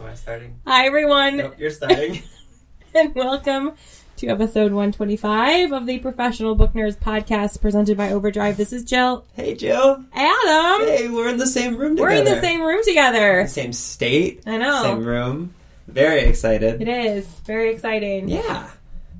Am 0.00 0.06
I 0.06 0.14
starting? 0.14 0.58
Hi, 0.66 0.86
everyone, 0.86 1.36
Nope, 1.36 1.56
you're 1.58 1.70
starting. 1.70 2.22
and 2.94 3.14
welcome 3.14 3.72
to 4.16 4.28
episode 4.28 4.72
125 4.72 5.72
of 5.72 5.84
the 5.84 5.98
Professional 5.98 6.54
Book 6.54 6.72
Nerds 6.72 6.98
podcast 6.98 7.60
presented 7.60 7.98
by 7.98 8.10
Overdrive. 8.10 8.56
This 8.56 8.72
is 8.72 8.82
Jill. 8.82 9.26
hey, 9.34 9.54
Jill. 9.54 10.02
Adam! 10.14 10.86
Hey, 10.88 11.10
we're 11.10 11.28
in 11.28 11.36
the 11.36 11.46
same 11.46 11.76
room 11.76 11.96
We're 11.96 12.12
in 12.12 12.24
the 12.24 12.40
same 12.40 12.62
room 12.62 12.82
together. 12.82 13.46
Same 13.46 13.74
state. 13.74 14.42
I 14.46 14.56
know. 14.56 14.82
Same 14.84 15.04
room. 15.04 15.52
Very 15.86 16.20
excited. 16.20 16.80
It 16.80 16.88
is. 16.88 17.26
Very 17.44 17.70
exciting. 17.70 18.30
Yeah. 18.30 18.70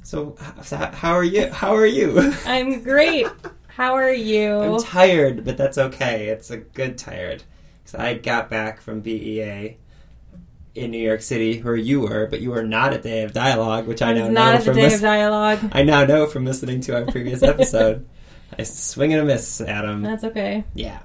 So, 0.03 0.37
so 0.63 0.79
how 0.79 1.13
are 1.13 1.25
you? 1.25 1.51
How 1.51 1.77
are 1.77 1.85
you? 1.85 2.33
I'm 2.47 2.83
great. 2.83 3.27
How 3.69 3.97
are 3.97 4.15
you? 4.15 4.59
I'm 4.61 4.83
tired, 4.83 5.45
but 5.45 5.59
that's 5.59 5.77
okay. 5.77 6.29
It's 6.29 6.51
a 6.51 6.57
good 6.57 6.97
tired. 6.97 7.43
Because 7.85 8.01
I 8.01 8.15
got 8.15 8.49
back 8.49 8.81
from 8.81 9.01
BEA 9.01 9.77
in 10.75 10.91
New 10.91 10.99
York 10.99 11.21
City, 11.23 11.61
where 11.61 11.77
you 11.77 12.01
were, 12.01 12.27
but 12.27 12.41
you 12.41 12.51
were 12.51 12.63
not 12.63 12.93
at 12.93 13.03
Day 13.03 13.23
of 13.23 13.33
Dialogue, 13.33 13.87
which 13.87 14.03
I, 14.03 14.11
I 14.11 14.15
now 14.15 14.27
know 14.27 14.31
not 14.33 14.55
at 14.55 14.59
the 14.61 14.65
from 14.67 14.77
day 14.77 14.95
of 14.95 15.01
dialogue. 15.01 15.59
I 15.73 15.83
now 15.83 16.05
know 16.05 16.27
from 16.27 16.45
listening 16.45 16.81
to 16.83 16.95
our 16.97 17.05
previous 17.07 17.43
episode. 17.45 18.09
I 18.59 18.63
swing 18.65 19.13
and 19.13 19.23
a 19.23 19.25
miss, 19.25 19.61
Adam. 19.61 20.03
That's 20.03 20.25
okay. 20.25 20.65
Yeah. 20.75 21.01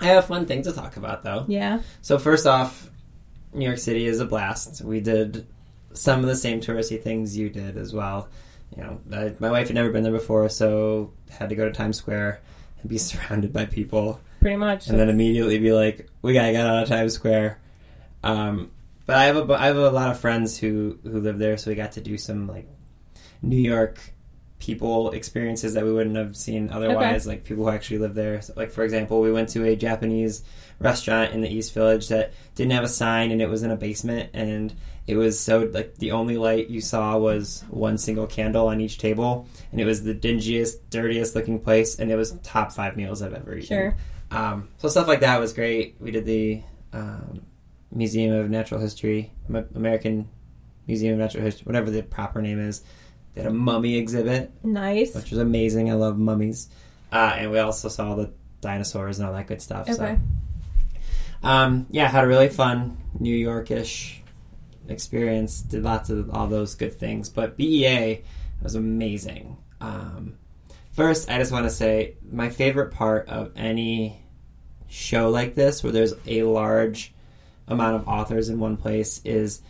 I 0.00 0.06
have 0.06 0.26
fun 0.26 0.46
thing 0.46 0.62
to 0.62 0.72
talk 0.72 0.96
about, 0.96 1.22
though. 1.24 1.44
Yeah. 1.48 1.80
So 2.02 2.18
first 2.18 2.46
off, 2.46 2.90
New 3.52 3.64
York 3.66 3.78
City 3.78 4.06
is 4.06 4.20
a 4.20 4.26
blast. 4.26 4.82
We 4.82 5.00
did 5.00 5.46
some 5.92 6.20
of 6.20 6.26
the 6.26 6.36
same 6.36 6.60
touristy 6.60 7.02
things 7.02 7.36
you 7.36 7.48
did 7.50 7.76
as 7.76 7.92
well. 7.92 8.28
You 8.76 8.82
know, 8.84 9.00
I, 9.12 9.34
my 9.40 9.50
wife 9.50 9.68
had 9.68 9.74
never 9.74 9.90
been 9.90 10.02
there 10.04 10.12
before, 10.12 10.48
so 10.50 11.12
had 11.30 11.48
to 11.48 11.54
go 11.56 11.64
to 11.64 11.72
Times 11.74 11.96
Square 11.96 12.40
and 12.80 12.88
be 12.88 12.98
surrounded 12.98 13.52
by 13.52 13.64
people, 13.66 14.20
Pretty 14.40 14.56
much. 14.56 14.86
and 14.88 14.98
then 14.98 15.08
immediately 15.08 15.58
be 15.58 15.72
like, 15.72 16.08
"We 16.22 16.32
gotta 16.34 16.52
get 16.52 16.66
out 16.66 16.82
of 16.82 16.88
Times 16.88 17.14
Square." 17.14 17.58
Um, 18.22 18.70
but 19.06 19.16
I 19.16 19.24
have 19.24 19.36
a 19.36 19.54
I 19.54 19.66
have 19.66 19.76
a 19.76 19.90
lot 19.90 20.10
of 20.10 20.20
friends 20.20 20.58
who 20.58 20.98
who 21.02 21.20
live 21.20 21.38
there, 21.38 21.56
so 21.56 21.70
we 21.70 21.74
got 21.74 21.92
to 21.92 22.00
do 22.00 22.18
some 22.18 22.46
like 22.46 22.68
New 23.42 23.56
York 23.56 23.98
people 24.58 25.10
experiences 25.12 25.74
that 25.74 25.84
we 25.84 25.92
wouldn't 25.92 26.16
have 26.16 26.36
seen 26.36 26.70
otherwise. 26.70 27.26
Like 27.26 27.44
people 27.44 27.64
who 27.64 27.70
actually 27.70 27.98
live 27.98 28.14
there. 28.14 28.40
So, 28.42 28.52
like 28.56 28.70
for 28.70 28.84
example, 28.84 29.20
we 29.20 29.32
went 29.32 29.48
to 29.50 29.64
a 29.64 29.76
Japanese 29.76 30.42
restaurant 30.80 31.32
in 31.32 31.40
the 31.40 31.48
East 31.48 31.74
Village 31.74 32.08
that 32.08 32.32
didn't 32.54 32.72
have 32.72 32.84
a 32.84 32.88
sign 32.88 33.30
and 33.30 33.40
it 33.40 33.48
was 33.48 33.62
in 33.62 33.70
a 33.70 33.76
basement 33.76 34.30
and 34.32 34.74
it 35.06 35.16
was 35.16 35.40
so 35.40 35.60
like 35.72 35.96
the 35.96 36.12
only 36.12 36.36
light 36.36 36.68
you 36.68 36.80
saw 36.80 37.16
was 37.16 37.64
one 37.70 37.98
single 37.98 38.26
candle 38.26 38.68
on 38.68 38.80
each 38.80 38.98
table 38.98 39.48
and 39.72 39.80
it 39.80 39.84
was 39.84 40.04
the 40.04 40.14
dingiest, 40.14 40.74
dirtiest 40.90 41.34
looking 41.34 41.58
place 41.58 41.98
and 41.98 42.10
it 42.10 42.16
was 42.16 42.32
top 42.42 42.72
five 42.72 42.96
meals 42.96 43.22
I've 43.22 43.34
ever 43.34 43.56
eaten. 43.56 43.66
Sure. 43.66 43.96
Um, 44.30 44.68
so 44.76 44.88
stuff 44.88 45.08
like 45.08 45.20
that 45.20 45.40
was 45.40 45.52
great. 45.52 45.96
We 45.98 46.10
did 46.10 46.26
the 46.26 46.62
um, 46.92 47.40
Museum 47.90 48.34
of 48.34 48.50
Natural 48.50 48.80
History, 48.80 49.32
American 49.74 50.28
Museum 50.86 51.14
of 51.14 51.18
Natural 51.20 51.44
History, 51.44 51.64
whatever 51.64 51.90
the 51.90 52.02
proper 52.02 52.42
name 52.42 52.60
is. 52.60 52.82
They 53.34 53.42
had 53.42 53.50
a 53.50 53.54
mummy 53.54 53.96
exhibit, 53.96 54.50
nice. 54.64 55.14
which 55.14 55.30
was 55.30 55.38
amazing. 55.38 55.90
I 55.90 55.94
love 55.94 56.18
mummies. 56.18 56.68
Uh, 57.12 57.34
and 57.36 57.50
we 57.50 57.58
also 57.58 57.88
saw 57.88 58.14
the 58.14 58.30
dinosaurs 58.60 59.18
and 59.18 59.28
all 59.28 59.34
that 59.34 59.46
good 59.46 59.62
stuff. 59.62 59.88
Okay. 59.88 59.94
So, 59.94 60.18
um, 61.42 61.86
yeah, 61.90 62.08
had 62.08 62.24
a 62.24 62.26
really 62.26 62.48
fun 62.48 62.98
New 63.18 63.46
Yorkish 63.46 64.18
experience. 64.88 65.60
Did 65.60 65.84
lots 65.84 66.10
of 66.10 66.30
all 66.30 66.46
those 66.46 66.74
good 66.74 66.98
things. 66.98 67.28
But 67.28 67.56
BEA 67.56 68.22
was 68.62 68.74
amazing. 68.74 69.58
Um, 69.80 70.34
first, 70.92 71.30
I 71.30 71.38
just 71.38 71.52
want 71.52 71.64
to 71.66 71.70
say 71.70 72.16
my 72.30 72.50
favorite 72.50 72.90
part 72.90 73.28
of 73.28 73.52
any 73.56 74.24
show 74.88 75.30
like 75.30 75.54
this, 75.54 75.82
where 75.82 75.92
there's 75.92 76.14
a 76.26 76.42
large 76.42 77.14
amount 77.68 77.96
of 77.96 78.08
authors 78.08 78.48
in 78.48 78.58
one 78.58 78.76
place, 78.76 79.20
is 79.24 79.60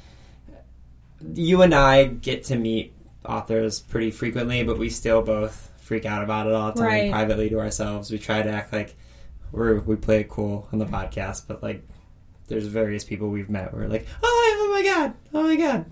you 1.35 1.63
and 1.63 1.75
I 1.75 2.05
get 2.05 2.45
to 2.45 2.57
meet 2.57 2.93
authors 3.25 3.81
pretty 3.81 4.11
frequently, 4.11 4.63
but 4.63 4.79
we 4.79 4.91
still 4.91 5.23
both 5.23 5.71
freak 5.79 6.07
out 6.07 6.23
about 6.23 6.47
it 6.47 6.53
all 6.53 6.73
the 6.73 6.81
time 6.81 6.89
Right. 6.89 7.11
privately 7.11 7.49
to 7.51 7.59
ourselves. 7.61 8.11
We 8.11 8.19
try 8.19 8.43
to 8.43 8.51
act 8.51 8.73
like 8.73 8.95
we're 9.53 9.81
we 9.81 9.97
play 9.97 10.21
it 10.21 10.29
cool 10.29 10.69
on 10.73 10.79
the 10.79 10.87
podcast, 10.87 11.45
but 11.49 11.63
like 11.63 11.83
there's 12.49 12.67
various 12.67 13.05
people 13.05 13.29
we've 13.29 13.51
met 13.51 13.73
where 13.73 13.83
we're 13.83 13.89
like, 13.89 14.07
oh, 14.23 14.57
oh 14.61 14.73
my 14.73 14.83
god, 14.83 15.15
oh 15.35 15.43
my 15.43 15.57
god, 15.57 15.87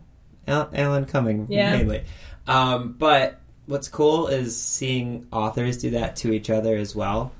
Al- 0.46 0.70
Alan 0.74 1.04
Cumming 1.06 1.46
Yeah. 1.50 1.76
mainly. 1.76 2.04
Um, 2.46 2.94
but 2.98 3.40
what's 3.66 3.88
cool 3.88 4.28
is 4.28 4.56
seeing 4.56 5.26
authors 5.32 5.78
do 5.78 5.90
that 5.90 6.16
to 6.16 6.32
each 6.32 6.50
other 6.50 6.76
as 6.76 6.94
well. 6.94 7.32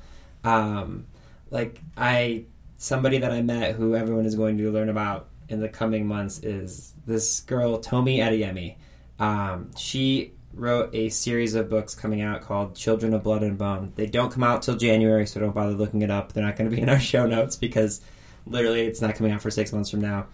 Um, 0.43 1.07
like 1.51 1.81
I, 1.97 2.45
somebody 2.79 3.19
that 3.19 3.33
I 3.33 3.43
met 3.43 3.75
who 3.75 3.95
everyone 3.95 4.27
is 4.27 4.35
going 4.35 4.59
to 4.59 4.71
learn 4.71 4.89
about 4.89 5.29
in 5.49 5.61
the 5.61 5.69
coming 5.69 6.07
months 6.07 6.39
is 6.43 6.93
this 7.07 7.41
girl 7.41 7.79
Tomi 7.79 8.19
Adeyemi. 8.19 8.77
Um, 9.19 9.71
she 9.77 10.33
wrote 10.53 10.95
a 10.95 11.09
series 11.11 11.55
of 11.55 11.69
books 11.69 11.95
coming 11.95 12.23
out 12.23 12.43
called 12.43 12.75
Children 12.75 13.15
of 13.15 13.23
Blood 13.23 13.43
and 13.43 13.59
Bone. 13.59 13.93
They 13.95 14.07
don't 14.07 14.33
come 14.33 14.43
out 14.43 14.63
till 14.63 14.77
January, 14.77 15.27
so 15.27 15.41
don't 15.41 15.55
bother 15.55 15.73
looking 15.73 16.03
it 16.03 16.11
up. 16.11 16.33
They're 16.33 16.45
not 16.45 16.57
going 16.57 16.71
to 16.71 16.75
be 16.75 16.83
in 16.83 16.89
our 16.89 16.99
show 16.99 17.27
notes 17.27 17.57
because 17.57 18.01
literally 18.47 18.83
it's 18.83 19.01
not 19.01 19.15
coming 19.15 19.33
out 19.33 19.43
for 19.43 19.51
six 19.51 19.73
months 19.73 19.91
from 19.91 20.01
now. 20.01 20.27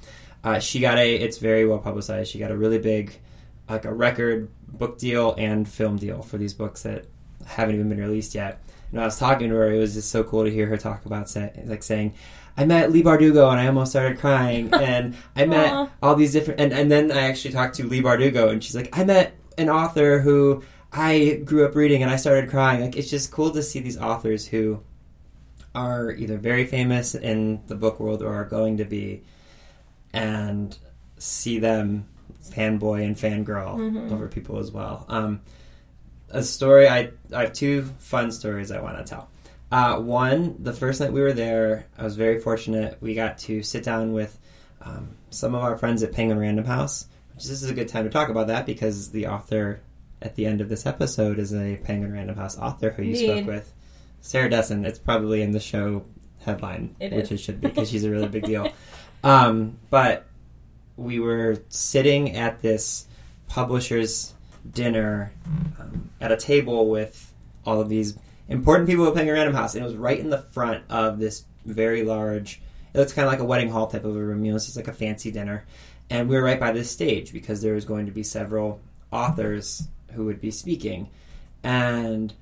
Uh, 0.44 0.58
she 0.58 0.80
got 0.80 0.98
a, 0.98 1.14
it's 1.14 1.38
very 1.38 1.66
well 1.66 1.78
publicized. 1.78 2.30
She 2.30 2.38
got 2.38 2.50
a 2.50 2.56
really 2.56 2.78
big, 2.78 3.18
like 3.68 3.84
a 3.84 3.92
record 3.92 4.50
book 4.66 4.98
deal 4.98 5.34
and 5.38 5.68
film 5.68 5.96
deal 5.96 6.22
for 6.22 6.38
these 6.38 6.54
books 6.54 6.82
that 6.82 7.06
haven't 7.46 7.74
even 7.74 7.88
been 7.88 8.00
released 8.00 8.34
yet. 8.34 8.60
And 8.92 8.98
when 8.98 9.02
I 9.02 9.06
was 9.06 9.18
talking 9.18 9.48
to 9.48 9.54
her, 9.56 9.70
it 9.72 9.78
was 9.78 9.94
just 9.94 10.10
so 10.10 10.22
cool 10.22 10.44
to 10.44 10.50
hear 10.50 10.66
her 10.66 10.76
talk 10.76 11.04
about, 11.06 11.28
say, 11.28 11.50
like 11.64 11.82
saying, 11.82 12.12
I 12.56 12.64
met 12.66 12.92
Leigh 12.92 13.02
Bardugo 13.02 13.50
and 13.50 13.58
I 13.58 13.66
almost 13.66 13.90
started 13.92 14.18
crying, 14.18 14.68
and 14.74 15.16
I 15.34 15.46
met 15.46 15.88
all 16.02 16.14
these 16.14 16.32
different, 16.32 16.60
and, 16.60 16.72
and 16.72 16.90
then 16.90 17.10
I 17.10 17.22
actually 17.22 17.52
talked 17.54 17.76
to 17.76 17.86
Leigh 17.88 18.02
Bardugo, 18.02 18.50
and 18.50 18.62
she's 18.62 18.76
like, 18.76 18.96
I 18.96 19.02
met 19.04 19.34
an 19.58 19.68
author 19.70 20.20
who 20.20 20.62
I 20.92 21.40
grew 21.44 21.64
up 21.64 21.74
reading 21.74 22.02
and 22.02 22.10
I 22.12 22.16
started 22.16 22.50
crying. 22.50 22.82
Like, 22.82 22.96
it's 22.96 23.08
just 23.08 23.30
cool 23.32 23.50
to 23.52 23.62
see 23.62 23.80
these 23.80 23.96
authors 23.98 24.46
who 24.48 24.82
are 25.74 26.10
either 26.12 26.36
very 26.36 26.66
famous 26.66 27.14
in 27.14 27.62
the 27.66 27.74
book 27.74 27.98
world 27.98 28.22
or 28.22 28.34
are 28.34 28.44
going 28.44 28.76
to 28.76 28.84
be, 28.84 29.22
and 30.12 30.76
see 31.16 31.58
them 31.58 32.06
fanboy 32.50 33.04
and 33.06 33.16
fangirl 33.16 33.76
Mhm. 33.78 34.12
over 34.12 34.28
people 34.28 34.58
as 34.58 34.70
well. 34.70 35.06
Um, 35.08 35.40
a 36.32 36.42
story 36.42 36.88
I 36.88 37.10
I 37.34 37.42
have 37.42 37.52
two 37.52 37.82
fun 37.98 38.32
stories 38.32 38.70
I 38.70 38.80
want 38.80 38.98
to 38.98 39.04
tell. 39.04 39.28
Uh, 39.70 39.98
one, 40.00 40.56
the 40.62 40.72
first 40.72 41.00
night 41.00 41.12
we 41.12 41.20
were 41.22 41.32
there, 41.32 41.86
I 41.96 42.04
was 42.04 42.16
very 42.16 42.38
fortunate. 42.40 42.98
We 43.00 43.14
got 43.14 43.38
to 43.38 43.62
sit 43.62 43.84
down 43.84 44.12
with 44.12 44.38
um, 44.82 45.16
some 45.30 45.54
of 45.54 45.62
our 45.62 45.78
friends 45.78 46.02
at 46.02 46.12
Penguin 46.12 46.38
Random 46.38 46.64
House. 46.66 47.06
Which 47.34 47.44
this 47.44 47.62
is 47.62 47.70
a 47.70 47.74
good 47.74 47.88
time 47.88 48.04
to 48.04 48.10
talk 48.10 48.28
about 48.28 48.48
that 48.48 48.66
because 48.66 49.10
the 49.12 49.28
author 49.28 49.80
at 50.20 50.34
the 50.34 50.44
end 50.46 50.60
of 50.60 50.68
this 50.68 50.84
episode 50.84 51.38
is 51.38 51.54
a 51.54 51.76
Penguin 51.84 52.12
Random 52.12 52.36
House 52.36 52.58
author 52.58 52.90
who 52.90 53.02
you 53.02 53.16
spoke 53.16 53.46
with, 53.46 53.72
Sarah 54.20 54.50
Dessen. 54.50 54.84
It's 54.84 54.98
probably 54.98 55.40
in 55.40 55.52
the 55.52 55.60
show 55.60 56.04
headline, 56.44 56.94
It 57.00 57.12
which 57.12 57.24
is. 57.26 57.32
it 57.32 57.38
should 57.40 57.60
be 57.62 57.68
because 57.68 57.88
she's 57.90 58.04
a 58.04 58.10
really 58.10 58.28
big 58.28 58.44
deal. 58.44 58.70
Um, 59.24 59.78
but 59.88 60.26
we 60.96 61.20
were 61.20 61.62
sitting 61.68 62.34
at 62.36 62.60
this 62.60 63.06
publisher's 63.46 64.34
dinner 64.70 65.32
um, 65.78 66.10
at 66.20 66.32
a 66.32 66.36
table 66.36 66.88
with 66.88 67.32
all 67.64 67.80
of 67.80 67.88
these 67.88 68.16
important 68.48 68.88
people 68.88 69.06
at 69.06 69.14
Penguin 69.14 69.36
Random 69.36 69.54
House, 69.54 69.74
and 69.74 69.84
it 69.84 69.86
was 69.86 69.96
right 69.96 70.18
in 70.18 70.30
the 70.30 70.38
front 70.38 70.84
of 70.90 71.18
this 71.18 71.44
very 71.64 72.02
large. 72.02 72.60
It 72.94 72.98
looks 72.98 73.12
kind 73.12 73.26
of 73.26 73.32
like 73.32 73.40
a 73.40 73.44
wedding 73.44 73.70
hall 73.70 73.86
type 73.86 74.04
of 74.04 74.14
a 74.14 74.18
room. 74.18 74.44
You 74.44 74.52
know, 74.52 74.56
it's 74.56 74.66
just 74.66 74.76
like 74.76 74.88
a 74.88 74.92
fancy 74.92 75.30
dinner, 75.30 75.64
and 76.10 76.28
we 76.28 76.36
were 76.36 76.42
right 76.42 76.60
by 76.60 76.72
this 76.72 76.90
stage 76.90 77.32
because 77.32 77.62
there 77.62 77.74
was 77.74 77.84
going 77.84 78.06
to 78.06 78.12
be 78.12 78.22
several 78.22 78.80
authors 79.10 79.88
who 80.12 80.24
would 80.26 80.40
be 80.40 80.50
speaking, 80.50 81.08
and 81.62 82.34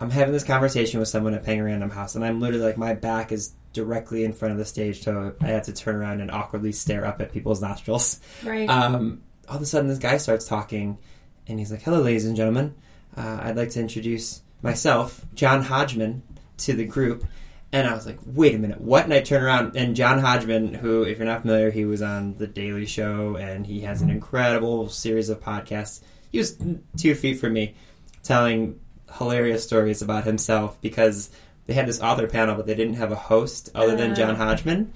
I'm 0.00 0.10
having 0.10 0.32
this 0.32 0.44
conversation 0.44 1.00
with 1.00 1.08
someone 1.08 1.34
at 1.34 1.44
Penguin 1.44 1.66
Random 1.66 1.90
House, 1.90 2.14
and 2.14 2.24
I'm 2.24 2.40
literally 2.40 2.64
like 2.64 2.76
my 2.76 2.94
back 2.94 3.32
is 3.32 3.54
directly 3.72 4.24
in 4.24 4.32
front 4.32 4.52
of 4.52 4.58
the 4.58 4.64
stage, 4.64 5.02
so 5.02 5.34
I 5.40 5.46
had 5.46 5.64
to 5.64 5.72
turn 5.72 5.96
around 5.96 6.20
and 6.20 6.30
awkwardly 6.30 6.72
stare 6.72 7.04
up 7.04 7.20
at 7.20 7.32
people's 7.32 7.60
nostrils. 7.60 8.20
Right. 8.42 8.68
Um, 8.68 9.22
all 9.48 9.56
of 9.56 9.62
a 9.62 9.66
sudden, 9.66 9.88
this 9.88 9.98
guy 9.98 10.16
starts 10.16 10.46
talking, 10.46 10.98
and 11.48 11.58
he's 11.58 11.70
like, 11.70 11.82
"Hello, 11.82 12.00
ladies 12.00 12.26
and 12.26 12.36
gentlemen. 12.36 12.74
Uh, 13.16 13.40
I'd 13.42 13.56
like 13.56 13.70
to 13.70 13.80
introduce 13.80 14.42
myself, 14.62 15.24
John 15.34 15.62
Hodgman, 15.62 16.22
to 16.58 16.72
the 16.74 16.84
group." 16.84 17.24
And 17.72 17.86
I 17.86 17.94
was 17.94 18.06
like, 18.06 18.18
wait 18.24 18.54
a 18.54 18.58
minute, 18.58 18.80
what? 18.80 19.04
And 19.04 19.12
I 19.12 19.20
turn 19.20 19.42
around, 19.42 19.76
and 19.76 19.96
John 19.96 20.20
Hodgman, 20.20 20.74
who, 20.74 21.02
if 21.02 21.18
you're 21.18 21.26
not 21.26 21.42
familiar, 21.42 21.70
he 21.70 21.84
was 21.84 22.00
on 22.00 22.36
The 22.36 22.46
Daily 22.46 22.86
Show, 22.86 23.36
and 23.36 23.66
he 23.66 23.80
has 23.80 24.00
an 24.00 24.08
incredible 24.08 24.88
series 24.88 25.28
of 25.28 25.40
podcasts. 25.40 26.00
He 26.30 26.38
was 26.38 26.56
two 26.96 27.14
feet 27.14 27.40
from 27.40 27.54
me, 27.54 27.74
telling 28.22 28.78
hilarious 29.18 29.64
stories 29.64 30.00
about 30.00 30.24
himself 30.24 30.80
because 30.80 31.30
they 31.66 31.74
had 31.74 31.86
this 31.86 32.00
author 32.00 32.26
panel, 32.26 32.54
but 32.54 32.66
they 32.66 32.74
didn't 32.74 32.94
have 32.94 33.12
a 33.12 33.16
host 33.16 33.68
other 33.74 33.96
than 33.96 34.14
John 34.14 34.36
Hodgman. 34.36 34.92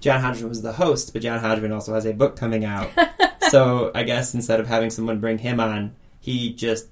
John 0.00 0.20
Hodgman 0.20 0.48
was 0.48 0.62
the 0.62 0.72
host, 0.72 1.12
but 1.12 1.22
John 1.22 1.40
Hodgman 1.40 1.72
also 1.72 1.94
has 1.94 2.06
a 2.06 2.12
book 2.12 2.36
coming 2.36 2.64
out. 2.64 2.90
so 3.52 3.90
I 3.94 4.02
guess 4.02 4.34
instead 4.34 4.58
of 4.60 4.66
having 4.66 4.90
someone 4.90 5.20
bring 5.20 5.38
him 5.38 5.60
on, 5.60 5.94
he 6.20 6.52
just 6.54 6.88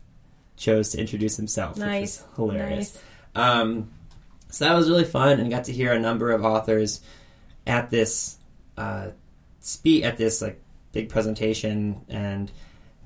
chose 0.57 0.91
to 0.91 1.01
introduce 1.01 1.37
himself, 1.37 1.77
Nice. 1.79 2.21
which 2.21 2.29
is 2.31 2.37
hilarious. 2.37 2.95
Nice. 3.35 3.49
Um, 3.61 3.91
so 4.51 4.65
that 4.67 4.75
was 4.75 4.89
really 4.89 5.05
fun, 5.05 5.41
and 5.41 5.51
got 5.51 5.65
to 5.65 5.73
hear 5.73 5.93
a 5.93 5.99
number 5.99 6.31
of 6.31 6.45
authors 6.45 7.01
at 7.67 7.91
this 7.91 8.37
uh, 8.77 9.09
speak 9.61 10.05
at 10.05 10.17
this 10.17 10.43
like 10.43 10.61
big 10.93 11.09
presentation. 11.09 12.05
And 12.09 12.51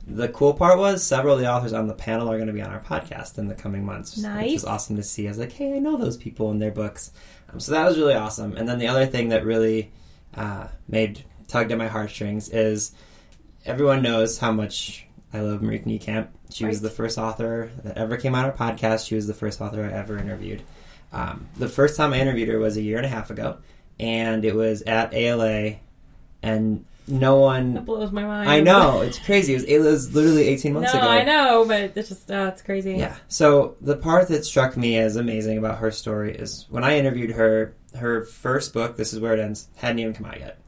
the 0.06 0.28
cool 0.28 0.54
part 0.54 0.78
was 0.78 1.04
several 1.04 1.34
of 1.34 1.40
the 1.40 1.50
authors 1.50 1.72
on 1.72 1.86
the 1.86 1.94
panel 1.94 2.28
are 2.30 2.36
going 2.36 2.46
to 2.48 2.52
be 2.52 2.62
on 2.62 2.70
our 2.70 2.80
podcast 2.80 3.38
in 3.38 3.48
the 3.48 3.54
coming 3.54 3.84
months, 3.84 4.16
which 4.16 4.24
Nice. 4.24 4.52
was 4.54 4.64
awesome 4.64 4.96
to 4.96 5.02
see. 5.02 5.26
I 5.26 5.30
was 5.30 5.38
like, 5.38 5.52
hey, 5.52 5.74
I 5.76 5.78
know 5.78 5.96
those 5.96 6.16
people 6.16 6.50
and 6.50 6.60
their 6.60 6.70
books. 6.72 7.10
Um, 7.52 7.60
so 7.60 7.72
that 7.72 7.84
was 7.86 7.98
really 7.98 8.14
awesome. 8.14 8.56
And 8.56 8.68
then 8.68 8.78
the 8.78 8.88
other 8.88 9.06
thing 9.06 9.28
that 9.28 9.44
really 9.44 9.92
uh, 10.34 10.68
made 10.88 11.24
tugged 11.46 11.70
at 11.72 11.78
my 11.78 11.88
heartstrings 11.88 12.48
is 12.48 12.92
everyone 13.66 14.02
knows 14.02 14.38
how 14.38 14.52
much 14.52 15.06
I 15.32 15.40
love 15.40 15.60
Marieke 15.60 15.84
Nijkamp. 15.86 16.28
She 16.50 16.64
was 16.64 16.80
the 16.80 16.90
first 16.90 17.18
author 17.18 17.70
that 17.82 17.96
ever 17.98 18.16
came 18.16 18.34
on 18.34 18.44
our 18.44 18.52
podcast. 18.52 19.06
She 19.08 19.14
was 19.16 19.26
the 19.26 19.34
first 19.34 19.60
author 19.60 19.84
I 19.84 19.92
ever 19.92 20.16
interviewed. 20.18 20.62
Um, 21.12 21.48
the 21.56 21.68
first 21.68 21.96
time 21.96 22.12
I 22.12 22.20
interviewed 22.20 22.48
her 22.48 22.58
was 22.58 22.76
a 22.76 22.82
year 22.82 22.96
and 22.96 23.06
a 23.06 23.08
half 23.08 23.30
ago, 23.30 23.58
and 23.98 24.44
it 24.44 24.54
was 24.54 24.82
at 24.82 25.12
ALA, 25.14 25.76
and 26.42 26.84
no 27.06 27.36
That 27.36 27.40
one. 27.40 27.84
blows 27.84 28.12
my 28.12 28.24
mind. 28.24 28.48
I 28.48 28.60
know 28.60 29.02
it's 29.02 29.18
crazy. 29.18 29.52
It 29.52 29.56
was, 29.56 29.64
it 29.64 29.78
was 29.78 30.14
literally 30.14 30.48
eighteen 30.48 30.72
No, 30.72 30.80
months 30.80 30.94
ago. 30.94 31.02
I 31.06 31.22
know, 31.24 31.64
but 31.66 31.92
it's 31.96 32.08
just 32.08 32.30
uh, 32.30 32.50
it's 32.52 32.62
crazy. 32.62 32.94
Yeah. 32.94 33.14
So 33.28 33.76
the 33.80 33.96
part 33.96 34.28
that 34.28 34.44
struck 34.44 34.76
me 34.76 34.96
as 34.98 35.16
amazing 35.16 35.58
about 35.58 35.78
her 35.78 35.90
story 35.90 36.34
is 36.34 36.66
when 36.70 36.82
I 36.82 36.98
interviewed 36.98 37.32
her, 37.32 37.74
her 37.96 38.24
first 38.24 38.72
book, 38.72 38.96
This 38.96 39.12
Is 39.12 39.20
Where 39.20 39.34
It 39.34 39.38
Ends, 39.40 39.68
hadn't 39.76 39.98
even 39.98 40.14
come 40.14 40.26
out 40.26 40.40
yet. 40.40 40.58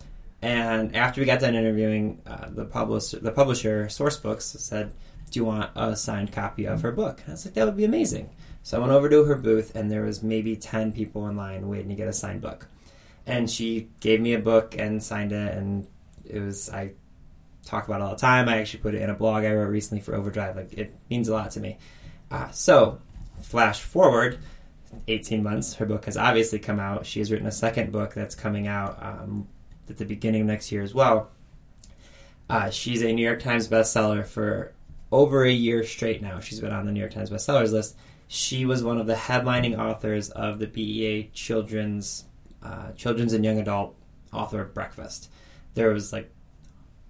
And 0.46 0.94
after 0.94 1.20
we 1.20 1.26
got 1.26 1.40
done 1.40 1.56
interviewing, 1.56 2.22
uh, 2.25 2.48
the 2.50 2.64
publisher, 2.64 3.19
the 3.19 3.32
publisher, 3.32 3.87
Sourcebooks, 3.87 4.43
said, 4.43 4.93
"Do 5.31 5.40
you 5.40 5.44
want 5.44 5.72
a 5.75 5.96
signed 5.96 6.31
copy 6.31 6.66
of 6.66 6.82
her 6.82 6.93
book?" 6.93 7.20
And 7.22 7.31
I 7.31 7.32
was 7.32 7.44
like, 7.44 7.54
"That 7.54 7.66
would 7.66 7.76
be 7.76 7.84
amazing." 7.84 8.31
So 8.62 8.76
I 8.76 8.81
went 8.81 8.93
over 8.93 9.08
to 9.08 9.25
her 9.25 9.34
booth, 9.34 9.75
and 9.75 9.90
there 9.90 10.02
was 10.02 10.22
maybe 10.22 10.54
ten 10.54 10.93
people 10.93 11.26
in 11.26 11.37
line 11.37 11.69
waiting 11.69 11.88
to 11.88 11.96
get 11.96 12.06
a 12.06 12.12
signed 12.12 12.43
book. 12.43 12.69
And 13.26 13.50
she 13.50 13.88
gave 13.98 14.20
me 14.20 14.34
a 14.34 14.38
book 14.38 14.76
and 14.78 15.02
signed 15.02 15.32
it, 15.32 15.52
and 15.56 15.88
it 16.25 16.38
was 16.38 16.70
I 16.70 16.93
talk 17.64 17.88
about 17.88 18.00
all 18.00 18.10
the 18.10 18.16
time. 18.16 18.48
I 18.48 18.58
actually 18.58 18.81
put 18.81 18.94
it 18.94 19.02
in 19.02 19.10
a 19.10 19.14
blog 19.14 19.44
I 19.44 19.52
wrote 19.52 19.69
recently 19.69 20.00
for 20.00 20.14
Overdrive. 20.14 20.54
Like 20.54 20.72
it 20.75 20.94
means 21.10 21.28
a 21.28 21.32
lot 21.32 21.50
to 21.52 21.60
me. 21.60 21.78
Uh, 22.31 22.50
so, 22.52 23.00
flash 23.43 23.81
forward 23.81 24.38
18 25.08 25.43
months, 25.43 25.75
her 25.75 25.87
book 25.87 26.04
has 26.04 26.16
obviously 26.16 26.60
come 26.60 26.78
out. 26.78 27.04
She 27.06 27.19
has 27.19 27.32
written 27.32 27.46
a 27.46 27.52
second 27.52 27.90
book 27.90 28.14
that's 28.14 28.34
coming 28.34 28.66
out 28.66 28.98
um, 29.02 29.48
at 29.88 29.99
the 29.99 30.05
beginning 30.05 30.43
of 30.43 30.47
next 30.47 30.73
year 30.73 30.83
as 30.83 30.94
well. 30.94 31.31
Uh, 32.49 32.71
she's 32.71 33.03
a 33.03 33.12
New 33.12 33.25
York 33.25 33.43
Times 33.43 33.69
bestseller 33.69 34.25
for 34.25 34.73
over 35.11 35.44
a 35.44 35.50
year 35.50 35.85
straight 35.85 36.23
now. 36.23 36.41
She's 36.41 36.61
been 36.61 36.73
on 36.73 36.87
the 36.87 36.93
New 36.93 37.00
York 37.00 37.12
Times 37.12 37.31
bestsellers 37.31 37.73
list. 37.73 37.97
She 38.29 38.65
was 38.65 38.83
one 38.83 38.99
of 38.99 39.06
the 39.06 39.15
headlining 39.15 39.79
authors 39.79 40.31
of 40.31 40.59
the 40.59 40.67
BEA 40.67 41.31
Children's 41.33 42.25
uh, 42.62 42.93
Children's 42.93 43.33
and 43.33 43.44
Young 43.44 43.59
Adult 43.59 43.94
Author 44.33 44.65
Breakfast. 44.65 45.31
There 45.75 45.91
was 45.91 46.12
like 46.12 46.31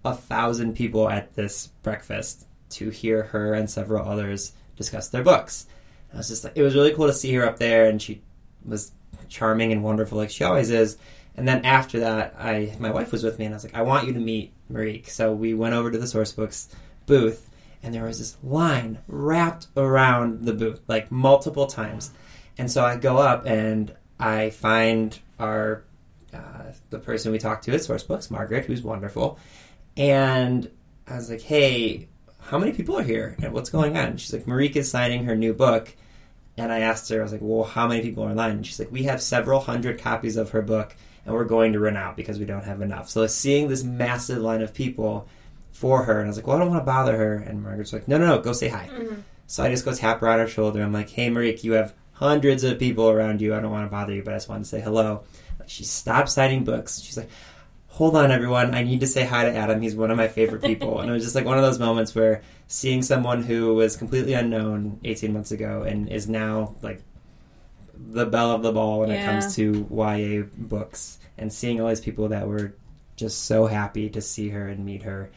a 0.05 0.15
thousand 0.15 0.75
people 0.75 1.09
at 1.09 1.35
this 1.35 1.69
breakfast 1.83 2.47
to 2.71 2.91
hear 2.91 3.25
her 3.25 3.55
and 3.55 3.71
several 3.71 4.07
others 4.07 4.53
discuss 4.77 5.09
their 5.09 5.23
books. 5.23 5.67
I 6.13 6.19
was 6.19 6.29
just 6.29 6.45
like, 6.45 6.53
it 6.57 6.63
was 6.63 6.75
really 6.75 6.95
cool 6.95 7.07
to 7.07 7.13
see 7.13 7.33
her 7.35 7.47
up 7.47 7.59
there, 7.59 7.87
and 7.87 8.01
she 8.01 8.23
was 8.65 8.93
charming 9.29 9.73
and 9.73 9.83
wonderful, 9.83 10.19
like 10.19 10.31
she 10.31 10.45
always 10.45 10.71
is. 10.71 10.97
And 11.37 11.47
then 11.47 11.65
after 11.65 12.01
that, 12.01 12.35
I 12.39 12.75
my 12.79 12.91
wife 12.91 13.13
was 13.13 13.23
with 13.23 13.39
me, 13.39 13.45
and 13.45 13.55
I 13.55 13.57
was 13.57 13.65
like, 13.65 13.75
I 13.75 13.83
want 13.83 14.07
you 14.07 14.15
to 14.15 14.21
meet 14.21 14.53
Marieke. 14.73 15.09
So 15.09 15.33
we 15.33 15.53
went 15.53 15.75
over 15.75 15.91
to 15.91 15.99
the 15.99 16.07
Sourcebooks 16.07 16.69
booth, 17.05 17.51
and 17.83 17.95
there 17.95 18.05
was 18.05 18.19
this 18.19 18.37
line 18.43 18.99
wrapped 19.07 19.67
around 19.77 20.47
the 20.47 20.55
booth, 20.55 20.81
like 20.89 21.13
multiple 21.13 21.67
times. 21.67 22.11
And 22.59 22.71
so 22.71 22.85
I 22.85 22.97
go 22.97 23.19
up 23.19 23.45
and 23.47 23.95
I 24.19 24.49
find 24.51 25.19
our 25.39 25.85
uh, 26.33 26.73
the 26.91 26.99
person 26.99 27.33
we 27.33 27.39
talked 27.39 27.65
to 27.65 27.75
at 27.75 27.81
Sourcebooks, 27.81 28.31
Margaret, 28.31 28.65
who's 28.65 28.83
wonderful, 28.83 29.39
and 29.97 30.71
I 31.07 31.17
was 31.17 31.31
like, 31.31 31.43
"Hey, 31.43 32.09
how 32.41 32.59
many 32.59 32.73
people 32.73 32.99
are 32.99 33.03
here? 33.03 33.37
And 33.43 33.53
what's 33.53 33.71
going 33.71 33.97
on?" 33.99 34.07
And 34.07 34.21
she's 34.21 34.33
like, 34.33 34.47
"Marieke 34.47 34.77
is 34.77 34.91
signing 34.91 35.25
her 35.25 35.37
new 35.37 35.53
book." 35.53 35.95
And 36.59 36.73
I 36.73 36.81
asked 36.81 37.11
her, 37.11 37.21
I 37.21 37.23
was 37.23 37.33
like, 37.33 37.43
"Well, 37.43 37.65
how 37.65 37.87
many 37.87 38.01
people 38.01 38.25
are 38.25 38.31
in 38.31 38.37
line?" 38.37 38.53
And 38.53 38.67
she's 38.67 38.79
like, 38.79 38.91
"We 38.91 39.03
have 39.03 39.21
several 39.21 39.61
hundred 39.61 40.01
copies 40.01 40.39
of 40.39 40.51
her 40.51 40.63
book, 40.63 40.97
and 41.27 41.35
we're 41.35 41.45
going 41.45 41.73
to 41.75 41.81
run 41.81 41.97
out 41.97 42.17
because 42.17 42.39
we 42.39 42.47
don't 42.47 42.65
have 42.65 42.81
enough." 42.81 43.11
So 43.11 43.27
seeing 43.27 43.69
this 43.69 43.85
massive 43.85 44.39
line 44.39 44.63
of 44.63 44.73
people 44.73 45.29
for 45.73 46.05
her, 46.05 46.21
and 46.21 46.27
I 46.27 46.29
was 46.29 46.37
like, 46.37 46.47
"Well, 46.47 46.57
I 46.57 46.61
don't 46.61 46.71
want 46.71 46.81
to 46.81 46.87
bother 46.87 47.17
her." 47.17 47.35
And 47.35 47.63
Margaret's 47.63 47.93
like, 47.93 48.09
"No, 48.09 48.17
no, 48.17 48.27
no, 48.27 48.39
go 48.41 48.53
say 48.53 48.69
hi." 48.69 48.89
Mm-hmm. 48.93 49.21
So 49.47 49.63
I 49.63 49.69
just 49.69 49.85
go 49.85 49.93
tap 49.93 50.21
her 50.21 50.29
on 50.29 50.39
her 50.39 50.49
shoulder. 50.49 50.83
I'm 50.83 50.93
like, 50.93 51.11
"Hey, 51.11 51.29
Marieke, 51.29 51.65
you 51.65 51.73
have 51.73 51.95
hundreds 52.13 52.65
of 52.65 52.79
people 52.79 53.11
around 53.11 53.41
you. 53.43 53.55
I 53.55 53.61
don't 53.61 53.71
want 53.71 53.87
to 53.87 53.91
bother 53.91 54.15
you, 54.15 54.23
but 54.23 54.33
I 54.33 54.37
just 54.37 54.49
wanted 54.49 54.65
to 54.65 54.71
say 54.71 54.81
hello." 54.81 55.25
She 55.67 55.85
stops 55.85 56.33
signing 56.33 56.63
books. 56.65 57.01
She's 57.01 57.17
like, 57.17 57.29
hold 57.97 58.15
on 58.15 58.31
everyone 58.31 58.75
i 58.75 58.83
need 58.83 59.01
to 59.01 59.07
say 59.07 59.25
hi 59.25 59.45
to 59.47 59.57
adam 59.57 59.81
he's 59.81 59.97
one 59.97 60.11
of 60.11 60.19
my 60.19 60.29
favorite 60.29 60.61
people 60.63 61.01
and 61.01 61.09
it 61.09 61.15
was 61.15 61.23
just 61.23 61.35
like 61.35 61.47
one 61.47 61.57
of 61.57 61.65
those 61.65 61.79
moments 61.79 62.15
where 62.15 62.43
seeing 62.67 63.01
someone 63.01 63.43
who 63.43 63.75
was 63.75 63.97
completely 63.97 64.35
unknown 64.35 65.01
18 65.03 65.33
months 65.33 65.51
ago 65.51 65.83
and 65.83 66.11
is 66.11 66.29
now 66.29 66.75
like 66.83 67.03
the 67.99 68.27
belle 68.27 68.53
of 68.53 68.63
the 68.63 68.73
ball 68.73 69.01
when 69.01 69.11
it 69.11 69.25
comes 69.25 69.55
to 69.57 69.87
ya 69.91 70.43
books 70.57 71.19
and 71.39 71.53
seeing 71.53 71.81
all 71.81 71.89
these 71.89 72.01
people 72.01 72.29
that 72.29 72.47
were 72.47 72.75
just 73.17 73.45
so 73.45 73.67
happy 73.67 74.09
to 74.11 74.21
see 74.21 74.51
her 74.51 74.69
and 74.69 74.85
meet 74.85 75.03
her 75.03 75.31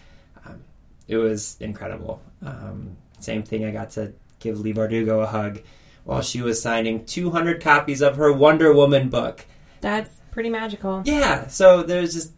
um, 0.45 0.61
it 1.07 1.17
was 1.17 1.57
incredible 1.59 2.21
um, 2.45 2.95
same 3.19 3.43
thing 3.43 3.65
i 3.65 3.71
got 3.71 3.89
to 3.91 4.13
give 4.39 4.59
leigh 4.59 4.73
bardugo 4.73 5.23
a 5.23 5.27
hug 5.27 5.61
while 6.03 6.21
she 6.21 6.41
was 6.41 6.61
signing 6.61 7.05
200 7.05 7.61
copies 7.61 8.01
of 8.01 8.15
her 8.17 8.31
wonder 8.33 8.73
woman 8.73 9.09
book 9.09 9.45
That's 9.81 10.09
pretty 10.31 10.49
magical. 10.49 11.01
yeah, 11.05 11.47
so 11.47 11.83
there's 11.83 12.13
just 12.13 12.31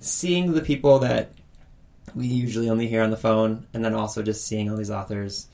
seeing 0.00 0.52
the 0.52 0.62
people 0.62 0.98
that 1.00 1.32
we 2.14 2.26
usually 2.26 2.68
only 2.68 2.88
hear 2.88 3.02
on 3.02 3.10
the 3.10 3.16
phone, 3.16 3.66
and 3.72 3.84
then 3.84 3.94
also 3.94 4.22
just 4.22 4.44
seeing 4.46 4.70
all 4.70 4.76
these 4.76 4.90
authors 4.90 5.48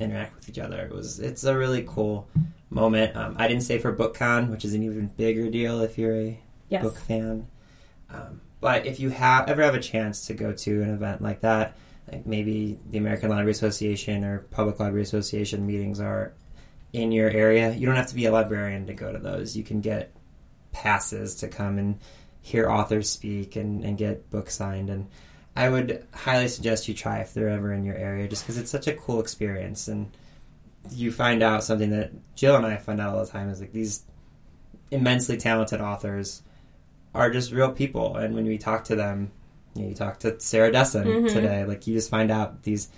interact 0.00 0.34
with 0.34 0.48
each 0.48 0.58
other. 0.58 0.80
It 0.80 0.92
was 0.92 1.20
it's 1.20 1.44
a 1.44 1.56
really 1.56 1.84
cool 1.86 2.28
moment. 2.74 3.16
Um, 3.16 3.36
I 3.38 3.48
didn't 3.48 3.62
stay 3.62 3.78
for 3.78 3.94
BookCon, 3.94 4.50
which 4.50 4.64
is 4.64 4.74
an 4.74 4.82
even 4.82 5.06
bigger 5.08 5.48
deal 5.50 5.80
if 5.80 5.96
you're 5.98 6.16
a 6.16 6.40
Yes. 6.68 6.82
book 6.82 6.96
fan. 6.96 7.46
Um, 8.10 8.40
but 8.60 8.86
if 8.86 8.98
you 8.98 9.10
have 9.10 9.48
ever 9.48 9.62
have 9.62 9.74
a 9.74 9.80
chance 9.80 10.26
to 10.26 10.34
go 10.34 10.52
to 10.52 10.82
an 10.82 10.90
event 10.90 11.20
like 11.22 11.40
that, 11.42 11.76
like 12.10 12.26
maybe 12.26 12.78
the 12.90 12.98
American 12.98 13.28
Library 13.30 13.52
Association 13.52 14.24
or 14.24 14.40
Public 14.50 14.80
Library 14.80 15.02
Association 15.02 15.66
meetings 15.66 16.00
are 16.00 16.32
in 16.92 17.12
your 17.12 17.28
area, 17.30 17.72
you 17.74 17.86
don't 17.86 17.96
have 17.96 18.08
to 18.08 18.14
be 18.14 18.24
a 18.26 18.32
librarian 18.32 18.86
to 18.86 18.94
go 18.94 19.12
to 19.12 19.18
those. 19.18 19.56
You 19.56 19.62
can 19.64 19.80
get 19.80 20.12
passes 20.72 21.34
to 21.36 21.48
come 21.48 21.78
and 21.78 21.98
hear 22.40 22.68
authors 22.70 23.08
speak 23.10 23.56
and, 23.56 23.84
and 23.84 23.96
get 23.98 24.30
books 24.30 24.54
signed. 24.54 24.90
And 24.90 25.08
I 25.56 25.68
would 25.68 26.06
highly 26.12 26.48
suggest 26.48 26.88
you 26.88 26.94
try 26.94 27.18
if 27.18 27.32
they're 27.34 27.48
ever 27.48 27.72
in 27.72 27.84
your 27.84 27.96
area, 27.96 28.28
just 28.28 28.44
because 28.44 28.58
it's 28.58 28.70
such 28.70 28.86
a 28.86 28.94
cool 28.94 29.20
experience. 29.20 29.88
And 29.88 30.10
you 30.90 31.10
find 31.12 31.42
out 31.42 31.64
something 31.64 31.90
that 31.90 32.12
Jill 32.34 32.56
and 32.56 32.66
I 32.66 32.76
find 32.76 33.00
out 33.00 33.14
all 33.14 33.24
the 33.24 33.30
time 33.30 33.48
is 33.48 33.60
like 33.60 33.72
these 33.72 34.04
immensely 34.90 35.36
talented 35.36 35.80
authors 35.80 36.42
are 37.14 37.30
just 37.30 37.52
real 37.52 37.70
people. 37.70 38.16
And 38.16 38.34
when 38.34 38.44
we 38.44 38.58
talk 38.58 38.84
to 38.84 38.96
them, 38.96 39.30
you, 39.74 39.82
know, 39.82 39.88
you 39.88 39.94
talk 39.94 40.18
to 40.20 40.38
Sarah 40.40 40.70
Dessen 40.72 41.06
Mhm. 41.06 41.32
today, 41.32 41.64
like 41.64 41.86
you 41.86 41.94
just 41.94 42.10
find 42.10 42.30
out 42.30 42.62
these 42.64 42.88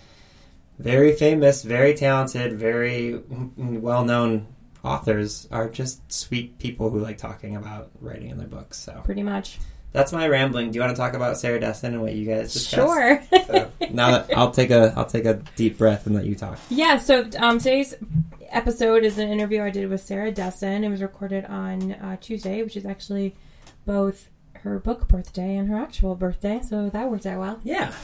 very 0.79 1.13
famous, 1.13 1.63
very 1.63 1.95
talented, 1.95 2.53
very 2.55 3.21
well 3.57 4.05
known 4.05 4.47
authors 4.85 5.49
are 5.51 5.69
just 5.69 6.11
sweet 6.13 6.59
people 6.59 6.91
who 6.91 6.99
like 7.01 7.19
talking 7.19 7.57
about 7.57 7.91
writing 8.01 8.31
in 8.31 8.39
their 8.39 8.47
books. 8.47 8.79
So 8.79 9.01
Pretty 9.05 9.23
much. 9.23 9.59
That's 9.97 10.13
my 10.13 10.29
rambling. 10.29 10.71
Do 10.71 10.77
you 10.77 10.83
want 10.83 10.95
to 10.95 11.01
talk 11.01 11.15
about 11.15 11.39
Sarah 11.39 11.59
Dessen 11.59 11.95
and 11.95 12.03
what 12.03 12.13
you 12.13 12.27
guys 12.27 12.53
discussed? 12.53 12.75
Sure. 12.75 13.23
So 13.47 13.71
now 13.91 14.11
that 14.11 14.37
I'll 14.37 14.51
take 14.51 14.71
a 14.71 14.93
I'll 14.95 15.07
take 15.07 15.25
a 15.25 15.43
deep 15.57 15.79
breath 15.79 16.05
and 16.05 16.15
let 16.15 16.27
you 16.27 16.35
talk. 16.35 16.59
Yeah, 16.69 16.99
so 16.99 17.27
um, 17.39 17.57
today's 17.57 17.95
episode 18.51 19.05
is 19.05 19.17
an 19.17 19.31
interview 19.31 19.63
I 19.63 19.71
did 19.71 19.89
with 19.89 20.03
Sarah 20.03 20.31
Dessen. 20.31 20.85
It 20.85 20.91
was 20.91 21.01
recorded 21.01 21.47
on 21.47 21.93
uh, 21.93 22.19
Tuesday, 22.21 22.63
which 22.63 22.77
is 22.77 22.85
actually 22.85 23.35
both 23.87 24.29
her 24.57 24.79
book 24.79 25.09
birthday 25.09 25.57
and 25.57 25.71
her 25.71 25.79
actual 25.79 26.15
birthday, 26.15 26.61
so 26.63 26.91
that 26.91 27.11
worked 27.11 27.25
out 27.25 27.39
well. 27.39 27.61
Yeah. 27.65 27.95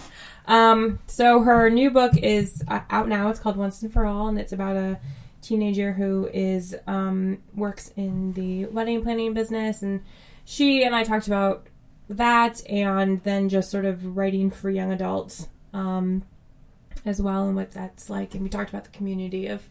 Um, 0.46 0.98
so 1.06 1.42
her 1.42 1.68
new 1.68 1.90
book 1.90 2.16
is 2.16 2.64
uh, 2.68 2.80
out 2.88 3.06
now. 3.06 3.28
It's 3.28 3.38
called 3.38 3.58
Once 3.58 3.82
and 3.82 3.92
for 3.92 4.06
All, 4.06 4.28
and 4.28 4.38
it's 4.38 4.54
about 4.54 4.76
a 4.76 4.98
teenager 5.42 5.92
who 5.92 6.30
is 6.32 6.74
um, 6.86 7.36
works 7.54 7.92
in 7.96 8.32
the 8.32 8.64
wedding 8.66 9.02
planning 9.02 9.34
business, 9.34 9.82
and 9.82 10.02
she 10.46 10.84
and 10.84 10.94
I 10.96 11.04
talked 11.04 11.26
about 11.26 11.66
that, 12.08 12.62
and 12.68 13.22
then 13.22 13.48
just 13.48 13.70
sort 13.70 13.84
of 13.84 14.16
writing 14.16 14.50
for 14.50 14.70
young 14.70 14.92
adults 14.92 15.48
um, 15.72 16.22
as 17.04 17.20
well, 17.22 17.46
and 17.46 17.56
what 17.56 17.72
that's 17.72 18.10
like. 18.10 18.34
And 18.34 18.42
we 18.42 18.48
talked 18.48 18.70
about 18.70 18.84
the 18.84 18.90
community 18.90 19.46
of 19.46 19.62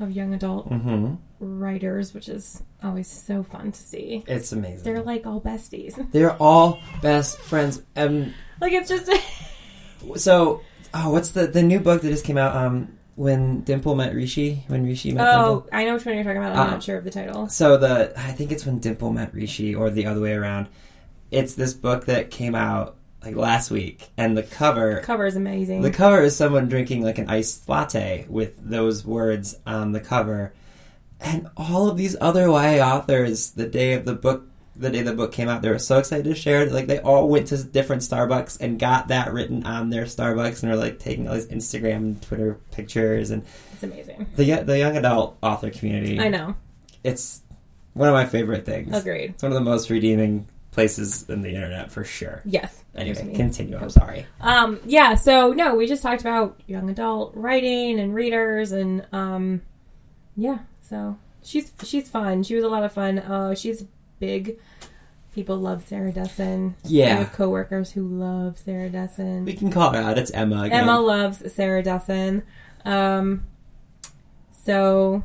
of 0.00 0.12
young 0.12 0.32
adult 0.32 0.70
Mm-hmm. 0.70 1.14
writers, 1.40 2.14
which 2.14 2.28
is 2.28 2.62
always 2.84 3.10
so 3.10 3.42
fun 3.42 3.72
to 3.72 3.80
see. 3.82 4.22
It's 4.28 4.52
amazing. 4.52 4.84
They're 4.84 5.02
like 5.02 5.26
all 5.26 5.40
besties. 5.40 5.94
They're 6.12 6.36
all 6.40 6.80
best 7.02 7.38
friends. 7.38 7.82
Um, 7.96 8.32
like 8.60 8.72
it's 8.72 8.88
just 8.88 9.10
so, 10.16 10.60
oh, 10.94 11.10
what's 11.10 11.30
the 11.30 11.46
the 11.48 11.62
new 11.62 11.80
book 11.80 12.02
that 12.02 12.08
just 12.10 12.24
came 12.24 12.38
out? 12.38 12.54
Um, 12.56 12.94
when 13.16 13.62
Dimple 13.62 13.96
met 13.96 14.14
Rishi. 14.14 14.62
When 14.68 14.84
Rishi 14.84 15.10
met 15.12 15.26
oh, 15.34 15.54
Dimple. 15.62 15.68
I 15.72 15.84
know 15.84 15.94
which 15.94 16.06
one 16.06 16.14
you're 16.14 16.22
talking 16.22 16.38
about. 16.38 16.52
I'm 16.52 16.68
Uh, 16.68 16.70
not 16.70 16.82
sure 16.84 16.96
of 16.98 17.02
the 17.04 17.10
title. 17.10 17.48
So 17.48 17.76
the 17.76 18.12
I 18.16 18.30
think 18.32 18.52
it's 18.52 18.64
when 18.64 18.78
Dimple 18.78 19.10
met 19.12 19.34
Rishi, 19.34 19.74
or 19.74 19.90
the 19.90 20.06
other 20.06 20.20
way 20.20 20.32
around. 20.34 20.68
It's 21.30 21.54
this 21.54 21.74
book 21.74 22.06
that 22.06 22.30
came 22.30 22.54
out 22.54 22.96
like 23.22 23.34
last 23.36 23.70
week, 23.70 24.08
and 24.16 24.36
the 24.36 24.42
cover 24.42 24.96
the 24.96 25.00
Cover 25.06 25.26
is 25.26 25.36
amazing. 25.36 25.82
The 25.82 25.90
cover 25.90 26.22
is 26.22 26.36
someone 26.36 26.68
drinking 26.68 27.02
like 27.02 27.18
an 27.18 27.28
iced 27.28 27.68
latte 27.68 28.26
with 28.28 28.54
those 28.58 29.04
words 29.04 29.58
on 29.66 29.92
the 29.92 30.00
cover. 30.00 30.52
And 31.20 31.48
all 31.56 31.88
of 31.88 31.96
these 31.96 32.16
other 32.20 32.46
YA 32.46 32.78
authors, 32.78 33.50
the 33.50 33.66
day 33.66 33.94
of 33.94 34.04
the 34.04 34.14
book, 34.14 34.46
the 34.76 34.88
day 34.88 35.02
the 35.02 35.12
book 35.12 35.32
came 35.32 35.48
out, 35.48 35.62
they 35.62 35.68
were 35.68 35.78
so 35.80 35.98
excited 35.98 36.24
to 36.26 36.34
share 36.36 36.62
it. 36.62 36.70
Like 36.70 36.86
they 36.86 37.00
all 37.00 37.28
went 37.28 37.48
to 37.48 37.62
different 37.64 38.02
Starbucks 38.02 38.60
and 38.60 38.78
got 38.78 39.08
that 39.08 39.32
written 39.32 39.66
on 39.66 39.90
their 39.90 40.04
Starbucks 40.04 40.62
and 40.62 40.70
were 40.70 40.78
like 40.78 41.00
taking 41.00 41.26
all 41.26 41.34
these 41.34 41.48
Instagram 41.48 41.96
and 41.96 42.22
Twitter 42.22 42.60
pictures. 42.70 43.30
And 43.32 43.44
it's 43.72 43.82
amazing. 43.82 44.26
the 44.36 44.62
the 44.62 44.78
young 44.78 44.96
adult 44.96 45.36
author 45.42 45.70
community, 45.70 46.20
I 46.20 46.28
know. 46.28 46.54
it's 47.02 47.42
one 47.94 48.08
of 48.08 48.14
my 48.14 48.26
favorite 48.26 48.64
things. 48.64 48.96
Agreed. 48.96 49.30
It's 49.30 49.42
one 49.42 49.50
of 49.50 49.56
the 49.58 49.60
most 49.68 49.90
redeeming 49.90 50.46
places 50.70 51.28
in 51.28 51.42
the 51.42 51.50
internet 51.54 51.90
for 51.90 52.04
sure. 52.04 52.42
Yes. 52.44 52.84
I 52.94 53.00
know 53.00 53.08
what 53.10 53.16
you 53.16 53.20
Anyway, 53.22 53.36
continue. 53.36 53.78
I'm 53.78 53.90
sorry. 53.90 54.26
Um, 54.40 54.80
yeah, 54.84 55.14
so 55.14 55.52
no, 55.52 55.74
we 55.74 55.86
just 55.86 56.02
talked 56.02 56.20
about 56.20 56.60
young 56.66 56.90
adult 56.90 57.34
writing 57.34 57.98
and 57.98 58.14
readers 58.14 58.72
and 58.72 59.06
um 59.12 59.62
yeah, 60.36 60.58
so 60.80 61.18
she's 61.42 61.72
she's 61.82 62.08
fun. 62.08 62.42
She 62.42 62.54
was 62.54 62.64
a 62.64 62.68
lot 62.68 62.84
of 62.84 62.92
fun. 62.92 63.18
Uh 63.18 63.54
she's 63.54 63.84
big. 64.20 64.58
People 65.34 65.56
love 65.58 65.84
Sarah 65.86 66.12
Dessen. 66.12 66.74
Yeah. 66.84 67.18
We 67.18 67.24
have 67.24 67.32
coworkers 67.32 67.92
who 67.92 68.06
love 68.06 68.58
Sarah 68.58 68.88
Dessen. 68.90 69.44
We 69.44 69.54
can 69.54 69.70
call 69.70 69.92
her 69.92 70.00
out. 70.00 70.18
It's 70.18 70.30
Emma 70.32 70.62
again. 70.62 70.82
Emma 70.82 70.98
loves 71.00 71.52
Sarah 71.52 71.82
Dessen. 71.82 72.42
Um 72.84 73.44
so 74.64 75.22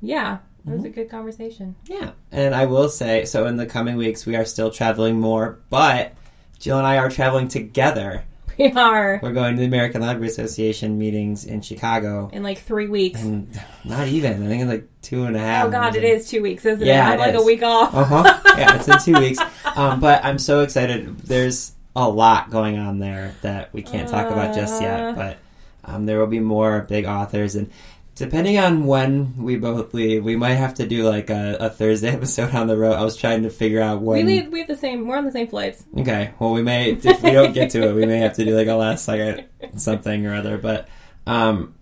yeah, 0.00 0.38
it 0.66 0.70
was 0.70 0.84
a 0.84 0.88
good 0.90 1.08
conversation. 1.10 1.76
Yeah, 1.86 2.10
and 2.32 2.54
I 2.54 2.66
will 2.66 2.88
say 2.88 3.24
so. 3.24 3.46
In 3.46 3.56
the 3.56 3.66
coming 3.66 3.96
weeks, 3.96 4.26
we 4.26 4.34
are 4.36 4.44
still 4.44 4.70
traveling 4.70 5.20
more, 5.20 5.58
but 5.70 6.14
Jill 6.58 6.78
and 6.78 6.86
I 6.86 6.98
are 6.98 7.10
traveling 7.10 7.48
together. 7.48 8.24
We 8.58 8.72
are 8.72 9.20
We're 9.22 9.34
going 9.34 9.54
to 9.56 9.60
the 9.60 9.66
American 9.66 10.00
Library 10.00 10.28
Association 10.28 10.96
meetings 10.96 11.44
in 11.44 11.60
Chicago, 11.60 12.30
in 12.32 12.42
like 12.42 12.56
three 12.56 12.86
weeks. 12.86 13.20
and 13.22 13.48
not 13.84 14.08
even. 14.08 14.42
I 14.42 14.48
think 14.48 14.62
it's 14.62 14.70
like 14.70 14.88
two 15.02 15.24
and 15.24 15.36
a 15.36 15.40
half. 15.40 15.66
Oh 15.66 15.70
god, 15.70 15.94
it 15.94 16.04
is 16.04 16.26
two 16.30 16.40
weeks, 16.40 16.64
isn't 16.64 16.82
Yeah, 16.86 17.02
it? 17.02 17.04
Had 17.04 17.18
like 17.18 17.34
is. 17.34 17.42
a 17.42 17.44
week 17.44 17.62
off. 17.62 17.94
Uh 17.94 18.04
huh. 18.04 18.40
yeah, 18.56 18.76
it's 18.76 18.88
in 18.88 18.98
two 19.14 19.20
weeks. 19.20 19.38
Um, 19.76 20.00
but 20.00 20.24
I'm 20.24 20.38
so 20.38 20.62
excited. 20.62 21.18
There's 21.18 21.72
a 21.94 22.08
lot 22.08 22.48
going 22.48 22.78
on 22.78 22.98
there 22.98 23.34
that 23.42 23.74
we 23.74 23.82
can't 23.82 24.08
talk 24.08 24.30
about 24.30 24.54
just 24.54 24.80
Uh. 24.80 24.84
yet. 24.86 25.16
But 25.16 25.36
um, 25.84 26.06
there 26.06 26.18
will 26.18 26.26
be 26.26 26.40
more 26.40 26.80
big 26.80 27.04
authors, 27.04 27.56
and 27.56 27.70
depending 28.16 28.58
on 28.58 28.86
when 28.86 29.36
we 29.36 29.56
both 29.56 29.94
leave, 29.94 30.24
we 30.24 30.34
might 30.34 30.54
have 30.54 30.74
to 30.74 30.86
do 30.86 31.04
like 31.08 31.30
a, 31.30 31.56
a 31.60 31.70
Thursday 31.70 32.08
episode 32.12 32.52
on 32.54 32.66
the 32.66 32.76
road. 32.76 32.94
I 32.94 33.04
was 33.04 33.16
trying 33.16 33.44
to 33.44 33.50
figure 33.50 33.80
out 33.80 34.00
what 34.00 34.16
We 34.16 34.24
leave 34.24 34.48
we 34.50 34.58
have 34.58 34.68
the 34.68 34.76
same 34.76 35.06
we're 35.06 35.16
on 35.18 35.24
the 35.24 35.32
same 35.32 35.46
flights. 35.46 35.84
Okay, 35.96 36.32
well, 36.40 36.52
we 36.52 36.62
may 36.62 36.90
if 36.90 37.22
we 37.22 37.30
don't 37.30 37.52
get 37.52 37.70
to 37.70 37.88
it, 37.88 37.94
we 37.94 38.04
may 38.06 38.18
have 38.18 38.32
to 38.34 38.44
do 38.44 38.56
like 38.56 38.66
a 38.66 38.74
last 38.74 39.04
second 39.04 39.46
something 39.76 40.26
or 40.26 40.34
other. 40.34 40.58
But 40.58 40.88
um, 41.26 41.74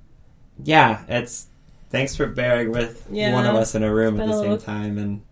yeah, 0.62 1.04
it's 1.08 1.46
thanks 1.90 2.14
for 2.16 2.26
bearing 2.26 2.70
with 2.70 3.06
Yeah, 3.10 3.32
one 3.32 3.46
of 3.46 3.54
us 3.54 3.74
in 3.74 3.82
a 3.82 3.92
room 3.94 4.20
at 4.20 4.26
the 4.26 4.38
same 4.40 4.58
time 4.58 4.98
and 4.98 5.22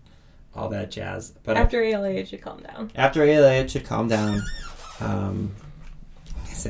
all 0.54 0.68
that 0.70 0.90
jazz. 0.90 1.32
But 1.42 1.56
After 1.56 1.82
ALA 1.82 2.10
it 2.10 2.28
should 2.28 2.42
calm 2.42 2.60
down. 2.60 2.90
after 2.94 3.22
ALA, 3.24 3.52
it 3.54 3.70
should 3.70 3.84
calm 3.84 4.08
down. 4.08 4.42
Um, 5.00 5.54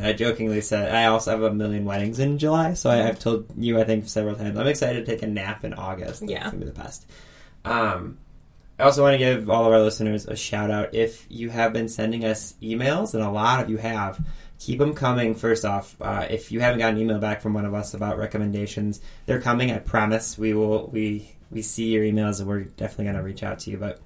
I 0.02 0.12
jokingly 0.12 0.60
said 0.60 0.94
I 0.94 1.06
also 1.06 1.30
have 1.32 1.42
a 1.42 1.52
million 1.54 1.84
weddings 1.84 2.18
in 2.18 2.38
July, 2.38 2.74
so 2.74 2.90
I, 2.90 3.06
I've 3.08 3.18
told 3.18 3.46
you 3.56 3.80
I 3.80 3.84
think 3.84 4.08
several 4.08 4.34
times 4.36 4.58
I'm 4.58 4.66
excited 4.66 5.04
to 5.04 5.12
take 5.12 5.22
a 5.22 5.26
nap 5.26 5.64
in 5.64 5.74
August. 5.74 6.20
That's 6.20 6.32
Yeah. 6.32 6.44
gonna 6.44 6.58
be 6.58 6.64
the 6.66 6.72
best. 6.72 7.06
Um, 7.64 8.18
I 8.78 8.84
also 8.84 9.02
want 9.02 9.14
to 9.14 9.18
give 9.18 9.48
all 9.50 9.66
of 9.66 9.72
our 9.72 9.80
listeners 9.80 10.26
a 10.26 10.34
shout 10.34 10.70
out. 10.70 10.94
If 10.94 11.26
you 11.28 11.50
have 11.50 11.72
been 11.72 11.88
sending 11.88 12.24
us 12.24 12.54
emails, 12.62 13.14
and 13.14 13.22
a 13.22 13.30
lot 13.30 13.62
of 13.62 13.70
you 13.70 13.76
have, 13.76 14.24
keep 14.58 14.78
them 14.78 14.94
coming. 14.94 15.34
First 15.34 15.64
off, 15.64 15.94
uh, 16.00 16.26
if 16.30 16.50
you 16.50 16.60
haven't 16.60 16.80
got 16.80 16.92
an 16.94 16.98
email 16.98 17.18
back 17.18 17.40
from 17.42 17.54
one 17.54 17.64
of 17.64 17.74
us 17.74 17.94
about 17.94 18.18
recommendations, 18.18 19.00
they're 19.26 19.40
coming. 19.40 19.70
I 19.70 19.78
promise. 19.78 20.36
We 20.38 20.54
will. 20.54 20.88
We 20.88 21.32
we 21.50 21.62
see 21.62 21.92
your 21.92 22.02
emails, 22.04 22.40
and 22.40 22.48
we're 22.48 22.64
definitely 22.64 23.04
going 23.04 23.16
to 23.16 23.22
reach 23.22 23.42
out 23.42 23.58
to 23.60 23.70
you. 23.70 23.76
But 23.76 24.00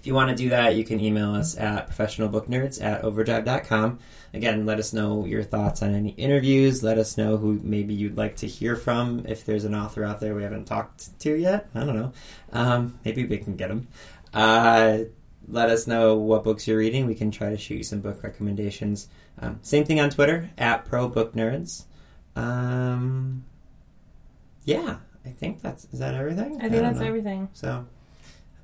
if 0.00 0.06
you 0.06 0.14
want 0.14 0.30
to 0.30 0.34
do 0.34 0.48
that, 0.48 0.76
you 0.76 0.82
can 0.82 0.98
email 0.98 1.34
us 1.34 1.58
at 1.58 1.90
professionalbooknerds 1.90 2.82
at 2.82 3.04
overdrive.com. 3.04 3.98
Again, 4.32 4.64
let 4.64 4.78
us 4.78 4.94
know 4.94 5.26
your 5.26 5.42
thoughts 5.42 5.82
on 5.82 5.94
any 5.94 6.10
interviews. 6.12 6.82
Let 6.82 6.96
us 6.96 7.18
know 7.18 7.36
who 7.36 7.60
maybe 7.62 7.92
you'd 7.92 8.16
like 8.16 8.36
to 8.36 8.46
hear 8.46 8.76
from. 8.76 9.26
If 9.28 9.44
there's 9.44 9.66
an 9.66 9.74
author 9.74 10.02
out 10.02 10.20
there 10.20 10.34
we 10.34 10.42
haven't 10.42 10.64
talked 10.64 11.20
to 11.20 11.34
yet, 11.34 11.68
I 11.74 11.80
don't 11.80 11.94
know. 11.94 12.12
Um, 12.50 12.98
maybe 13.04 13.26
we 13.26 13.36
can 13.36 13.56
get 13.56 13.68
them. 13.68 13.88
Uh, 14.32 15.00
let 15.46 15.68
us 15.68 15.86
know 15.86 16.14
what 16.16 16.44
books 16.44 16.66
you're 16.66 16.78
reading. 16.78 17.06
We 17.06 17.14
can 17.14 17.30
try 17.30 17.50
to 17.50 17.58
shoot 17.58 17.74
you 17.74 17.84
some 17.84 18.00
book 18.00 18.22
recommendations. 18.22 19.08
Um, 19.38 19.58
same 19.60 19.84
thing 19.84 20.00
on 20.00 20.08
Twitter 20.08 20.48
at 20.56 20.88
ProBookNerds. 20.88 21.84
Um, 22.36 23.44
yeah, 24.64 24.96
I 25.26 25.28
think 25.28 25.60
that's 25.60 25.86
is 25.92 25.98
that 25.98 26.14
everything. 26.14 26.56
I 26.56 26.60
think 26.60 26.72
don't 26.72 26.84
that's 26.84 27.00
know. 27.00 27.06
everything. 27.06 27.48
So 27.52 27.84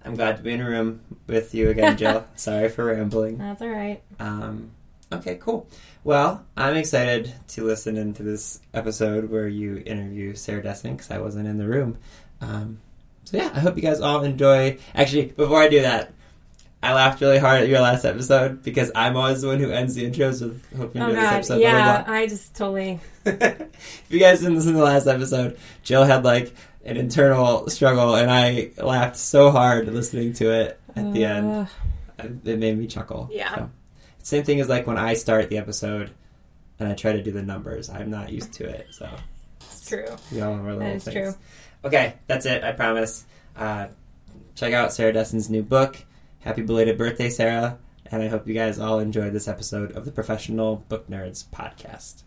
I'm 0.07 0.15
glad 0.15 0.37
to 0.37 0.43
be 0.43 0.53
in 0.53 0.61
a 0.61 0.69
room 0.69 1.01
with 1.27 1.53
you 1.55 1.69
again, 1.71 1.97
Jill. 1.97 2.25
Sorry 2.37 2.69
for 2.69 2.85
rambling. 2.85 3.39
That's 3.39 3.61
all 3.61 3.69
right. 3.69 4.01
Um, 4.21 4.71
okay, 5.13 5.35
cool. 5.37 5.67
Well, 6.05 6.45
I'm 6.57 6.77
excited 6.77 7.35
to 7.49 7.65
listen 7.65 7.97
into 7.97 8.23
this 8.23 8.61
episode 8.73 9.29
where 9.31 9.49
you 9.49 9.83
interview 9.85 10.35
Sarah 10.35 10.63
Dessen 10.63 10.93
because 10.95 11.11
I 11.11 11.19
wasn't 11.19 11.49
in 11.49 11.57
the 11.59 11.67
room. 11.67 11.99
Um, 12.41 12.79
so 13.25 13.37
yeah, 13.37 13.51
I 13.53 13.59
hope 13.59 13.75
you 13.77 13.83
guys 13.83 14.01
all 14.01 14.23
enjoy. 14.23 14.79
Actually, 14.95 15.27
before 15.27 15.61
I 15.61 15.69
do 15.69 15.83
that, 15.83 16.13
I 16.81 16.95
laughed 16.95 17.21
really 17.21 17.39
hard 17.39 17.63
at 17.63 17.69
your 17.69 17.81
last 17.81 18.05
episode 18.05 18.63
because 18.63 18.93
I'm 18.95 19.17
always 19.17 19.41
the 19.43 19.49
one 19.49 19.59
who 19.59 19.73
ends 19.73 19.97
the 19.97 20.09
intros 20.09 20.41
with 20.41 20.63
"Hope 20.77 20.95
you 20.95 21.01
Oh 21.01 21.09
enjoy 21.09 21.21
this 21.21 21.25
god, 21.31 21.35
episode." 21.35 21.59
blah, 21.59 21.71
blah, 21.71 21.79
yeah, 21.79 22.03
blah. 22.05 22.15
I 22.15 22.27
just 22.29 22.55
totally 22.55 23.01
if 23.25 24.05
you 24.09 24.21
guys 24.21 24.39
didn't 24.39 24.55
listen 24.55 24.73
to 24.75 24.79
the 24.79 24.85
last 24.85 25.09
episode, 25.09 25.59
Jill 25.83 26.05
had 26.05 26.23
like 26.25 26.55
an 26.87 26.97
internal 26.97 27.69
struggle, 27.69 28.15
and 28.15 28.31
I 28.31 28.71
laughed 28.83 29.17
so 29.17 29.51
hard 29.51 29.87
listening 29.93 30.33
to 30.35 30.51
it 30.51 30.81
at 30.95 31.13
the 31.13 31.25
end. 31.25 31.69
It 32.45 32.59
made 32.59 32.79
me 32.79 32.87
chuckle. 32.87 33.29
Yeah. 33.33 33.55
So, 33.55 33.71
same 34.23 34.45
thing 34.45 34.61
as 34.61 34.69
like 34.69 34.87
when 34.87 34.97
I 34.97 35.15
start 35.15 35.51
the 35.51 35.59
episode 35.59 36.11
and 36.79 36.89
I 36.89 36.95
try 36.95 37.13
to 37.13 37.23
do 37.23 37.31
the 37.33 37.43
numbers. 37.43 37.91
I'm 37.91 38.11
not 38.11 38.33
used 38.33 38.53
to 38.55 38.65
it, 38.69 38.89
so 38.91 39.09
It's 39.61 39.89
true. 39.89 40.07
we 40.33 40.41
all 40.41 40.55
have 40.55 40.65
little 40.65 40.79
That 40.81 40.97
is 40.97 41.05
things. 41.05 41.15
true. 41.15 41.35
Okay, 41.85 42.15
that's 42.27 42.47
it. 42.47 42.65
I 42.65 42.73
promise. 42.73 43.25
Uh, 43.57 43.89
check 44.55 44.73
out 44.73 44.93
Sarah 44.93 45.13
Dessen's 45.13 45.49
new 45.51 45.63
book. 45.63 45.97
Happy 46.41 46.63
belated 46.63 46.97
birthday, 46.99 47.29
Sarah! 47.31 47.79
And 48.11 48.23
I 48.23 48.29
hope 48.29 48.47
you 48.47 48.55
guys 48.55 48.79
all 48.79 48.99
enjoyed 49.01 49.33
this 49.33 49.49
episode 49.49 49.93
of 49.93 50.05
the 50.05 50.13
Professional 50.13 50.85
Book 50.89 51.09
Nerds 51.11 51.45
podcast. 51.51 52.23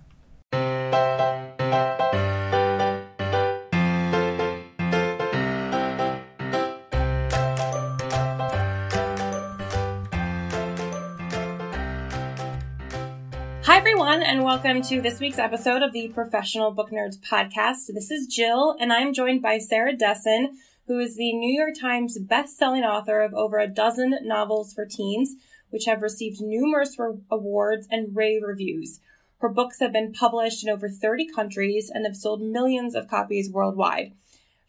Welcome 14.50 14.82
to 14.82 15.00
this 15.00 15.20
week's 15.20 15.38
episode 15.38 15.84
of 15.84 15.94
the 15.94 16.08
Professional 16.08 16.72
Book 16.72 16.90
Nerds 16.90 17.20
podcast. 17.20 17.86
This 17.94 18.10
is 18.10 18.26
Jill, 18.26 18.76
and 18.80 18.92
I'm 18.92 19.14
joined 19.14 19.44
by 19.44 19.60
Sarah 19.60 19.96
Dessen, 19.96 20.58
who 20.88 20.98
is 20.98 21.16
the 21.16 21.34
New 21.34 21.56
York 21.56 21.76
Times 21.80 22.18
best-selling 22.18 22.84
author 22.84 23.22
of 23.22 23.32
over 23.36 23.60
a 23.60 23.68
dozen 23.68 24.18
novels 24.24 24.74
for 24.74 24.88
teens, 24.88 25.36
which 25.70 25.86
have 25.86 26.02
received 26.02 26.42
numerous 26.42 26.98
re- 26.98 27.20
awards 27.30 27.88
and 27.92 28.16
rave 28.16 28.42
reviews. 28.42 29.00
Her 29.38 29.50
books 29.50 29.80
have 29.82 29.94
been 29.94 30.14
published 30.14 30.64
in 30.64 30.70
over 30.72 30.90
30 30.90 31.28
countries 31.32 31.92
and 31.94 32.04
have 32.08 32.16
sold 32.16 32.42
millions 32.42 32.96
of 32.96 33.08
copies 33.08 33.52
worldwide. 33.52 34.14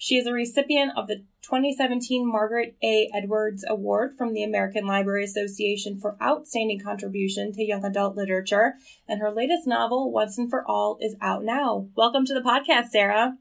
She 0.02 0.16
is 0.16 0.26
a 0.26 0.32
recipient 0.32 0.92
of 0.96 1.08
the 1.08 1.26
2017 1.42 2.26
Margaret 2.26 2.74
A. 2.82 3.10
Edwards 3.14 3.66
Award 3.68 4.16
from 4.16 4.32
the 4.32 4.42
American 4.42 4.86
Library 4.86 5.24
Association 5.24 6.00
for 6.00 6.16
Outstanding 6.22 6.80
Contribution 6.80 7.52
to 7.52 7.62
Young 7.62 7.84
Adult 7.84 8.16
Literature, 8.16 8.76
and 9.06 9.20
her 9.20 9.30
latest 9.30 9.66
novel, 9.66 10.10
Once 10.10 10.38
and 10.38 10.48
for 10.48 10.64
All, 10.66 10.96
is 11.02 11.16
out 11.20 11.44
now. 11.44 11.88
Welcome 11.94 12.24
to 12.24 12.32
the 12.32 12.40
podcast, 12.40 12.86
Sarah. 12.86 13.36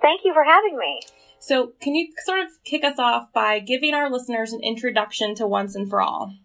thank 0.00 0.20
you 0.24 0.32
for 0.32 0.44
having 0.44 0.78
me. 0.78 1.00
So, 1.40 1.72
can 1.80 1.96
you 1.96 2.12
sort 2.24 2.38
of 2.38 2.46
kick 2.62 2.84
us 2.84 3.00
off 3.00 3.32
by 3.32 3.58
giving 3.58 3.94
our 3.94 4.08
listeners 4.08 4.52
an 4.52 4.60
introduction 4.62 5.34
to 5.34 5.46
Once 5.48 5.74
and 5.74 5.90
For 5.90 6.00
All? 6.00 6.36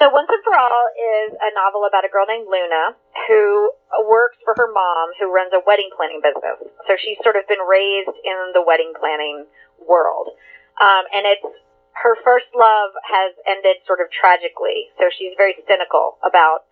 So, 0.00 0.10
Once 0.10 0.30
and 0.30 0.42
For 0.42 0.58
All 0.58 0.86
is 1.28 1.32
a 1.40 1.54
novel 1.54 1.86
about 1.86 2.04
a 2.04 2.08
girl 2.08 2.26
named 2.26 2.48
Luna 2.50 2.96
who 3.28 3.70
works 4.06 4.36
for 4.44 4.54
her 4.58 4.70
mom, 4.70 5.14
who 5.20 5.30
runs 5.30 5.54
a 5.54 5.62
wedding 5.62 5.90
planning 5.94 6.20
business. 6.20 6.58
So, 6.86 6.98
she's 6.98 7.18
sort 7.22 7.36
of 7.36 7.46
been 7.46 7.62
raised 7.62 8.14
in 8.24 8.38
the 8.52 8.62
wedding 8.62 8.92
planning 8.98 9.46
world. 9.82 10.34
Um, 10.80 11.06
and 11.14 11.24
it's 11.26 11.46
her 11.94 12.18
first 12.26 12.50
love 12.52 12.90
has 13.06 13.38
ended 13.46 13.78
sort 13.86 14.02
of 14.02 14.10
tragically. 14.10 14.90
So, 14.98 15.08
she's 15.14 15.34
very 15.38 15.54
cynical 15.66 16.18
about 16.26 16.66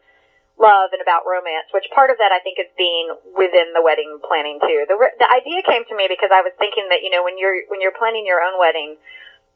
love 0.60 0.92
and 0.92 1.00
about 1.00 1.24
romance, 1.24 1.66
which 1.72 1.88
part 1.90 2.12
of 2.12 2.20
that 2.20 2.30
I 2.30 2.38
think 2.44 2.60
is 2.60 2.68
being 2.76 3.10
within 3.34 3.72
the 3.72 3.80
wedding 3.80 4.20
planning 4.20 4.60
too. 4.60 4.84
The, 4.86 4.94
the 5.18 5.26
idea 5.26 5.64
came 5.64 5.82
to 5.88 5.94
me 5.96 6.06
because 6.06 6.30
I 6.30 6.44
was 6.44 6.52
thinking 6.60 6.86
that, 6.92 7.00
you 7.02 7.10
know, 7.10 7.24
when 7.24 7.40
you're, 7.40 7.66
when 7.72 7.80
you're 7.80 7.96
planning 7.96 8.28
your 8.28 8.44
own 8.44 8.60
wedding, 8.60 9.00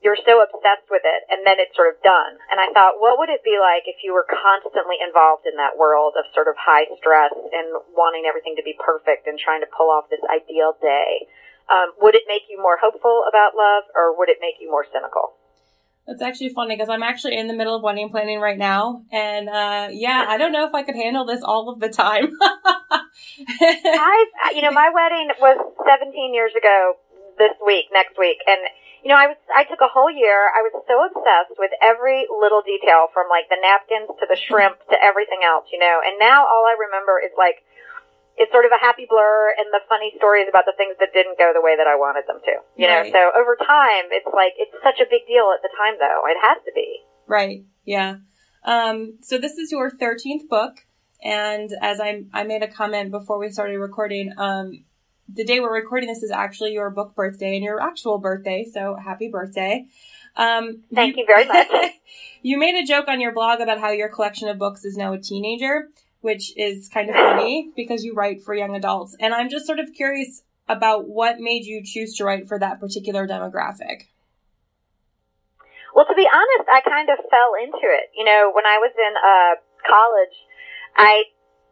you're 0.06 0.22
so 0.22 0.38
obsessed 0.38 0.86
with 0.86 1.02
it 1.02 1.26
and 1.26 1.42
then 1.42 1.58
it's 1.58 1.74
sort 1.74 1.90
of 1.90 1.98
done. 2.06 2.38
And 2.46 2.62
I 2.62 2.70
thought, 2.70 3.02
what 3.02 3.18
would 3.18 3.26
it 3.26 3.42
be 3.42 3.58
like 3.58 3.90
if 3.90 4.06
you 4.06 4.14
were 4.14 4.22
constantly 4.22 5.02
involved 5.02 5.50
in 5.50 5.58
that 5.58 5.74
world 5.74 6.14
of 6.14 6.30
sort 6.30 6.46
of 6.46 6.54
high 6.54 6.86
stress 7.02 7.34
and 7.34 7.74
wanting 7.90 8.22
everything 8.22 8.54
to 8.54 8.62
be 8.62 8.78
perfect 8.78 9.26
and 9.26 9.34
trying 9.34 9.66
to 9.66 9.70
pull 9.74 9.90
off 9.90 10.06
this 10.06 10.22
ideal 10.30 10.78
day? 10.78 11.26
Um, 11.66 11.98
would 11.98 12.14
it 12.14 12.22
make 12.30 12.46
you 12.46 12.62
more 12.62 12.78
hopeful 12.78 13.26
about 13.26 13.58
love 13.58 13.90
or 13.98 14.14
would 14.14 14.30
it 14.30 14.38
make 14.38 14.62
you 14.62 14.70
more 14.70 14.86
cynical? 14.86 15.34
That's 16.06 16.22
actually 16.22 16.54
funny 16.54 16.78
because 16.78 16.86
I'm 16.86 17.02
actually 17.02 17.34
in 17.34 17.50
the 17.50 17.58
middle 17.58 17.74
of 17.74 17.82
wedding 17.82 18.06
planning 18.14 18.38
right 18.38 18.56
now. 18.56 19.02
And, 19.10 19.50
uh, 19.50 19.90
yeah, 19.90 20.22
I 20.28 20.38
don't 20.38 20.54
know 20.54 20.62
if 20.62 20.70
I 20.72 20.86
could 20.86 20.94
handle 20.94 21.26
this 21.26 21.42
all 21.42 21.66
of 21.66 21.82
the 21.82 21.90
time. 21.90 22.30
I, 23.50 24.26
you 24.54 24.62
know, 24.62 24.70
my 24.70 24.86
wedding 24.94 25.34
was 25.42 25.58
17 25.82 26.30
years 26.30 26.52
ago 26.54 26.94
this 27.42 27.58
week, 27.66 27.86
next 27.90 28.14
week. 28.16 28.38
And 28.46 28.60
you 29.06 29.14
know, 29.14 29.22
I 29.22 29.30
was, 29.30 29.38
I 29.54 29.62
took 29.62 29.78
a 29.78 29.86
whole 29.86 30.10
year. 30.10 30.50
I 30.50 30.66
was 30.66 30.74
so 30.82 30.98
obsessed 31.06 31.54
with 31.62 31.70
every 31.78 32.26
little 32.26 32.58
detail 32.66 33.06
from 33.14 33.30
like 33.30 33.46
the 33.46 33.54
napkins 33.62 34.10
to 34.18 34.26
the 34.26 34.34
shrimp 34.34 34.82
to 34.90 34.98
everything 34.98 35.46
else, 35.46 35.70
you 35.70 35.78
know, 35.78 36.02
and 36.02 36.18
now 36.18 36.42
all 36.42 36.66
I 36.66 36.74
remember 36.74 37.22
is 37.22 37.30
like, 37.38 37.62
it's 38.34 38.50
sort 38.50 38.66
of 38.66 38.74
a 38.74 38.82
happy 38.82 39.06
blur 39.06 39.54
and 39.54 39.70
the 39.70 39.78
funny 39.86 40.10
stories 40.18 40.50
about 40.50 40.66
the 40.66 40.74
things 40.74 40.98
that 40.98 41.14
didn't 41.14 41.38
go 41.38 41.54
the 41.54 41.62
way 41.62 41.78
that 41.78 41.86
I 41.86 41.94
wanted 41.94 42.26
them 42.26 42.42
to, 42.50 42.54
you 42.74 42.90
know, 42.90 43.06
so 43.06 43.30
over 43.38 43.54
time, 43.54 44.10
it's 44.10 44.26
like, 44.34 44.58
it's 44.58 44.74
such 44.82 44.98
a 44.98 45.06
big 45.06 45.22
deal 45.30 45.54
at 45.54 45.62
the 45.62 45.70
time 45.78 46.02
though. 46.02 46.26
It 46.26 46.42
has 46.42 46.58
to 46.66 46.74
be. 46.74 47.06
Right. 47.30 47.62
Yeah. 47.86 48.26
Um, 48.66 49.22
so 49.22 49.38
this 49.38 49.54
is 49.54 49.70
your 49.70 49.94
13th 49.94 50.50
book. 50.50 50.82
And 51.22 51.70
as 51.78 52.02
I, 52.02 52.26
I 52.34 52.42
made 52.42 52.66
a 52.66 52.68
comment 52.68 53.14
before 53.14 53.38
we 53.38 53.54
started 53.54 53.78
recording, 53.78 54.34
um, 54.34 54.82
the 55.28 55.44
day 55.44 55.60
we're 55.60 55.74
recording 55.74 56.08
this 56.08 56.22
is 56.22 56.30
actually 56.30 56.72
your 56.72 56.90
book 56.90 57.14
birthday 57.14 57.56
and 57.56 57.64
your 57.64 57.80
actual 57.80 58.18
birthday. 58.18 58.66
So 58.72 58.96
happy 58.96 59.28
birthday. 59.28 59.86
Um, 60.36 60.82
Thank 60.94 61.16
you 61.16 61.24
very 61.26 61.46
much. 61.46 61.68
you 62.42 62.58
made 62.58 62.74
a 62.76 62.86
joke 62.86 63.08
on 63.08 63.20
your 63.20 63.32
blog 63.32 63.60
about 63.60 63.80
how 63.80 63.90
your 63.90 64.08
collection 64.08 64.48
of 64.48 64.58
books 64.58 64.84
is 64.84 64.96
now 64.96 65.12
a 65.12 65.18
teenager, 65.18 65.88
which 66.20 66.56
is 66.56 66.88
kind 66.88 67.08
of 67.08 67.16
funny 67.16 67.72
because 67.76 68.04
you 68.04 68.14
write 68.14 68.42
for 68.42 68.54
young 68.54 68.76
adults. 68.76 69.16
And 69.18 69.34
I'm 69.34 69.48
just 69.48 69.66
sort 69.66 69.80
of 69.80 69.92
curious 69.94 70.42
about 70.68 71.08
what 71.08 71.38
made 71.38 71.64
you 71.64 71.82
choose 71.84 72.16
to 72.16 72.24
write 72.24 72.46
for 72.48 72.58
that 72.58 72.80
particular 72.80 73.26
demographic. 73.26 74.08
Well, 75.94 76.04
to 76.04 76.14
be 76.14 76.28
honest, 76.28 76.68
I 76.68 76.82
kind 76.84 77.08
of 77.08 77.16
fell 77.30 77.54
into 77.56 77.86
it. 77.88 78.10
You 78.14 78.24
know, 78.26 78.52
when 78.52 78.66
I 78.66 78.76
was 78.78 78.92
in 78.98 79.14
uh, 79.16 79.56
college, 79.88 80.36
I 80.94 81.24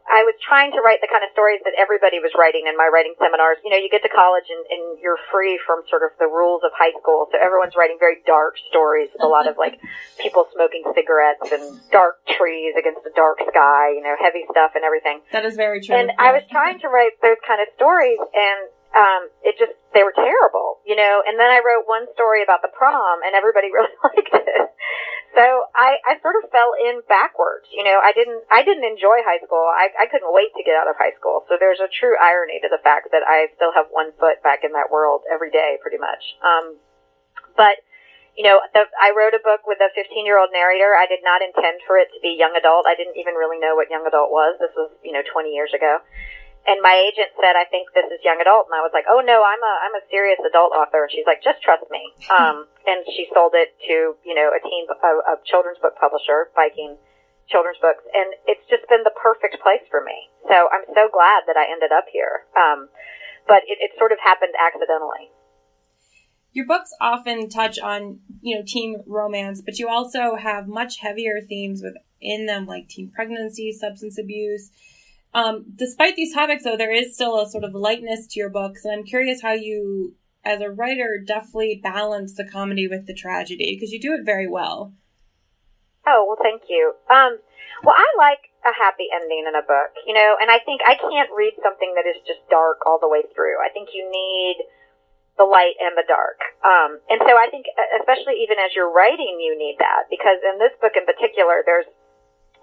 I 0.05 0.21
was 0.23 0.37
trying 0.45 0.69
to 0.77 0.85
write 0.85 1.01
the 1.01 1.09
kind 1.09 1.25
of 1.25 1.33
stories 1.33 1.65
that 1.65 1.73
everybody 1.81 2.21
was 2.21 2.29
writing 2.37 2.69
in 2.69 2.77
my 2.77 2.93
writing 2.93 3.17
seminars. 3.17 3.57
You 3.65 3.73
know, 3.73 3.81
you 3.81 3.89
get 3.89 4.05
to 4.05 4.13
college 4.13 4.45
and, 4.53 4.61
and 4.69 4.85
you're 5.01 5.19
free 5.33 5.57
from 5.65 5.81
sort 5.89 6.05
of 6.05 6.13
the 6.21 6.29
rules 6.29 6.61
of 6.61 6.77
high 6.77 6.93
school, 7.01 7.27
so 7.33 7.41
everyone's 7.41 7.73
writing 7.73 7.97
very 7.97 8.21
dark 8.29 8.61
stories 8.69 9.09
with 9.17 9.25
a 9.25 9.31
lot 9.31 9.49
of 9.49 9.57
like 9.57 9.81
people 10.21 10.45
smoking 10.53 10.85
cigarettes 10.93 11.49
and 11.49 11.81
dark 11.89 12.21
trees 12.37 12.77
against 12.77 13.01
a 13.09 13.13
dark 13.17 13.41
sky. 13.49 13.97
You 13.97 14.05
know, 14.05 14.15
heavy 14.21 14.45
stuff 14.53 14.77
and 14.77 14.85
everything. 14.85 15.25
That 15.33 15.49
is 15.49 15.57
very 15.57 15.81
true. 15.81 15.97
And 15.97 16.13
I 16.21 16.37
was 16.37 16.45
trying 16.53 16.79
to 16.85 16.89
write 16.93 17.17
those 17.25 17.41
kind 17.47 17.65
of 17.65 17.73
stories, 17.75 18.21
and 18.21 18.61
um, 18.95 19.23
it 19.43 19.57
just 19.59 19.73
they 19.97 20.05
were 20.05 20.15
terrible, 20.15 20.85
you 20.87 20.95
know. 20.95 21.23
And 21.27 21.41
then 21.41 21.51
I 21.51 21.65
wrote 21.65 21.89
one 21.89 22.07
story 22.15 22.43
about 22.43 22.63
the 22.63 22.71
prom, 22.71 23.25
and 23.27 23.35
everybody 23.35 23.73
really 23.75 23.95
liked 24.05 24.37
it. 24.37 24.69
So 25.35 25.43
I, 25.85 26.01
I 26.01 26.13
sort 26.25 26.41
of 26.41 26.49
fell 26.49 26.73
in 26.81 27.05
backwards, 27.05 27.69
you 27.69 27.85
know. 27.85 28.01
I 28.01 28.17
didn't 28.17 28.41
I 28.49 28.65
didn't 28.65 28.89
enjoy 28.89 29.21
high 29.21 29.45
school. 29.45 29.69
I, 29.69 29.93
I 30.01 30.09
couldn't 30.09 30.33
wait 30.33 30.57
to 30.57 30.65
get 30.65 30.73
out 30.73 30.89
of 30.89 30.97
high 30.97 31.13
school. 31.21 31.45
So 31.53 31.61
there's 31.61 31.85
a 31.85 31.93
true 31.93 32.17
irony 32.17 32.57
to 32.65 32.73
the 32.73 32.81
fact 32.81 33.13
that 33.13 33.21
I 33.21 33.53
still 33.61 33.77
have 33.77 33.93
one 33.93 34.17
foot 34.17 34.41
back 34.41 34.65
in 34.65 34.73
that 34.73 34.89
world 34.89 35.29
every 35.29 35.53
day, 35.53 35.77
pretty 35.85 36.01
much. 36.01 36.41
Um, 36.41 36.81
but 37.53 37.85
you 38.33 38.43
know, 38.43 38.65
the, 38.73 38.89
I 38.99 39.13
wrote 39.13 39.37
a 39.37 39.43
book 39.45 39.63
with 39.69 39.79
a 39.79 39.93
15 39.93 40.25
year 40.25 40.41
old 40.41 40.51
narrator. 40.51 40.97
I 40.97 41.07
did 41.07 41.21
not 41.21 41.45
intend 41.45 41.85
for 41.87 42.01
it 42.01 42.09
to 42.17 42.19
be 42.25 42.35
young 42.35 42.57
adult. 42.57 42.89
I 42.89 42.97
didn't 42.97 43.21
even 43.21 43.37
really 43.37 43.61
know 43.61 43.77
what 43.77 43.93
young 43.93 44.09
adult 44.09 44.33
was. 44.33 44.57
This 44.59 44.73
was, 44.75 44.91
you 45.05 45.13
know, 45.13 45.23
20 45.23 45.53
years 45.53 45.71
ago. 45.77 46.01
And 46.65 46.81
my 46.81 46.97
agent 46.97 47.29
said, 47.37 47.61
I 47.61 47.69
think 47.69 47.93
this 47.93 48.09
is 48.09 48.25
young 48.25 48.41
adult. 48.41 48.73
And 48.73 48.75
I 48.75 48.81
was 48.81 48.93
like, 48.97 49.05
oh 49.05 49.21
no, 49.21 49.45
I'm 49.45 49.61
a, 49.61 49.75
I'm 49.85 49.97
a 50.01 50.05
serious 50.09 50.41
adult 50.49 50.73
author. 50.73 51.05
And 51.05 51.13
she's 51.13 51.29
like, 51.29 51.45
just 51.45 51.61
trust 51.61 51.85
me. 51.93 52.01
Um, 52.33 52.67
and 52.89 53.05
she 53.17 53.29
sold 53.33 53.53
it 53.55 53.77
to, 53.89 54.17
you 54.25 54.35
know, 54.35 54.49
a 54.49 54.61
teen, 54.65 54.85
a, 54.89 55.13
a 55.33 55.35
children's 55.45 55.79
book 55.79 55.95
publisher, 56.01 56.49
Viking 56.57 56.97
Children's 57.53 57.79
Books. 57.85 58.05
And 58.17 58.33
it's 58.49 58.65
just 58.73 58.89
been 58.89 59.05
the 59.05 59.13
perfect 59.13 59.61
place 59.61 59.85
for 59.93 60.01
me. 60.01 60.33
So 60.49 60.69
I'm 60.73 60.89
so 60.97 61.13
glad 61.13 61.45
that 61.47 61.57
I 61.61 61.69
ended 61.69 61.93
up 61.93 62.09
here. 62.13 62.49
Um, 62.57 62.89
but 63.47 63.61
it, 63.69 63.77
it 63.81 63.93
sort 64.01 64.13
of 64.13 64.19
happened 64.25 64.57
accidentally. 64.57 65.29
your 66.53 66.67
books 66.67 66.91
often 67.01 67.49
touch 67.49 67.79
on 67.79 68.21
you 68.41 68.57
know 68.57 68.63
teen 68.67 69.03
romance 69.07 69.61
but 69.61 69.79
you 69.79 69.89
also 69.89 70.37
have 70.37 70.67
much 70.69 71.01
heavier 71.01 71.41
themes 71.47 71.83
within 71.83 72.47
them 72.47 72.65
like 72.67 72.89
teen 72.89 73.11
pregnancy 73.11 73.73
substance 73.73 74.19
abuse 74.19 74.71
um, 75.35 75.65
despite 75.75 76.17
these 76.17 76.35
topics 76.35 76.65
though 76.65 76.77
there 76.77 76.93
is 76.93 77.15
still 77.15 77.41
a 77.41 77.49
sort 77.49 77.65
of 77.65 77.75
lightness 77.75 78.27
to 78.27 78.39
your 78.39 78.51
books 78.51 78.85
and 78.85 78.93
i'm 78.95 79.05
curious 79.05 79.43
how 79.43 79.53
you 79.53 80.15
as 80.45 80.61
a 80.61 80.71
writer 80.71 81.23
deftly 81.25 81.81
balance 81.83 82.35
the 82.35 82.45
comedy 82.45 82.87
with 82.87 83.07
the 83.07 83.15
tragedy 83.15 83.75
because 83.75 83.93
you 83.93 84.01
do 84.01 84.13
it 84.13 84.25
very 84.25 84.49
well 84.49 84.95
Oh, 86.07 86.29
well, 86.29 86.41
thank 86.41 86.69
you. 86.69 86.93
Um, 87.09 87.41
well, 87.83 87.97
I 87.97 88.05
like 88.17 88.53
a 88.65 88.73
happy 88.73 89.09
ending 89.13 89.45
in 89.49 89.57
a 89.57 89.65
book, 89.65 89.93
you 90.05 90.13
know, 90.13 90.37
and 90.41 90.53
I 90.53 90.61
think 90.61 90.81
I 90.85 90.97
can't 90.97 91.33
read 91.33 91.57
something 91.65 91.93
that 91.97 92.09
is 92.09 92.21
just 92.29 92.45
dark 92.49 92.85
all 92.85 93.01
the 93.01 93.09
way 93.09 93.25
through. 93.33 93.61
I 93.61 93.73
think 93.73 93.93
you 93.93 94.05
need 94.09 94.69
the 95.37 95.49
light 95.49 95.77
and 95.81 95.97
the 95.97 96.07
dark. 96.07 96.39
Um, 96.63 97.01
and 97.09 97.21
so 97.25 97.33
I 97.37 97.49
think, 97.51 97.67
especially 98.01 98.41
even 98.45 98.61
as 98.61 98.73
you're 98.77 98.93
writing, 98.93 99.41
you 99.41 99.57
need 99.57 99.81
that 99.81 100.09
because 100.09 100.41
in 100.45 100.61
this 100.61 100.73
book 100.81 100.97
in 100.97 101.05
particular, 101.09 101.65
there's 101.65 101.89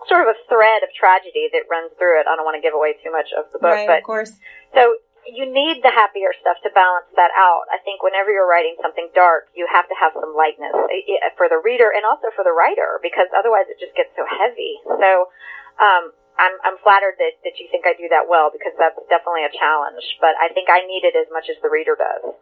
sort 0.10 0.26
of 0.26 0.34
a 0.34 0.38
thread 0.50 0.82
of 0.82 0.90
tragedy 0.98 1.50
that 1.54 1.70
runs 1.70 1.92
through 1.98 2.22
it. 2.22 2.26
I 2.26 2.36
don't 2.36 2.46
want 2.46 2.58
to 2.58 2.64
give 2.64 2.74
away 2.74 2.98
too 3.04 3.12
much 3.12 3.30
of 3.38 3.52
the 3.54 3.60
book, 3.60 3.76
right 3.76 3.88
but 3.88 4.02
of 4.02 4.08
course 4.08 4.34
so 4.74 4.98
you 5.28 5.46
need 5.46 5.86
the 5.86 5.94
happier 5.94 6.34
stuff 6.42 6.58
to 6.66 6.74
balance 6.74 7.06
that 7.14 7.30
out. 7.38 7.70
I 7.70 7.78
think 7.86 8.02
whenever 8.02 8.34
you're 8.34 8.50
writing 8.50 8.74
something 8.82 9.10
dark, 9.14 9.54
you 9.54 9.70
have 9.70 9.86
to 9.86 9.96
have 9.98 10.18
some 10.18 10.34
lightness 10.34 10.74
eh, 10.74 11.22
eh, 11.22 11.30
for 11.38 11.46
the 11.46 11.62
reader 11.62 11.94
and 11.94 12.02
also 12.06 12.34
for 12.34 12.42
the 12.42 12.54
writer 12.54 12.98
because 13.06 13.30
otherwise 13.38 13.70
it 13.70 13.78
just 13.78 13.94
gets 13.94 14.10
so 14.18 14.26
heavy. 14.26 14.82
So, 14.86 15.30
um, 15.78 16.14
I'm, 16.42 16.58
I'm 16.66 16.78
flattered 16.82 17.22
that, 17.22 17.38
that 17.46 17.62
you 17.62 17.70
think 17.70 17.86
I 17.86 17.94
do 17.94 18.10
that 18.10 18.26
well 18.26 18.50
because 18.50 18.74
that's 18.80 18.98
definitely 19.14 19.46
a 19.46 19.54
challenge, 19.54 20.02
but 20.18 20.34
I 20.42 20.50
think 20.50 20.74
I 20.74 20.82
need 20.90 21.06
it 21.06 21.14
as 21.14 21.30
much 21.30 21.54
as 21.54 21.62
the 21.62 21.70
reader 21.70 21.94
does. 21.94 22.34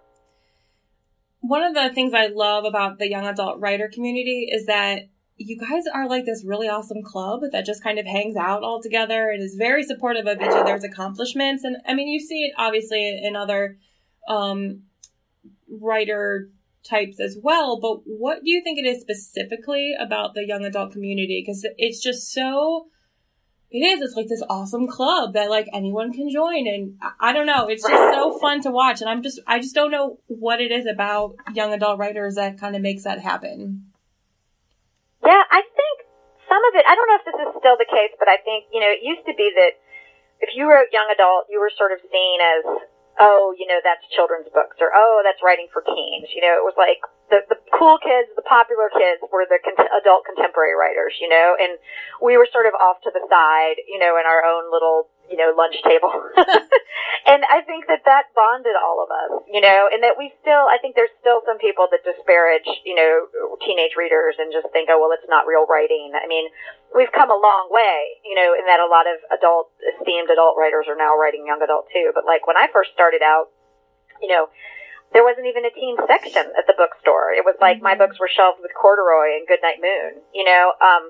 one 1.43 1.63
of 1.63 1.74
the 1.76 1.91
things 1.91 2.13
I 2.13 2.28
love 2.28 2.63
about 2.63 3.00
the 3.00 3.10
young 3.10 3.28
adult 3.28 3.60
writer 3.60 3.91
community 3.91 4.48
is 4.48 4.67
that 4.67 5.12
you 5.39 5.58
guys 5.58 5.84
are 5.93 6.08
like 6.08 6.25
this 6.25 6.43
really 6.45 6.67
awesome 6.67 7.02
club 7.02 7.39
that 7.54 7.65
just 7.65 7.82
kind 7.82 7.97
of 7.97 8.06
hangs 8.06 8.36
out 8.36 8.62
all 8.62 8.82
together 8.82 9.30
and 9.30 9.41
is 9.41 9.56
very 9.58 9.84
supportive 9.84 10.28
of 10.28 10.41
each 10.41 10.47
other's 10.52 10.84
accomplishments. 10.84 11.63
And 11.63 11.78
I 11.88 11.93
mean, 11.93 12.10
you 12.10 12.19
see 12.19 12.43
it 12.43 12.54
obviously 12.58 13.21
in 13.23 13.38
other 13.38 13.78
um, 14.28 14.84
writer 15.69 16.49
types 16.88 17.21
as 17.21 17.38
well. 17.41 17.80
But 17.80 18.02
what 18.06 18.43
do 18.43 18.52
you 18.52 18.62
think 18.63 18.80
it 18.80 18.86
is 18.86 19.02
specifically 19.02 19.95
about 19.97 20.34
the 20.34 20.45
young 20.45 20.65
adult 20.65 20.91
community? 20.91 21.41
Because 21.41 21.65
it's 21.78 22.02
just 22.04 22.32
so. 22.34 22.88
It 23.71 23.86
is. 23.86 24.02
It's 24.02 24.15
like 24.15 24.28
this 24.28 24.43
awesome 24.49 24.88
club 24.88 25.34
that 25.34 25.49
like 25.49 25.67
anyone 25.71 26.12
can 26.12 26.30
join, 26.30 26.67
and 26.67 26.97
I- 27.02 27.30
I 27.30 27.34
don't 27.34 27.45
know. 27.45 27.67
It's 27.67 27.88
just 27.88 28.13
so 28.15 28.38
fun 28.39 28.62
to 28.63 28.71
watch, 28.71 28.99
and 28.99 29.10
I'm 29.10 29.21
just 29.21 29.39
I 29.45 29.60
just 29.60 29.75
don't 29.75 29.91
know 29.91 30.19
what 30.25 30.60
it 30.60 30.71
is 30.71 30.88
about 30.88 31.36
young 31.54 31.71
adult 31.71 31.99
writers 31.99 32.36
that 32.36 32.60
kind 32.60 32.75
of 32.75 32.82
makes 32.82 33.04
that 33.04 33.19
happen. 33.19 33.88
Yeah, 35.30 35.46
I 35.46 35.62
think 35.62 35.96
some 36.50 36.58
of 36.58 36.74
it, 36.74 36.89
I 36.89 36.98
don't 36.98 37.06
know 37.06 37.20
if 37.22 37.28
this 37.30 37.38
is 37.38 37.50
still 37.62 37.78
the 37.78 37.86
case, 37.86 38.18
but 38.18 38.26
I 38.26 38.42
think, 38.42 38.65
you 38.74 38.82
know, 38.82 38.89
it 38.89 39.06
used 39.06 39.22
to 39.30 39.36
be 39.38 39.54
that 39.54 39.78
if 40.42 40.58
you 40.58 40.65
wrote 40.65 40.89
young 40.89 41.06
adult, 41.13 41.46
you 41.54 41.62
were 41.62 41.70
sort 41.70 41.94
of 41.94 42.02
seen 42.10 42.38
as, 42.42 42.89
oh, 43.22 43.54
you 43.54 43.70
know, 43.70 43.78
that's 43.86 44.02
children's 44.10 44.50
books, 44.50 44.82
or 44.82 44.89
oh, 44.89 45.22
that's 45.22 45.38
writing 45.46 45.70
for 45.70 45.86
teens. 45.86 46.34
You 46.34 46.42
know, 46.42 46.58
it 46.58 46.65
was 46.65 46.74
like 46.82 46.98
the, 47.30 47.46
the 47.46 47.62
cool 47.78 48.02
kids, 48.02 48.34
the 48.34 48.42
popular 48.42 48.89
kids 48.89 49.22
were 49.30 49.46
the 49.46 49.62
con- 49.62 49.78
adult 50.02 50.26
contemporary 50.26 50.74
writers, 50.74 51.13
you 51.22 51.30
know, 51.30 51.54
and 51.62 51.78
we 52.26 52.34
were 52.34 52.50
sort 52.50 52.65
of 52.65 52.74
off 52.82 52.98
to 53.06 53.13
the 53.13 53.22
side, 53.30 53.78
you 53.86 54.02
know, 54.02 54.18
in 54.18 54.26
our 54.26 54.42
own 54.42 54.74
little 54.74 55.13
you 55.30 55.38
know, 55.38 55.54
lunch 55.56 55.78
table. 55.86 56.10
and 57.30 57.46
I 57.46 57.62
think 57.62 57.86
that 57.88 58.02
that 58.10 58.34
bonded 58.34 58.74
all 58.74 59.06
of 59.06 59.10
us, 59.13 59.46
you 59.46 59.62
know, 59.62 59.88
and 59.94 60.02
that 60.02 60.18
we 60.18 60.34
still, 60.42 60.65
I 60.65 60.82
think 60.82 60.98
there's 60.98 61.13
still 61.22 61.46
some 61.46 61.62
people 61.62 61.86
that 61.94 62.02
disparage, 62.02 62.68
you 62.84 62.98
know, 62.98 63.58
teenage 63.62 63.94
readers 63.94 64.36
and 64.42 64.50
just 64.50 64.68
think, 64.74 64.89
oh, 64.89 64.98
well, 64.98 65.13
it's 65.13 65.30
not 65.30 65.46
real 65.46 65.70
writing. 65.70 66.18
I 66.18 66.26
mean, 66.26 66.50
we've 66.92 67.13
come 67.13 67.30
a 67.30 67.38
long 67.38 67.70
way, 67.70 68.18
you 68.26 68.34
know, 68.34 68.58
in 68.58 68.65
that 68.65 68.82
a 68.82 68.89
lot 68.89 69.06
of 69.06 69.22
adult, 69.30 69.70
esteemed 69.86 70.34
adult 70.34 70.58
writers 70.58 70.89
are 70.89 70.98
now 70.98 71.13
writing 71.13 71.46
young 71.46 71.62
adult 71.62 71.88
too. 71.94 72.12
But 72.18 72.26
like 72.26 72.50
when 72.50 72.58
I 72.58 72.68
first 72.74 72.92
started 72.98 73.22
out, 73.22 73.54
you 74.22 74.28
know, 74.28 74.50
there 75.13 75.26
wasn't 75.26 75.48
even 75.48 75.65
a 75.65 75.74
teen 75.74 75.98
section 76.06 76.54
at 76.54 76.70
the 76.70 76.78
bookstore. 76.78 77.34
It 77.34 77.42
was 77.42 77.58
like 77.58 77.82
my 77.82 77.98
books 77.98 78.20
were 78.20 78.30
shelved 78.30 78.62
with 78.62 78.74
corduroy 78.78 79.42
and 79.42 79.48
Goodnight 79.48 79.82
Moon, 79.82 80.22
you 80.34 80.46
know, 80.46 80.74
um, 80.82 81.10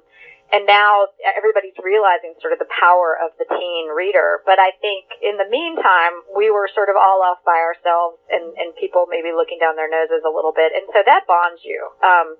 and 0.50 0.66
now 0.66 1.14
everybody's 1.38 1.78
realizing 1.78 2.34
sort 2.42 2.54
of 2.54 2.60
the 2.60 2.70
power 2.74 3.14
of 3.14 3.38
the 3.38 3.46
teen 3.46 3.94
reader. 3.94 4.42
But 4.50 4.58
I 4.58 4.74
think 4.82 5.06
in 5.22 5.38
the 5.38 5.46
meantime, 5.46 6.26
we 6.34 6.50
were 6.50 6.66
sort 6.74 6.90
of 6.90 6.98
all 6.98 7.22
off 7.22 7.46
by 7.46 7.62
ourselves 7.62 8.18
and, 8.34 8.50
and 8.58 8.74
people 8.82 9.06
maybe 9.06 9.30
looking 9.30 9.62
down 9.62 9.78
their 9.78 9.90
noses 9.90 10.26
a 10.26 10.32
little 10.34 10.54
bit. 10.54 10.74
And 10.74 10.90
so 10.90 11.06
that 11.06 11.30
bonds 11.30 11.62
you. 11.62 11.78
Um, 12.02 12.34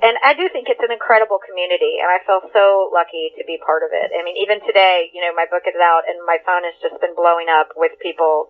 and 0.00 0.16
I 0.24 0.32
do 0.32 0.48
think 0.48 0.72
it's 0.72 0.80
an 0.80 0.94
incredible 0.94 1.36
community, 1.36 2.00
and 2.00 2.08
I 2.08 2.24
feel 2.24 2.40
so 2.56 2.88
lucky 2.88 3.36
to 3.36 3.44
be 3.44 3.60
part 3.60 3.84
of 3.84 3.92
it. 3.92 4.08
I 4.16 4.24
mean, 4.24 4.40
even 4.40 4.64
today, 4.64 5.12
you 5.12 5.20
know, 5.20 5.36
my 5.36 5.44
book 5.44 5.68
is 5.68 5.76
out, 5.76 6.08
and 6.08 6.16
my 6.24 6.40
phone 6.40 6.64
has 6.64 6.72
just 6.80 6.96
been 7.04 7.12
blowing 7.12 7.52
up 7.52 7.76
with 7.76 7.92
people 8.00 8.48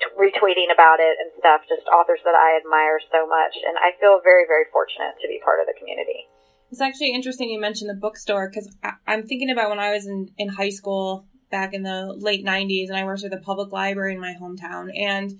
t- 0.00 0.08
retweeting 0.16 0.72
about 0.72 0.96
it 0.96 1.20
and 1.20 1.28
stuff, 1.36 1.68
just 1.68 1.84
authors 1.92 2.24
that 2.24 2.32
I 2.32 2.56
admire 2.56 3.04
so 3.12 3.28
much. 3.28 3.52
And 3.68 3.76
I 3.76 4.00
feel 4.00 4.24
very, 4.24 4.48
very 4.48 4.64
fortunate 4.72 5.20
to 5.20 5.28
be 5.28 5.44
part 5.44 5.60
of 5.60 5.68
the 5.68 5.76
community. 5.76 6.24
It's 6.70 6.80
actually 6.80 7.14
interesting 7.14 7.48
you 7.48 7.60
mentioned 7.60 7.88
the 7.88 7.94
bookstore 7.94 8.48
because 8.48 8.70
I'm 9.06 9.26
thinking 9.26 9.50
about 9.50 9.70
when 9.70 9.78
I 9.78 9.92
was 9.92 10.06
in, 10.06 10.30
in 10.36 10.48
high 10.48 10.68
school 10.70 11.24
back 11.50 11.72
in 11.72 11.82
the 11.82 12.14
late 12.18 12.44
90s 12.44 12.88
and 12.88 12.96
I 12.96 13.04
worked 13.04 13.24
at 13.24 13.30
the 13.30 13.38
public 13.38 13.72
library 13.72 14.14
in 14.14 14.20
my 14.20 14.34
hometown. 14.40 14.90
And 14.94 15.38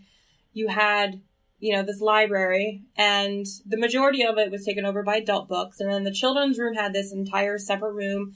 you 0.55 0.69
had, 0.69 1.21
you 1.59 1.75
know, 1.75 1.83
this 1.83 2.01
library 2.01 2.83
and 2.97 3.45
the 3.67 3.77
majority 3.77 4.25
of 4.25 4.38
it 4.38 4.51
was 4.51 4.64
taken 4.64 4.87
over 4.87 5.03
by 5.03 5.17
adult 5.17 5.49
books. 5.49 5.81
And 5.81 5.93
then 5.93 6.05
the 6.05 6.12
children's 6.12 6.59
room 6.59 6.75
had 6.75 6.95
this 6.95 7.12
entire 7.12 7.59
separate 7.59 7.93
room. 7.93 8.35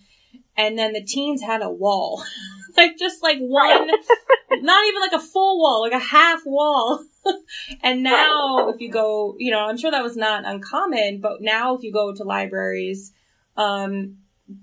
And 0.56 0.78
then 0.78 0.92
the 0.92 1.02
teens 1.02 1.42
had 1.42 1.62
a 1.62 1.70
wall. 1.70 2.24
like 2.76 2.98
just 2.98 3.22
like 3.22 3.38
one, 3.38 3.90
not 4.50 4.86
even 4.86 5.00
like 5.00 5.12
a 5.12 5.20
full 5.20 5.60
wall, 5.60 5.82
like 5.82 5.92
a 5.92 5.98
half 5.98 6.42
wall. 6.44 7.04
and 7.82 8.02
now 8.02 8.68
if 8.68 8.80
you 8.80 8.90
go, 8.90 9.34
you 9.38 9.50
know, 9.50 9.60
I'm 9.60 9.76
sure 9.76 9.90
that 9.90 10.02
was 10.02 10.16
not 10.16 10.44
uncommon, 10.44 11.20
but 11.20 11.40
now 11.40 11.76
if 11.76 11.82
you 11.82 11.92
go 11.92 12.14
to 12.14 12.24
libraries, 12.24 13.12
um, 13.56 14.18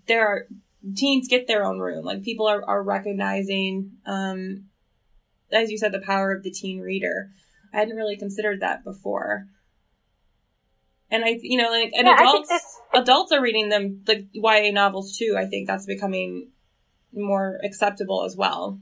there 0.08 0.28
are 0.28 0.48
teens 0.96 1.28
get 1.28 1.48
their 1.48 1.66
own 1.66 1.80
room. 1.80 2.06
Like 2.06 2.24
people 2.24 2.48
are, 2.48 2.64
are 2.64 2.84
recognizing, 2.84 3.92
um, 4.06 4.66
as 5.52 5.72
you 5.72 5.78
said, 5.78 5.92
the 5.92 6.00
power 6.00 6.32
of 6.32 6.44
the 6.44 6.52
teen 6.52 6.80
reader. 6.80 7.30
I 7.74 7.78
hadn't 7.78 7.96
really 7.96 8.18
considered 8.18 8.62
that 8.62 8.84
before. 8.84 9.46
And 11.12 11.26
I, 11.26 11.40
you 11.42 11.58
know, 11.58 11.70
like, 11.70 11.92
and 11.98 12.06
Yeah, 12.08 12.18
adults, 12.20 12.52
adults 12.94 13.32
are 13.32 13.42
reading 13.42 13.70
them, 13.70 14.02
the 14.06 14.28
YA 14.34 14.72
novels 14.72 15.18
too. 15.18 15.36
I 15.38 15.46
think 15.46 15.68
that's 15.68 15.86
becoming 15.86 16.52
more 17.14 17.60
acceptable 17.64 18.24
as 18.24 18.36
well. 18.38 18.80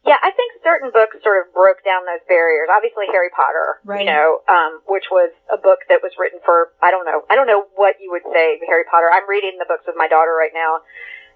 Yeah, 0.00 0.16
I 0.16 0.32
think 0.32 0.56
certain 0.64 0.88
books 0.90 1.20
sort 1.22 1.44
of 1.44 1.52
broke 1.52 1.84
down 1.84 2.08
those 2.08 2.24
barriers. 2.26 2.72
Obviously, 2.72 3.04
Harry 3.12 3.28
Potter, 3.28 3.84
Right. 3.84 4.00
you 4.00 4.06
know, 4.08 4.40
um, 4.48 4.80
which 4.88 5.12
was 5.12 5.28
a 5.52 5.58
book 5.60 5.80
that 5.92 6.00
was 6.02 6.16
written 6.16 6.40
for 6.44 6.72
I 6.80 6.90
don't 6.90 7.04
know, 7.04 7.22
I 7.28 7.36
don't 7.36 7.46
know 7.46 7.68
what 7.76 8.00
you 8.00 8.10
would 8.10 8.24
say 8.32 8.56
Harry 8.66 8.84
Potter. 8.90 9.12
I'm 9.12 9.28
reading 9.28 9.60
the 9.60 9.68
books 9.68 9.84
with 9.86 9.96
my 10.00 10.08
daughter 10.08 10.32
right 10.32 10.52
now. 10.56 10.80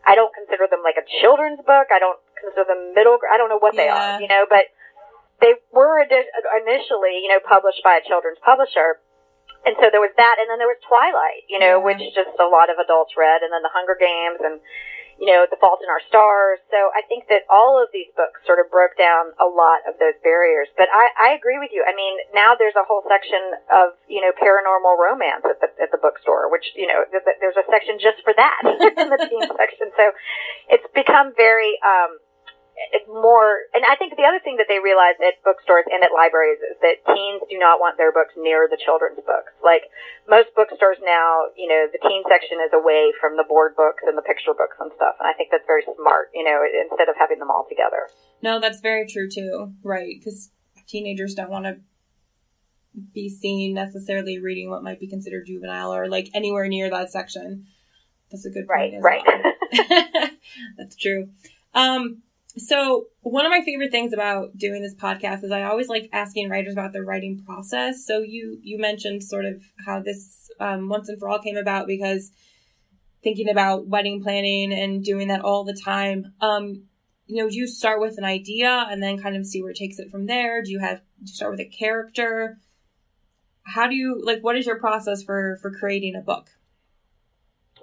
I 0.06 0.14
don't 0.16 0.32
consider 0.32 0.64
them 0.66 0.80
like 0.82 0.96
a 0.96 1.04
children's 1.20 1.60
book. 1.60 1.92
I 1.92 2.00
don't 2.00 2.18
consider 2.40 2.64
them 2.64 2.94
middle. 2.96 3.20
I 3.28 3.36
don't 3.36 3.48
know 3.52 3.60
what 3.60 3.76
they 3.76 3.84
Yeah. 3.86 4.16
are, 4.16 4.20
you 4.20 4.28
know, 4.28 4.46
but 4.48 4.72
they 5.40 5.54
were 5.72 6.00
initially, 6.00 7.20
you 7.20 7.28
know, 7.28 7.40
published 7.44 7.84
by 7.84 8.00
a 8.00 8.08
children's 8.08 8.38
publisher. 8.40 9.00
And 9.64 9.76
so 9.80 9.88
there 9.88 10.00
was 10.04 10.12
that, 10.20 10.36
and 10.38 10.46
then 10.48 10.60
there 10.60 10.68
was 10.68 10.80
Twilight, 10.84 11.48
you 11.48 11.58
know, 11.58 11.80
which 11.80 12.00
just 12.12 12.36
a 12.36 12.48
lot 12.48 12.68
of 12.68 12.76
adults 12.76 13.16
read, 13.16 13.40
and 13.40 13.48
then 13.52 13.64
The 13.64 13.72
Hunger 13.72 13.96
Games, 13.96 14.40
and 14.44 14.60
you 15.18 15.30
know, 15.30 15.46
The 15.46 15.58
Fault 15.62 15.78
in 15.82 15.88
Our 15.88 16.02
Stars. 16.10 16.58
So 16.70 16.90
I 16.90 17.06
think 17.06 17.30
that 17.30 17.46
all 17.46 17.78
of 17.78 17.88
these 17.94 18.10
books 18.18 18.42
sort 18.46 18.58
of 18.58 18.70
broke 18.70 18.98
down 18.98 19.30
a 19.38 19.46
lot 19.46 19.86
of 19.86 19.94
those 20.02 20.18
barriers. 20.26 20.66
But 20.74 20.90
I, 20.90 21.30
I 21.30 21.38
agree 21.38 21.58
with 21.62 21.70
you. 21.70 21.86
I 21.86 21.94
mean, 21.94 22.18
now 22.34 22.58
there's 22.58 22.74
a 22.74 22.82
whole 22.82 23.02
section 23.06 23.38
of, 23.70 23.94
you 24.10 24.20
know, 24.20 24.34
paranormal 24.34 24.98
romance 24.98 25.46
at 25.46 25.62
the, 25.62 25.70
at 25.78 25.90
the 25.94 26.00
bookstore, 26.02 26.50
which, 26.50 26.66
you 26.74 26.90
know, 26.90 27.06
th- 27.06 27.22
th- 27.22 27.38
there's 27.38 27.58
a 27.58 27.66
section 27.70 28.02
just 28.02 28.26
for 28.26 28.34
that 28.34 28.60
in 28.98 29.08
the 29.10 29.20
teen 29.30 29.46
section. 29.54 29.94
So 29.94 30.10
it's 30.68 30.88
become 30.94 31.30
very, 31.38 31.78
um, 31.86 32.18
more, 33.08 33.68
and 33.72 33.84
I 33.84 33.96
think 33.96 34.16
the 34.16 34.24
other 34.26 34.40
thing 34.42 34.56
that 34.58 34.66
they 34.68 34.78
realize 34.82 35.14
at 35.22 35.38
bookstores 35.44 35.84
and 35.90 36.02
at 36.02 36.10
libraries 36.12 36.58
is 36.60 36.76
that 36.82 37.02
teens 37.14 37.42
do 37.48 37.58
not 37.58 37.78
want 37.80 37.96
their 37.96 38.12
books 38.12 38.34
near 38.36 38.66
the 38.70 38.78
children's 38.80 39.20
books. 39.22 39.52
Like 39.62 39.88
most 40.28 40.50
bookstores 40.56 40.98
now, 41.02 41.52
you 41.56 41.68
know, 41.68 41.86
the 41.90 42.00
teen 42.02 42.22
section 42.28 42.58
is 42.64 42.72
away 42.72 43.12
from 43.20 43.36
the 43.36 43.44
board 43.46 43.76
books 43.76 44.02
and 44.06 44.16
the 44.16 44.22
picture 44.26 44.54
books 44.54 44.76
and 44.80 44.90
stuff. 44.96 45.16
And 45.20 45.28
I 45.28 45.34
think 45.34 45.50
that's 45.52 45.66
very 45.66 45.84
smart, 45.84 46.30
you 46.34 46.44
know, 46.44 46.60
instead 46.62 47.08
of 47.08 47.16
having 47.18 47.38
them 47.38 47.50
all 47.50 47.66
together. 47.68 48.08
No, 48.42 48.60
that's 48.60 48.80
very 48.80 49.06
true 49.06 49.28
too. 49.28 49.72
Right, 49.82 50.16
because 50.18 50.50
teenagers 50.86 51.34
don't 51.34 51.50
want 51.50 51.64
to 51.66 51.78
be 53.12 53.28
seen 53.28 53.74
necessarily 53.74 54.38
reading 54.38 54.70
what 54.70 54.82
might 54.82 55.00
be 55.00 55.06
considered 55.06 55.46
juvenile 55.46 55.94
or 55.94 56.08
like 56.08 56.30
anywhere 56.34 56.68
near 56.68 56.90
that 56.90 57.10
section. 57.10 57.66
That's 58.30 58.46
a 58.46 58.50
good 58.50 58.66
Right, 58.68 58.92
point. 58.92 58.94
as 58.94 59.02
right. 59.02 59.22
well. 59.26 60.30
that's 60.78 60.96
true. 60.96 61.28
Um, 61.74 62.22
so 62.56 63.06
one 63.20 63.44
of 63.44 63.50
my 63.50 63.62
favorite 63.64 63.90
things 63.90 64.12
about 64.12 64.56
doing 64.56 64.80
this 64.80 64.94
podcast 64.94 65.42
is 65.42 65.50
I 65.50 65.62
always 65.62 65.88
like 65.88 66.08
asking 66.12 66.48
writers 66.48 66.72
about 66.72 66.92
their 66.92 67.04
writing 67.04 67.42
process. 67.44 68.06
So 68.06 68.20
you 68.20 68.58
you 68.62 68.78
mentioned 68.78 69.24
sort 69.24 69.44
of 69.44 69.62
how 69.84 70.00
this 70.00 70.50
um, 70.60 70.88
once 70.88 71.08
and 71.08 71.18
for 71.18 71.28
all 71.28 71.40
came 71.40 71.56
about 71.56 71.86
because 71.86 72.30
thinking 73.22 73.48
about 73.48 73.88
wedding 73.88 74.22
planning 74.22 74.72
and 74.72 75.02
doing 75.02 75.28
that 75.28 75.40
all 75.40 75.64
the 75.64 75.78
time. 75.84 76.32
Um, 76.40 76.84
you 77.26 77.42
know, 77.42 77.48
do 77.48 77.56
you 77.56 77.66
start 77.66 78.00
with 78.00 78.18
an 78.18 78.24
idea 78.24 78.86
and 78.88 79.02
then 79.02 79.20
kind 79.20 79.34
of 79.34 79.46
see 79.46 79.62
where 79.62 79.70
it 79.70 79.76
takes 79.76 79.98
it 79.98 80.10
from 80.10 80.26
there? 80.26 80.62
Do 80.62 80.70
you 80.70 80.78
have 80.78 80.98
do 80.98 81.30
you 81.30 81.34
start 81.34 81.52
with 81.52 81.60
a 81.60 81.64
character? 81.64 82.58
How 83.62 83.88
do 83.88 83.96
you 83.96 84.20
like? 84.22 84.42
What 84.42 84.56
is 84.56 84.66
your 84.66 84.78
process 84.78 85.22
for 85.22 85.58
for 85.60 85.72
creating 85.72 86.14
a 86.14 86.20
book? 86.20 86.50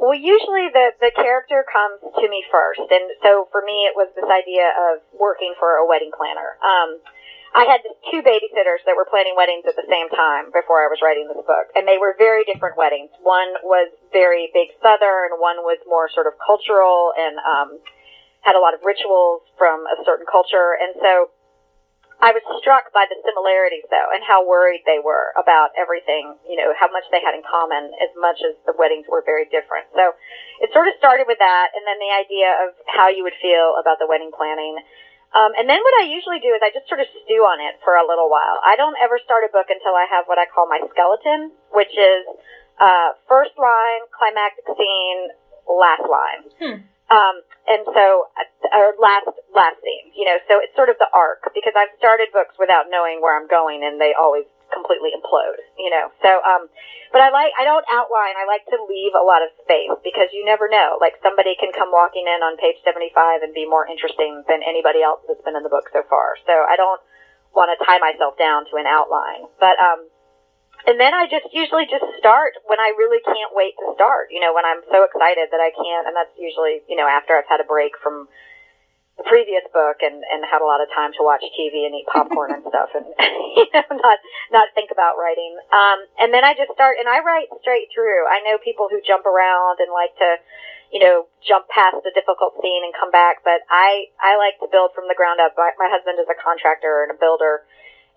Well, 0.01 0.17
usually 0.17 0.73
the, 0.73 0.97
the 0.97 1.13
character 1.13 1.61
comes 1.61 2.01
to 2.01 2.25
me 2.25 2.41
first. 2.49 2.81
And 2.81 3.13
so 3.21 3.45
for 3.53 3.61
me, 3.61 3.85
it 3.85 3.93
was 3.93 4.09
this 4.17 4.25
idea 4.25 4.73
of 4.89 5.05
working 5.13 5.53
for 5.61 5.77
a 5.77 5.85
wedding 5.85 6.09
planner. 6.09 6.57
Um, 6.57 6.97
I 7.53 7.69
had 7.69 7.85
two 8.09 8.25
babysitters 8.25 8.81
that 8.89 8.97
were 8.97 9.05
planning 9.05 9.37
weddings 9.37 9.69
at 9.69 9.77
the 9.77 9.85
same 9.85 10.09
time 10.09 10.49
before 10.49 10.81
I 10.81 10.89
was 10.89 11.05
writing 11.05 11.29
this 11.29 11.45
book. 11.45 11.69
And 11.77 11.85
they 11.85 12.01
were 12.01 12.17
very 12.17 12.49
different 12.49 12.81
weddings. 12.81 13.13
One 13.21 13.53
was 13.61 13.93
very 14.09 14.49
big 14.57 14.73
Southern, 14.81 15.37
one 15.37 15.61
was 15.61 15.77
more 15.85 16.09
sort 16.09 16.25
of 16.25 16.33
cultural 16.41 17.13
and, 17.13 17.37
um, 17.37 17.69
had 18.41 18.57
a 18.57 18.61
lot 18.63 18.73
of 18.73 18.81
rituals 18.81 19.45
from 19.53 19.85
a 19.85 20.01
certain 20.01 20.25
culture. 20.25 20.73
And 20.81 20.97
so 20.97 21.29
I 22.21 22.37
was 22.37 22.45
struck 22.61 22.93
by 22.93 23.09
the 23.09 23.17
similarities 23.25 23.89
though 23.89 24.09
and 24.13 24.21
how 24.21 24.45
worried 24.45 24.85
they 24.85 25.01
were 25.01 25.33
about 25.33 25.73
everything, 25.73 26.37
you 26.45 26.53
know, 26.53 26.69
how 26.77 26.85
much 26.93 27.09
they 27.09 27.17
had 27.17 27.33
in 27.33 27.41
common 27.41 27.89
as 27.97 28.13
much 28.13 28.37
as 28.45 28.53
the 28.69 28.77
weddings 28.77 29.09
were 29.09 29.25
very 29.25 29.49
different. 29.49 29.89
So 29.97 30.13
it 30.61 30.69
sort 30.69 30.85
of 30.85 30.93
started 31.01 31.25
with 31.25 31.41
that 31.41 31.73
and 31.73 31.81
then 31.81 31.97
the 31.97 32.13
idea 32.13 32.53
of 32.61 32.77
how 32.85 33.09
you 33.09 33.25
would 33.25 33.35
feel 33.41 33.73
about 33.81 33.97
the 33.97 34.05
wedding 34.05 34.29
planning. 34.29 34.77
Um, 35.33 35.57
and 35.57 35.65
then 35.65 35.81
what 35.81 35.95
I 35.97 36.13
usually 36.13 36.37
do 36.37 36.53
is 36.53 36.61
I 36.61 36.69
just 36.69 36.85
sort 36.85 37.01
of 37.01 37.09
stew 37.25 37.41
on 37.41 37.57
it 37.57 37.81
for 37.81 37.97
a 37.97 38.05
little 38.05 38.29
while. 38.29 38.61
I 38.61 38.77
don't 38.77 38.95
ever 39.01 39.17
start 39.25 39.41
a 39.41 39.49
book 39.49 39.73
until 39.73 39.97
I 39.97 40.05
have 40.05 40.29
what 40.29 40.37
I 40.37 40.45
call 40.45 40.69
my 40.69 40.77
skeleton, 40.93 41.57
which 41.73 41.91
is, 41.97 42.21
uh, 42.77 43.17
first 43.25 43.57
line, 43.57 44.05
climactic 44.13 44.67
scene, 44.77 45.33
last 45.65 46.05
line. 46.05 46.85
Um, 47.11 47.43
and 47.67 47.83
so, 47.91 48.31
uh, 48.39 48.79
or 48.79 48.95
last, 48.95 49.27
last 49.51 49.83
scene, 49.83 50.15
you 50.15 50.23
know, 50.23 50.39
so 50.47 50.63
it's 50.63 50.71
sort 50.79 50.87
of 50.87 50.95
the 50.95 51.11
arc 51.11 51.43
because 51.51 51.75
I've 51.75 51.91
started 51.99 52.31
books 52.31 52.55
without 52.55 52.87
knowing 52.87 53.19
where 53.19 53.35
I'm 53.35 53.51
going 53.51 53.83
and 53.83 53.99
they 53.99 54.15
always 54.15 54.47
completely 54.71 55.11
implode, 55.11 55.59
you 55.75 55.91
know, 55.91 56.07
so, 56.23 56.39
um, 56.47 56.71
but 57.11 57.19
I 57.19 57.27
like, 57.35 57.51
I 57.59 57.67
don't 57.67 57.83
outline, 57.91 58.39
I 58.39 58.47
like 58.47 58.63
to 58.71 58.79
leave 58.87 59.11
a 59.11 59.19
lot 59.19 59.43
of 59.43 59.51
space 59.59 59.91
because 59.99 60.31
you 60.31 60.47
never 60.47 60.71
know, 60.71 60.95
like 61.03 61.19
somebody 61.19 61.59
can 61.59 61.75
come 61.75 61.91
walking 61.91 62.23
in 62.23 62.39
on 62.39 62.55
page 62.55 62.79
75 62.87 63.43
and 63.43 63.51
be 63.51 63.67
more 63.67 63.83
interesting 63.83 64.47
than 64.47 64.63
anybody 64.63 65.03
else 65.03 65.19
that's 65.27 65.43
been 65.43 65.59
in 65.59 65.67
the 65.67 65.73
book 65.73 65.91
so 65.91 66.07
far. 66.07 66.39
So 66.47 66.55
I 66.55 66.79
don't 66.79 67.03
want 67.51 67.75
to 67.75 67.77
tie 67.83 67.99
myself 67.99 68.39
down 68.39 68.63
to 68.71 68.79
an 68.79 68.87
outline, 68.87 69.51
but, 69.59 69.75
um, 69.75 70.07
and 70.87 70.97
then 70.99 71.13
I 71.13 71.29
just 71.29 71.45
usually 71.53 71.85
just 71.85 72.05
start 72.17 72.57
when 72.65 72.79
I 72.79 72.93
really 72.97 73.21
can't 73.21 73.53
wait 73.53 73.77
to 73.77 73.93
start, 73.93 74.33
you 74.33 74.41
know, 74.41 74.53
when 74.53 74.65
I'm 74.65 74.81
so 74.89 75.05
excited 75.05 75.53
that 75.53 75.61
I 75.61 75.69
can't, 75.73 76.07
and 76.09 76.15
that's 76.15 76.33
usually, 76.37 76.81
you 76.89 76.97
know, 76.97 77.05
after 77.05 77.37
I've 77.37 77.49
had 77.49 77.61
a 77.61 77.67
break 77.67 77.93
from 78.01 78.25
the 79.21 79.25
previous 79.29 79.61
book 79.69 80.01
and, 80.01 80.25
and 80.25 80.41
had 80.41 80.63
a 80.63 80.67
lot 80.67 80.81
of 80.81 80.89
time 80.89 81.13
to 81.13 81.21
watch 81.21 81.45
TV 81.53 81.85
and 81.85 81.93
eat 81.93 82.09
popcorn 82.09 82.49
and 82.49 82.65
stuff 82.65 82.89
and, 82.97 83.05
you 83.57 83.67
know, 83.69 83.85
not, 84.01 84.17
not 84.49 84.73
think 84.73 84.89
about 84.89 85.21
writing. 85.21 85.53
Um, 85.69 85.99
and 86.17 86.33
then 86.33 86.41
I 86.41 86.57
just 86.57 86.73
start 86.73 86.97
and 86.97 87.05
I 87.05 87.21
write 87.21 87.53
straight 87.61 87.93
through. 87.93 88.25
I 88.25 88.41
know 88.41 88.57
people 88.57 88.89
who 88.89 88.97
jump 89.05 89.29
around 89.29 89.77
and 89.77 89.93
like 89.93 90.17
to, 90.17 90.41
you 90.89 90.99
know, 90.99 91.29
jump 91.45 91.69
past 91.69 92.01
the 92.01 92.11
difficult 92.17 92.57
scene 92.59 92.81
and 92.81 92.95
come 92.97 93.13
back. 93.13 93.45
But 93.45 93.61
I, 93.69 94.09
I 94.17 94.41
like 94.41 94.57
to 94.65 94.67
build 94.71 94.97
from 94.97 95.05
the 95.05 95.15
ground 95.15 95.37
up. 95.37 95.53
My, 95.53 95.71
my 95.77 95.91
husband 95.91 96.17
is 96.17 96.27
a 96.27 96.37
contractor 96.37 97.05
and 97.05 97.13
a 97.13 97.17
builder. 97.19 97.61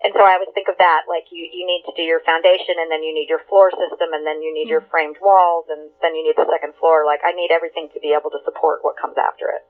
And 0.05 0.13
so 0.13 0.21
I 0.21 0.37
always 0.37 0.53
think 0.53 0.69
of 0.69 0.77
that, 0.77 1.09
like 1.09 1.33
you, 1.33 1.49
you 1.49 1.65
need 1.65 1.81
to 1.89 1.93
do 1.97 2.05
your 2.05 2.21
foundation 2.21 2.77
and 2.77 2.93
then 2.93 3.01
you 3.01 3.09
need 3.09 3.25
your 3.25 3.41
floor 3.49 3.73
system 3.73 4.13
and 4.13 4.21
then 4.21 4.37
you 4.45 4.53
need 4.53 4.69
your 4.69 4.85
framed 4.93 5.17
walls 5.17 5.65
and 5.73 5.89
then 5.97 6.13
you 6.13 6.21
need 6.21 6.37
the 6.37 6.45
second 6.45 6.77
floor. 6.77 7.09
Like 7.09 7.25
I 7.25 7.33
need 7.33 7.49
everything 7.49 7.89
to 7.89 7.99
be 7.99 8.13
able 8.13 8.29
to 8.29 8.37
support 8.45 8.85
what 8.85 9.01
comes 9.01 9.17
after 9.17 9.49
it. 9.49 9.65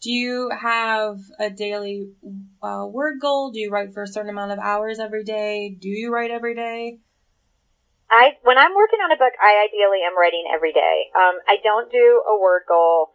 Do 0.00 0.08
you 0.08 0.48
have 0.56 1.20
a 1.38 1.50
daily 1.50 2.16
uh, 2.64 2.88
word 2.88 3.20
goal? 3.20 3.52
Do 3.52 3.60
you 3.60 3.68
write 3.68 3.92
for 3.92 4.04
a 4.04 4.08
certain 4.08 4.30
amount 4.32 4.56
of 4.56 4.58
hours 4.58 4.98
every 4.98 5.24
day? 5.24 5.76
Do 5.76 5.92
you 5.92 6.08
write 6.08 6.30
every 6.30 6.54
day? 6.54 7.04
I 8.08 8.40
when 8.48 8.56
I'm 8.56 8.72
working 8.72 9.04
on 9.04 9.12
a 9.12 9.20
book, 9.20 9.36
I 9.36 9.68
ideally 9.68 10.00
am 10.00 10.16
writing 10.16 10.48
every 10.48 10.72
day. 10.72 11.12
Um, 11.12 11.44
I 11.44 11.60
don't 11.62 11.92
do 11.92 12.22
a 12.24 12.40
word 12.40 12.62
goal. 12.66 13.12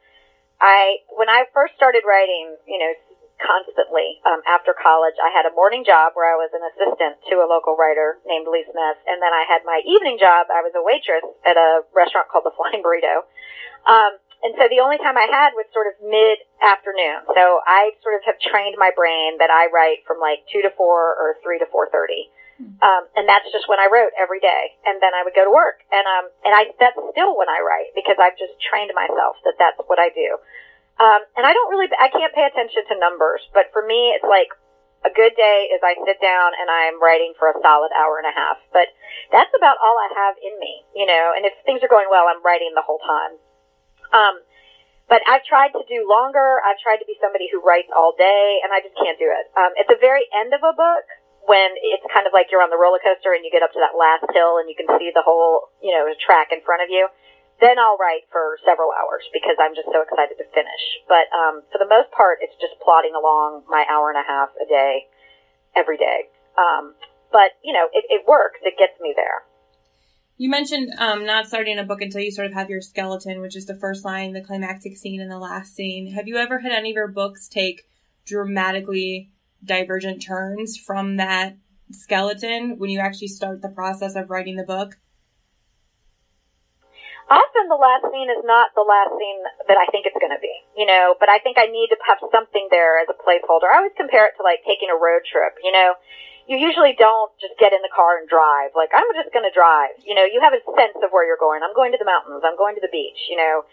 I 0.62 1.02
when 1.18 1.30
I 1.30 1.46
first 1.50 1.74
started 1.76 2.04
writing, 2.06 2.58
you 2.68 2.78
know, 2.78 2.94
constantly 3.42 4.22
um, 4.26 4.42
after 4.46 4.74
college, 4.74 5.18
I 5.22 5.34
had 5.34 5.46
a 5.50 5.54
morning 5.54 5.84
job 5.86 6.14
where 6.14 6.30
I 6.30 6.38
was 6.38 6.52
an 6.54 6.64
assistant 6.74 7.18
to 7.30 7.42
a 7.42 7.48
local 7.50 7.76
writer 7.76 8.20
named 8.26 8.48
Lee 8.50 8.66
Smith, 8.66 9.00
and 9.10 9.22
then 9.22 9.34
I 9.34 9.46
had 9.48 9.66
my 9.66 9.82
evening 9.86 10.18
job. 10.20 10.48
I 10.54 10.62
was 10.62 10.74
a 10.76 10.84
waitress 10.84 11.26
at 11.44 11.58
a 11.58 11.84
restaurant 11.94 12.30
called 12.30 12.46
the 12.46 12.56
Flying 12.56 12.84
Burrito. 12.86 13.26
Um, 13.84 14.20
and 14.44 14.52
so 14.60 14.68
the 14.68 14.84
only 14.84 15.00
time 15.00 15.16
I 15.16 15.28
had 15.32 15.56
was 15.56 15.64
sort 15.72 15.88
of 15.88 15.96
mid 16.04 16.44
afternoon. 16.60 17.24
So 17.32 17.64
I 17.64 17.96
sort 18.04 18.20
of 18.20 18.28
have 18.28 18.36
trained 18.44 18.76
my 18.76 18.92
brain 18.92 19.40
that 19.40 19.48
I 19.48 19.72
write 19.72 20.04
from 20.04 20.20
like 20.20 20.44
two 20.52 20.62
to 20.68 20.72
four 20.76 21.16
or 21.16 21.40
three 21.40 21.60
to 21.64 21.68
four 21.72 21.88
thirty. 21.88 22.28
Um, 22.80 23.04
and 23.18 23.28
that's 23.28 23.50
just 23.52 23.68
when 23.68 23.80
I 23.80 23.90
wrote 23.92 24.14
every 24.16 24.40
day. 24.40 24.78
And 24.86 25.02
then 25.02 25.12
I 25.12 25.26
would 25.26 25.34
go 25.34 25.44
to 25.44 25.52
work. 25.52 25.82
And, 25.92 26.06
um, 26.06 26.26
and 26.46 26.54
I, 26.54 26.70
that's 26.80 26.96
still 27.12 27.36
when 27.36 27.50
I 27.50 27.60
write 27.60 27.92
because 27.98 28.16
I've 28.22 28.38
just 28.38 28.56
trained 28.62 28.94
myself 28.96 29.42
that 29.44 29.58
that's 29.58 29.80
what 29.88 30.00
I 30.00 30.14
do. 30.14 30.38
Um, 31.02 31.22
and 31.36 31.44
I 31.44 31.54
don't 31.54 31.70
really, 31.74 31.90
I 31.98 32.10
can't 32.10 32.34
pay 32.34 32.46
attention 32.46 32.86
to 32.90 33.00
numbers, 33.02 33.42
but 33.54 33.74
for 33.74 33.82
me, 33.82 34.14
it's 34.14 34.26
like 34.26 34.54
a 35.04 35.12
good 35.12 35.36
day 35.36 35.74
is 35.74 35.84
I 35.84 36.00
sit 36.06 36.22
down 36.22 36.56
and 36.56 36.70
I'm 36.70 37.02
writing 37.02 37.36
for 37.36 37.52
a 37.52 37.58
solid 37.60 37.92
hour 37.92 38.22
and 38.22 38.30
a 38.30 38.36
half. 38.36 38.62
But 38.72 38.94
that's 39.34 39.52
about 39.58 39.82
all 39.82 39.98
I 40.00 40.10
have 40.16 40.36
in 40.40 40.56
me, 40.62 40.86
you 40.96 41.06
know, 41.10 41.34
and 41.36 41.44
if 41.44 41.54
things 41.66 41.84
are 41.84 41.92
going 41.92 42.08
well, 42.08 42.30
I'm 42.30 42.46
writing 42.46 42.72
the 42.72 42.86
whole 42.86 43.02
time. 43.04 43.34
Um, 44.14 44.36
but 45.12 45.20
I've 45.28 45.44
tried 45.44 45.76
to 45.76 45.84
do 45.90 46.08
longer. 46.08 46.64
I've 46.64 46.80
tried 46.80 47.04
to 47.04 47.08
be 47.10 47.20
somebody 47.20 47.52
who 47.52 47.60
writes 47.60 47.92
all 47.92 48.16
day, 48.16 48.64
and 48.64 48.72
I 48.72 48.80
just 48.80 48.96
can't 48.96 49.20
do 49.20 49.28
it. 49.28 49.46
Um, 49.58 49.76
at 49.76 49.92
the 49.92 50.00
very 50.00 50.24
end 50.32 50.56
of 50.56 50.64
a 50.64 50.72
book, 50.72 51.06
when 51.44 51.76
it's 51.84 52.08
kind 52.08 52.24
of 52.24 52.32
like 52.32 52.48
you're 52.56 52.64
on 52.64 52.72
the 52.72 52.80
roller 52.80 53.04
coaster 53.04 53.36
and 53.36 53.44
you 53.44 53.52
get 53.52 53.60
up 53.60 53.76
to 53.76 53.82
that 53.84 54.00
last 54.00 54.24
hill 54.32 54.64
and 54.64 54.72
you 54.72 54.80
can 54.80 54.88
see 54.96 55.12
the 55.12 55.20
whole, 55.20 55.76
you 55.84 55.92
know, 55.92 56.08
track 56.16 56.56
in 56.56 56.64
front 56.64 56.80
of 56.80 56.88
you, 56.88 57.12
then 57.64 57.80
I'll 57.80 57.96
write 57.96 58.28
for 58.28 58.60
several 58.68 58.92
hours 58.92 59.24
because 59.32 59.56
I'm 59.56 59.72
just 59.72 59.88
so 59.88 60.04
excited 60.04 60.36
to 60.36 60.48
finish. 60.52 60.84
But 61.08 61.32
um, 61.32 61.64
for 61.72 61.80
the 61.80 61.88
most 61.88 62.12
part, 62.12 62.44
it's 62.44 62.56
just 62.60 62.76
plodding 62.84 63.16
along 63.16 63.64
my 63.72 63.88
hour 63.88 64.12
and 64.12 64.20
a 64.20 64.28
half 64.28 64.52
a 64.60 64.68
day, 64.68 65.08
every 65.72 65.96
day. 65.96 66.28
Um, 66.60 66.94
but 67.32 67.56
you 67.64 67.72
know, 67.72 67.88
it, 67.96 68.04
it 68.12 68.28
works. 68.28 68.60
It 68.62 68.76
gets 68.78 69.00
me 69.00 69.16
there. 69.16 69.48
You 70.38 70.50
mentioned 70.50 70.92
um, 70.98 71.26
not 71.26 71.48
starting 71.48 71.80
a 71.80 71.84
book 71.84 72.02
until 72.02 72.22
you 72.22 72.32
sort 72.32 72.48
of 72.48 72.54
have 72.54 72.70
your 72.70 72.82
skeleton, 72.82 73.40
which 73.40 73.56
is 73.56 73.66
the 73.66 73.78
first 73.78 74.04
line, 74.04 74.34
the 74.34 74.42
climactic 74.42 74.98
scene, 74.98 75.22
and 75.22 75.32
the 75.32 75.38
last 75.38 75.76
scene. 75.76 76.12
Have 76.14 76.28
you 76.28 76.38
ever 76.38 76.60
had 76.60 76.72
any 76.72 76.90
of 76.90 76.96
your 76.96 77.08
books 77.08 77.48
take 77.48 77.84
dramatically 78.26 79.32
divergent 79.64 80.22
turns 80.22 80.76
from 80.76 81.18
that 81.18 81.56
skeleton 81.92 82.78
when 82.78 82.90
you 82.90 83.00
actually 83.00 83.28
start 83.28 83.62
the 83.62 83.70
process 83.70 84.16
of 84.16 84.30
writing 84.30 84.58
the 84.58 84.64
book? 84.64 84.98
Often 87.34 87.66
the 87.66 87.82
last 87.82 88.06
scene 88.14 88.30
is 88.30 88.46
not 88.46 88.78
the 88.78 88.86
last 88.86 89.18
scene 89.18 89.42
that 89.66 89.74
I 89.74 89.90
think 89.90 90.06
it's 90.06 90.18
going 90.22 90.38
to 90.38 90.38
be, 90.38 90.54
you 90.78 90.86
know, 90.86 91.18
but 91.18 91.34
I 91.34 91.42
think 91.42 91.58
I 91.58 91.66
need 91.66 91.90
to 91.90 91.98
have 92.06 92.22
something 92.30 92.70
there 92.70 93.02
as 93.02 93.10
a 93.10 93.18
placeholder. 93.18 93.66
I 93.74 93.82
always 93.82 93.98
compare 93.98 94.30
it 94.30 94.38
to 94.38 94.46
like 94.46 94.62
taking 94.70 94.94
a 94.94 94.98
road 94.98 95.26
trip, 95.26 95.58
you 95.66 95.74
know. 95.74 95.98
You 96.46 96.60
usually 96.62 96.94
don't 96.94 97.32
just 97.40 97.58
get 97.58 97.72
in 97.72 97.82
the 97.82 97.90
car 97.90 98.20
and 98.20 98.28
drive. 98.28 98.76
Like, 98.76 98.92
I'm 98.92 99.08
just 99.16 99.32
going 99.32 99.48
to 99.48 99.56
drive. 99.56 99.96
You 100.04 100.12
know, 100.12 100.28
you 100.28 100.44
have 100.44 100.52
a 100.52 100.60
sense 100.76 101.00
of 101.00 101.16
where 101.16 101.24
you're 101.24 101.40
going. 101.40 101.64
I'm 101.64 101.74
going 101.74 101.96
to 101.96 101.98
the 101.98 102.06
mountains. 102.06 102.44
I'm 102.44 102.60
going 102.60 102.76
to 102.76 102.84
the 102.84 102.92
beach, 102.92 103.32
you 103.32 103.40
know. 103.40 103.64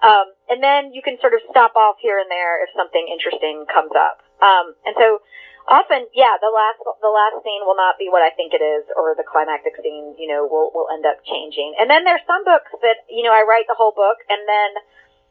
Um, 0.00 0.32
and 0.48 0.62
then 0.62 0.94
you 0.94 1.02
can 1.02 1.18
sort 1.20 1.34
of 1.34 1.42
stop 1.50 1.74
off 1.74 1.98
here 2.00 2.22
and 2.22 2.30
there 2.30 2.62
if 2.62 2.70
something 2.72 3.04
interesting 3.10 3.66
comes 3.68 3.90
up. 3.98 4.22
Um, 4.42 4.74
and 4.84 4.96
so 4.98 5.20
often, 5.68 6.08
yeah, 6.16 6.34
the 6.40 6.50
last 6.50 6.80
the 7.00 7.12
last 7.12 7.44
scene 7.44 7.62
will 7.64 7.76
not 7.78 7.96
be 8.00 8.08
what 8.08 8.24
I 8.24 8.30
think 8.34 8.52
it 8.56 8.64
is, 8.64 8.88
or 8.96 9.14
the 9.14 9.24
climactic 9.24 9.76
scene, 9.78 10.16
you 10.18 10.26
know, 10.28 10.48
will 10.48 10.72
will 10.74 10.88
end 10.92 11.04
up 11.06 11.20
changing. 11.24 11.76
And 11.78 11.88
then 11.88 12.04
there's 12.04 12.24
some 12.26 12.44
books 12.44 12.72
that 12.82 13.04
you 13.08 13.22
know 13.22 13.32
I 13.32 13.44
write 13.46 13.68
the 13.68 13.76
whole 13.78 13.92
book, 13.92 14.18
and 14.28 14.42
then 14.48 14.70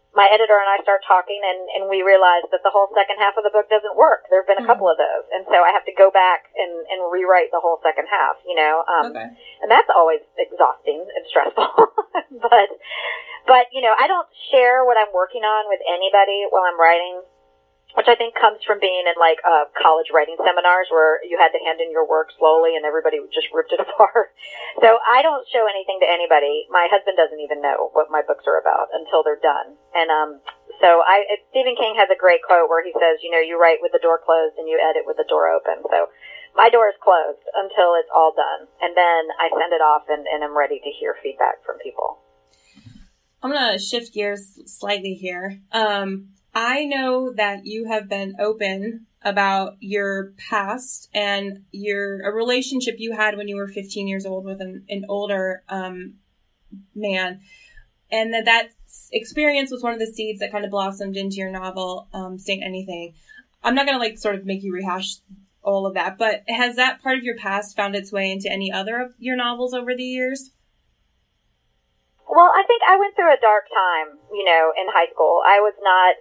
my 0.09 0.25
editor 0.25 0.57
and 0.57 0.65
I 0.65 0.81
start 0.81 1.05
talking, 1.05 1.37
and 1.41 1.59
and 1.77 1.81
we 1.89 2.01
realize 2.01 2.45
that 2.49 2.61
the 2.65 2.73
whole 2.73 2.89
second 2.97 3.17
half 3.21 3.37
of 3.37 3.45
the 3.45 3.53
book 3.53 3.69
doesn't 3.69 3.93
work. 3.97 4.25
There 4.29 4.41
have 4.41 4.49
been 4.49 4.57
a 4.57 4.65
Mm-hmm. 4.65 4.73
couple 4.73 4.89
of 4.89 4.97
those, 4.97 5.25
and 5.33 5.45
so 5.49 5.61
I 5.61 5.69
have 5.73 5.85
to 5.85 5.93
go 5.93 6.09
back 6.09 6.49
and 6.57 6.73
and 6.89 6.99
rewrite 7.13 7.53
the 7.53 7.61
whole 7.61 7.77
second 7.85 8.09
half. 8.09 8.37
You 8.45 8.57
know, 8.57 8.85
um, 8.89 9.13
Okay. 9.13 9.29
and 9.61 9.69
that's 9.69 9.89
always 9.93 10.21
exhausting 10.37 11.01
and 11.01 11.23
stressful. 11.29 11.65
but 12.45 12.69
but 13.45 13.65
you 13.73 13.81
know, 13.81 13.93
I 13.97 14.05
don't 14.09 14.29
share 14.49 14.85
what 14.85 14.97
I'm 14.97 15.13
working 15.13 15.41
on 15.45 15.69
with 15.69 15.81
anybody 15.89 16.45
while 16.49 16.65
I'm 16.65 16.77
writing 16.79 17.21
which 17.97 18.05
I 18.05 18.13
think 18.13 18.37
comes 18.37 18.61
from 18.61 18.77
being 18.77 19.09
in 19.09 19.17
like 19.17 19.41
uh, 19.41 19.65
college 19.73 20.13
writing 20.13 20.37
seminars 20.37 20.93
where 20.93 21.17
you 21.25 21.41
had 21.41 21.49
to 21.57 21.61
hand 21.65 21.81
in 21.81 21.89
your 21.89 22.05
work 22.05 22.29
slowly 22.37 22.77
and 22.77 22.85
everybody 22.85 23.17
just 23.33 23.49
ripped 23.49 23.73
it 23.73 23.81
apart. 23.85 24.29
So 24.77 25.01
I 25.01 25.25
don't 25.25 25.41
show 25.49 25.65
anything 25.65 25.97
to 26.05 26.09
anybody. 26.09 26.69
My 26.69 26.85
husband 26.85 27.17
doesn't 27.17 27.41
even 27.41 27.65
know 27.65 27.89
what 27.97 28.13
my 28.13 28.21
books 28.21 28.45
are 28.45 28.61
about 28.61 28.93
until 28.93 29.25
they're 29.25 29.41
done. 29.41 29.73
And 29.97 30.13
um, 30.13 30.29
so 30.77 31.01
I 31.01 31.25
Stephen 31.49 31.73
King 31.73 31.97
has 31.97 32.13
a 32.13 32.17
great 32.17 32.45
quote 32.45 32.69
where 32.69 32.85
he 32.85 32.93
says, 32.93 33.25
you 33.25 33.33
know, 33.33 33.41
you 33.41 33.57
write 33.57 33.81
with 33.81 33.91
the 33.91 34.03
door 34.03 34.21
closed 34.21 34.61
and 34.61 34.69
you 34.69 34.77
edit 34.77 35.09
with 35.09 35.17
the 35.17 35.25
door 35.25 35.49
open. 35.49 35.81
So 35.89 36.13
my 36.53 36.69
door 36.69 36.89
is 36.89 36.97
closed 37.01 37.41
until 37.57 37.97
it's 37.97 38.09
all 38.13 38.33
done, 38.33 38.67
and 38.81 38.97
then 38.97 39.21
I 39.37 39.49
send 39.53 39.73
it 39.73 39.81
off 39.81 40.09
and, 40.09 40.25
and 40.25 40.43
I'm 40.43 40.57
ready 40.57 40.81
to 40.81 40.89
hear 40.89 41.15
feedback 41.21 41.63
from 41.65 41.77
people. 41.77 42.21
I'm 43.41 43.51
gonna 43.51 43.79
shift 43.79 44.13
gears 44.13 44.59
slightly 44.65 45.13
here. 45.13 45.61
Um, 45.71 46.29
I 46.53 46.85
know 46.85 47.31
that 47.33 47.65
you 47.65 47.85
have 47.85 48.09
been 48.09 48.35
open 48.39 49.05
about 49.23 49.75
your 49.79 50.33
past 50.37 51.09
and 51.13 51.65
your 51.71 52.21
a 52.21 52.33
relationship 52.33 52.95
you 52.97 53.15
had 53.15 53.37
when 53.37 53.47
you 53.47 53.55
were 53.55 53.67
15 53.67 54.07
years 54.07 54.25
old 54.25 54.45
with 54.45 54.61
an, 54.61 54.85
an 54.89 55.05
older 55.09 55.63
um, 55.69 56.15
man, 56.95 57.41
and 58.11 58.33
that 58.33 58.45
that 58.45 58.69
experience 59.11 59.71
was 59.71 59.83
one 59.83 59.93
of 59.93 59.99
the 59.99 60.07
seeds 60.07 60.39
that 60.39 60.51
kind 60.51 60.65
of 60.65 60.71
blossomed 60.71 61.17
into 61.17 61.35
your 61.35 61.51
novel, 61.51 62.07
um, 62.13 62.39
"Saint 62.39 62.63
Anything." 62.63 63.13
I'm 63.63 63.75
not 63.75 63.85
gonna 63.85 63.99
like 63.99 64.17
sort 64.17 64.35
of 64.35 64.45
make 64.45 64.63
you 64.63 64.73
rehash 64.73 65.17
all 65.61 65.85
of 65.85 65.93
that, 65.93 66.17
but 66.17 66.43
has 66.47 66.75
that 66.77 67.01
part 67.01 67.17
of 67.17 67.23
your 67.23 67.37
past 67.37 67.75
found 67.75 67.95
its 67.95 68.11
way 68.11 68.31
into 68.31 68.51
any 68.51 68.71
other 68.71 68.99
of 69.01 69.13
your 69.19 69.35
novels 69.35 69.73
over 69.73 69.95
the 69.95 70.03
years? 70.03 70.51
Well, 72.29 72.51
I 72.55 72.63
think 72.65 72.81
I 72.87 72.97
went 72.97 73.15
through 73.15 73.33
a 73.33 73.41
dark 73.41 73.65
time, 73.67 74.19
you 74.31 74.45
know, 74.45 74.71
in 74.77 74.85
high 74.87 75.11
school. 75.11 75.41
I 75.45 75.59
was 75.59 75.73
not 75.81 76.15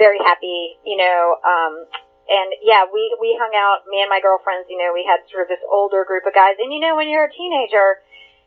very 0.00 0.16
happy, 0.24 0.80
you 0.80 0.96
know, 0.96 1.36
um, 1.44 1.84
and 2.30 2.54
yeah, 2.64 2.88
we, 2.88 3.12
we 3.20 3.36
hung 3.36 3.52
out, 3.52 3.84
me 3.90 4.00
and 4.00 4.08
my 4.08 4.24
girlfriends, 4.24 4.70
you 4.72 4.80
know, 4.80 4.94
we 4.96 5.04
had 5.04 5.20
sort 5.28 5.44
of 5.44 5.52
this 5.52 5.60
older 5.66 6.06
group 6.08 6.24
of 6.24 6.32
guys. 6.32 6.56
And 6.56 6.72
you 6.72 6.80
know, 6.80 6.96
when 6.96 7.10
you're 7.10 7.28
a 7.28 7.34
teenager, 7.34 8.00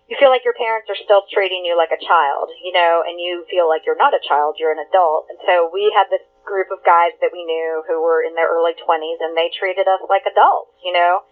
you 0.08 0.16
feel 0.16 0.32
like 0.32 0.48
your 0.48 0.56
parents 0.56 0.88
are 0.88 1.00
still 1.00 1.28
treating 1.28 1.68
you 1.68 1.76
like 1.76 1.92
a 1.92 2.00
child, 2.00 2.48
you 2.63 2.72
know, 2.72 3.04
and 3.04 3.20
you 3.20 3.44
feel 3.52 3.68
like 3.68 3.84
you're 3.84 4.00
not 4.00 4.16
a 4.16 4.24
child, 4.24 4.56
you're 4.56 4.72
an 4.72 4.80
adult. 4.80 5.28
And 5.32 5.39
so 5.44 5.68
we 5.68 5.92
had 5.92 6.08
this 6.08 6.24
group 6.48 6.72
of 6.72 6.80
guys 6.88 7.12
that 7.20 7.32
we 7.32 7.44
knew 7.44 7.84
who 7.88 8.00
were 8.00 8.24
in 8.24 8.36
their 8.36 8.48
early 8.48 8.76
20s 8.76 9.20
and 9.20 9.36
they 9.36 9.52
treated 9.52 9.88
us 9.88 10.00
like 10.08 10.24
adults, 10.28 10.76
you 10.84 10.96
know. 10.96 11.24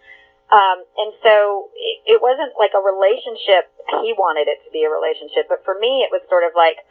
Um, 0.52 0.84
and 1.00 1.16
so 1.24 1.72
it, 1.72 2.16
it 2.16 2.18
wasn't 2.20 2.52
like 2.60 2.76
a 2.76 2.84
relationship. 2.84 3.72
He 4.04 4.12
wanted 4.12 4.52
it 4.52 4.60
to 4.64 4.70
be 4.72 4.84
a 4.84 4.92
relationship, 4.92 5.48
but 5.48 5.64
for 5.64 5.72
me, 5.80 6.04
it 6.04 6.12
was 6.12 6.20
sort 6.28 6.44
of 6.44 6.52
like, 6.52 6.84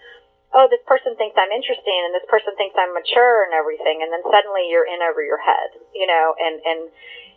oh, 0.54 0.68
this 0.68 0.84
person 0.84 1.16
thinks 1.16 1.40
I'm 1.40 1.52
interesting, 1.52 2.00
and 2.08 2.12
this 2.12 2.28
person 2.28 2.56
thinks 2.60 2.76
I'm 2.76 2.92
mature 2.92 3.48
and 3.48 3.56
everything, 3.56 4.04
and 4.04 4.12
then 4.12 4.24
suddenly 4.28 4.68
you're 4.68 4.88
in 4.88 5.00
over 5.04 5.24
your 5.24 5.40
head, 5.40 5.80
you 5.96 6.08
know. 6.08 6.36
And 6.36 6.60
and 6.64 6.80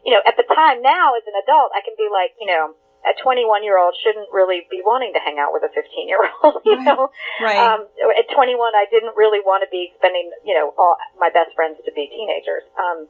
you 0.04 0.12
know, 0.12 0.22
at 0.26 0.36
the 0.36 0.46
time 0.46 0.82
now 0.82 1.16
as 1.16 1.24
an 1.24 1.36
adult, 1.38 1.72
I 1.72 1.80
can 1.80 1.94
be 1.96 2.10
like, 2.10 2.36
you 2.38 2.46
know, 2.46 2.76
a 3.04 3.12
21 3.20 3.64
year 3.64 3.76
old 3.76 3.94
shouldn't 4.00 4.32
really 4.32 4.64
be 4.72 4.80
wanting 4.80 5.12
to 5.12 5.20
hang 5.20 5.36
out 5.38 5.52
with 5.52 5.62
a 5.62 5.72
15 5.72 6.08
year 6.08 6.24
old, 6.42 6.60
you 6.68 6.80
know. 6.80 7.12
Right. 7.40 7.60
Um, 7.60 7.88
at 8.16 8.26
21, 8.32 8.56
I 8.74 8.88
didn't 8.90 9.16
really 9.16 9.40
want 9.44 9.62
to 9.64 9.70
be 9.70 9.92
spending, 10.00 10.32
you 10.44 10.56
know, 10.56 10.72
all 10.76 10.96
my 11.20 11.28
best 11.28 11.52
friends 11.54 11.78
to 11.84 11.92
be 11.92 12.08
teenagers. 12.08 12.64
Um, 12.76 13.08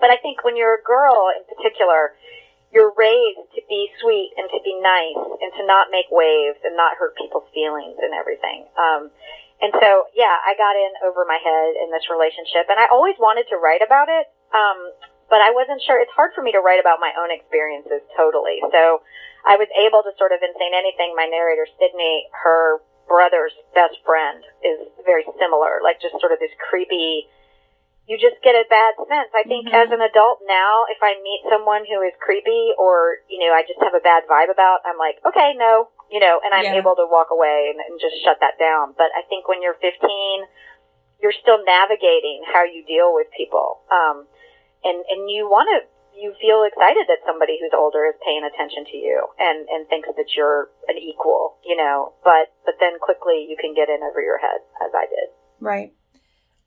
but 0.00 0.10
I 0.10 0.18
think 0.22 0.42
when 0.42 0.56
you're 0.56 0.78
a 0.78 0.82
girl 0.82 1.30
in 1.34 1.42
particular, 1.46 2.14
you're 2.72 2.92
raised 2.96 3.48
to 3.56 3.62
be 3.68 3.88
sweet 4.00 4.36
and 4.36 4.48
to 4.52 4.60
be 4.60 4.76
nice 4.80 5.16
and 5.40 5.50
to 5.56 5.64
not 5.64 5.88
make 5.90 6.06
waves 6.12 6.60
and 6.64 6.76
not 6.76 6.96
hurt 7.00 7.16
people's 7.16 7.48
feelings 7.54 7.96
and 8.00 8.12
everything. 8.12 8.68
Um, 8.76 9.10
and 9.58 9.72
so, 9.74 10.06
yeah, 10.14 10.36
I 10.44 10.54
got 10.54 10.76
in 10.76 10.92
over 11.02 11.24
my 11.26 11.40
head 11.40 11.74
in 11.82 11.90
this 11.90 12.06
relationship 12.12 12.70
and 12.70 12.78
I 12.78 12.86
always 12.92 13.16
wanted 13.18 13.48
to 13.50 13.56
write 13.56 13.82
about 13.82 14.06
it. 14.12 14.28
Um, 14.54 14.92
but 15.28 15.44
I 15.44 15.52
wasn't 15.52 15.82
sure. 15.84 16.00
It's 16.00 16.12
hard 16.12 16.32
for 16.32 16.40
me 16.40 16.52
to 16.52 16.60
write 16.60 16.80
about 16.80 17.00
my 17.00 17.12
own 17.20 17.28
experiences 17.28 18.00
totally. 18.16 18.64
So 18.72 19.04
I 19.44 19.56
was 19.56 19.68
able 19.76 20.00
to 20.04 20.12
sort 20.16 20.32
of 20.32 20.40
in 20.40 20.52
Saint 20.56 20.72
Anything, 20.72 21.12
my 21.16 21.28
narrator, 21.28 21.68
Sydney, 21.76 22.28
her 22.32 22.80
brother's 23.08 23.56
best 23.74 23.96
friend 24.04 24.44
is 24.60 24.88
very 25.04 25.24
similar, 25.40 25.80
like 25.82 26.00
just 26.00 26.16
sort 26.20 26.32
of 26.32 26.38
this 26.38 26.52
creepy. 26.60 27.28
You 28.08 28.16
just 28.16 28.40
get 28.40 28.56
a 28.56 28.64
bad 28.72 28.96
sense. 29.04 29.28
I 29.36 29.44
think 29.44 29.68
as 29.68 29.92
an 29.92 30.00
adult 30.00 30.40
now, 30.48 30.88
if 30.88 30.96
I 31.04 31.20
meet 31.20 31.44
someone 31.44 31.84
who 31.84 32.00
is 32.00 32.16
creepy 32.16 32.72
or 32.80 33.20
you 33.28 33.36
know 33.44 33.52
I 33.52 33.68
just 33.68 33.76
have 33.84 33.92
a 33.92 34.00
bad 34.00 34.24
vibe 34.24 34.48
about, 34.48 34.80
I'm 34.88 34.96
like, 34.96 35.20
okay, 35.28 35.52
no, 35.60 35.92
you 36.08 36.16
know, 36.16 36.40
and 36.40 36.56
I'm 36.56 36.64
Yeah. 36.64 36.80
able 36.80 36.96
to 36.96 37.04
walk 37.04 37.28
away 37.28 37.68
and, 37.68 37.84
and 37.84 38.00
just 38.00 38.16
shut 38.24 38.40
that 38.40 38.56
down. 38.56 38.96
But 38.96 39.12
I 39.12 39.28
think 39.28 39.44
when 39.44 39.60
you're 39.60 39.76
15, 39.76 40.00
you're 41.20 41.36
still 41.36 41.60
navigating 41.68 42.48
how 42.48 42.64
you 42.64 42.80
deal 42.88 43.12
with 43.12 43.28
people, 43.36 43.84
um, 43.92 44.24
and 44.88 45.04
and 45.12 45.28
you 45.28 45.44
want 45.44 45.68
to 45.76 45.84
you 46.18 46.34
feel 46.40 46.64
excited 46.64 47.06
that 47.12 47.20
somebody 47.28 47.60
who's 47.60 47.76
older 47.76 48.08
is 48.08 48.16
paying 48.24 48.42
attention 48.42 48.88
to 48.88 48.96
you 48.96 49.20
and 49.38 49.68
and 49.68 49.86
thinks 49.88 50.08
that 50.16 50.32
you're 50.36 50.70
an 50.88 50.96
equal, 50.96 51.60
you 51.60 51.76
know. 51.76 52.14
But 52.24 52.56
but 52.64 52.80
then 52.80 52.98
quickly 53.04 53.46
you 53.48 53.56
can 53.60 53.74
get 53.74 53.88
in 53.92 54.00
over 54.02 54.20
your 54.24 54.38
head, 54.38 54.64
as 54.80 54.90
I 54.96 55.06
did. 55.12 55.28
Right. 55.60 55.92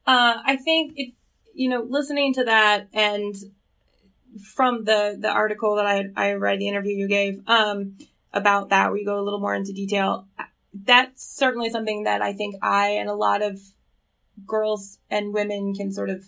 Uh, 0.05 0.37
I 0.45 0.55
think 0.55 0.93
it, 0.97 1.13
you 1.53 1.69
know, 1.69 1.85
listening 1.87 2.33
to 2.35 2.43
that 2.45 2.87
and 2.93 3.35
from 4.53 4.85
the, 4.85 5.17
the 5.19 5.29
article 5.29 5.75
that 5.75 5.85
I, 5.85 6.05
I 6.15 6.33
read, 6.33 6.59
the 6.59 6.67
interview 6.67 6.95
you 6.95 7.07
gave, 7.07 7.41
um, 7.47 7.97
about 8.33 8.69
that, 8.69 8.89
where 8.89 8.97
you 8.97 9.05
go 9.05 9.19
a 9.19 9.23
little 9.23 9.39
more 9.39 9.55
into 9.55 9.73
detail, 9.73 10.27
that's 10.73 11.23
certainly 11.23 11.69
something 11.69 12.03
that 12.03 12.21
I 12.21 12.33
think 12.33 12.55
I 12.61 12.91
and 12.91 13.09
a 13.09 13.13
lot 13.13 13.41
of 13.41 13.59
girls 14.45 14.99
and 15.09 15.33
women 15.33 15.73
can 15.73 15.91
sort 15.91 16.09
of 16.09 16.25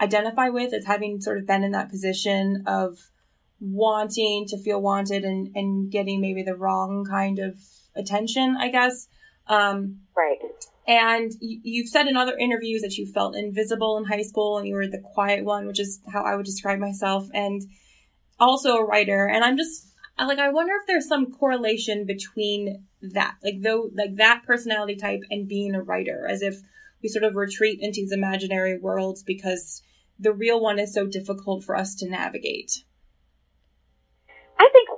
identify 0.00 0.48
with 0.48 0.72
as 0.72 0.84
having 0.84 1.20
sort 1.20 1.38
of 1.38 1.46
been 1.46 1.64
in 1.64 1.72
that 1.72 1.90
position 1.90 2.64
of 2.66 2.98
wanting 3.60 4.46
to 4.48 4.58
feel 4.58 4.80
wanted 4.80 5.24
and, 5.24 5.50
and 5.54 5.90
getting 5.90 6.20
maybe 6.20 6.42
the 6.42 6.54
wrong 6.54 7.04
kind 7.04 7.38
of 7.38 7.58
attention, 7.94 8.56
I 8.58 8.68
guess. 8.68 9.08
Um, 9.48 10.00
Right. 10.16 10.38
and 10.86 11.32
you, 11.40 11.60
you've 11.62 11.88
said 11.88 12.06
in 12.06 12.16
other 12.16 12.36
interviews 12.36 12.82
that 12.82 12.96
you 12.96 13.06
felt 13.06 13.36
invisible 13.36 13.96
in 13.96 14.04
high 14.04 14.22
school 14.22 14.58
and 14.58 14.66
you 14.66 14.74
were 14.74 14.86
the 14.86 15.02
quiet 15.14 15.44
one, 15.44 15.66
which 15.66 15.80
is 15.80 16.00
how 16.12 16.22
I 16.22 16.34
would 16.36 16.46
describe 16.46 16.78
myself, 16.78 17.28
and 17.32 17.62
also 18.38 18.76
a 18.76 18.84
writer. 18.84 19.26
And 19.26 19.44
I'm 19.44 19.56
just 19.56 19.86
like, 20.18 20.38
I 20.38 20.50
wonder 20.50 20.72
if 20.74 20.86
there's 20.86 21.08
some 21.08 21.32
correlation 21.32 22.04
between 22.04 22.84
that, 23.00 23.36
like 23.42 23.62
though, 23.62 23.90
like 23.94 24.16
that 24.16 24.42
personality 24.46 24.96
type 24.96 25.20
and 25.30 25.48
being 25.48 25.74
a 25.74 25.82
writer, 25.82 26.26
as 26.28 26.42
if 26.42 26.56
we 27.02 27.08
sort 27.08 27.24
of 27.24 27.36
retreat 27.36 27.78
into 27.80 28.00
these 28.00 28.12
imaginary 28.12 28.78
worlds 28.78 29.22
because 29.22 29.82
the 30.18 30.32
real 30.32 30.60
one 30.60 30.78
is 30.78 30.92
so 30.92 31.06
difficult 31.06 31.62
for 31.62 31.76
us 31.76 31.94
to 31.96 32.08
navigate. 32.08 32.82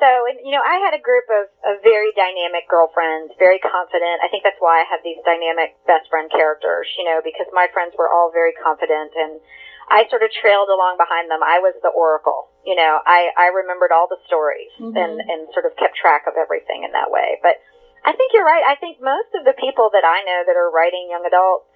So. 0.00 0.08
And, 0.28 0.40
you 0.42 0.50
know, 0.50 0.64
I 0.64 0.80
had 0.80 0.96
a 0.96 1.02
group 1.02 1.28
of, 1.28 1.46
of 1.68 1.74
very 1.84 2.10
dynamic 2.16 2.66
girlfriends, 2.68 3.36
very 3.38 3.60
confident. 3.60 4.24
I 4.24 4.28
think 4.32 4.42
that's 4.42 4.58
why 4.58 4.80
I 4.82 4.86
have 4.88 5.04
these 5.04 5.20
dynamic 5.24 5.76
best 5.86 6.08
friend 6.08 6.32
characters, 6.32 6.88
you 6.98 7.04
know, 7.04 7.20
because 7.22 7.46
my 7.52 7.68
friends 7.72 7.94
were 8.00 8.08
all 8.08 8.32
very 8.32 8.56
confident 8.56 9.12
and 9.14 9.38
I 9.90 10.06
sort 10.08 10.22
of 10.22 10.30
trailed 10.30 10.70
along 10.70 10.96
behind 10.96 11.30
them. 11.30 11.42
I 11.42 11.58
was 11.58 11.74
the 11.82 11.90
oracle, 11.90 12.48
you 12.64 12.78
know, 12.78 13.02
I, 13.04 13.34
I 13.36 13.50
remembered 13.50 13.90
all 13.90 14.06
the 14.06 14.22
stories 14.26 14.70
Mhm. 14.78 14.94
and, 14.94 15.14
and 15.20 15.40
sort 15.52 15.66
of 15.66 15.74
kept 15.76 15.98
track 15.98 16.24
of 16.30 16.34
everything 16.38 16.84
in 16.86 16.92
that 16.92 17.10
way. 17.10 17.42
But 17.42 17.58
I 18.06 18.12
think 18.16 18.32
you're 18.32 18.46
right. 18.46 18.62
I 18.64 18.76
think 18.78 19.02
most 19.02 19.34
of 19.34 19.44
the 19.44 19.52
people 19.58 19.90
that 19.92 20.06
I 20.06 20.22
know 20.24 20.40
that 20.46 20.56
are 20.56 20.70
writing 20.70 21.10
young 21.10 21.26
adult 21.26 21.66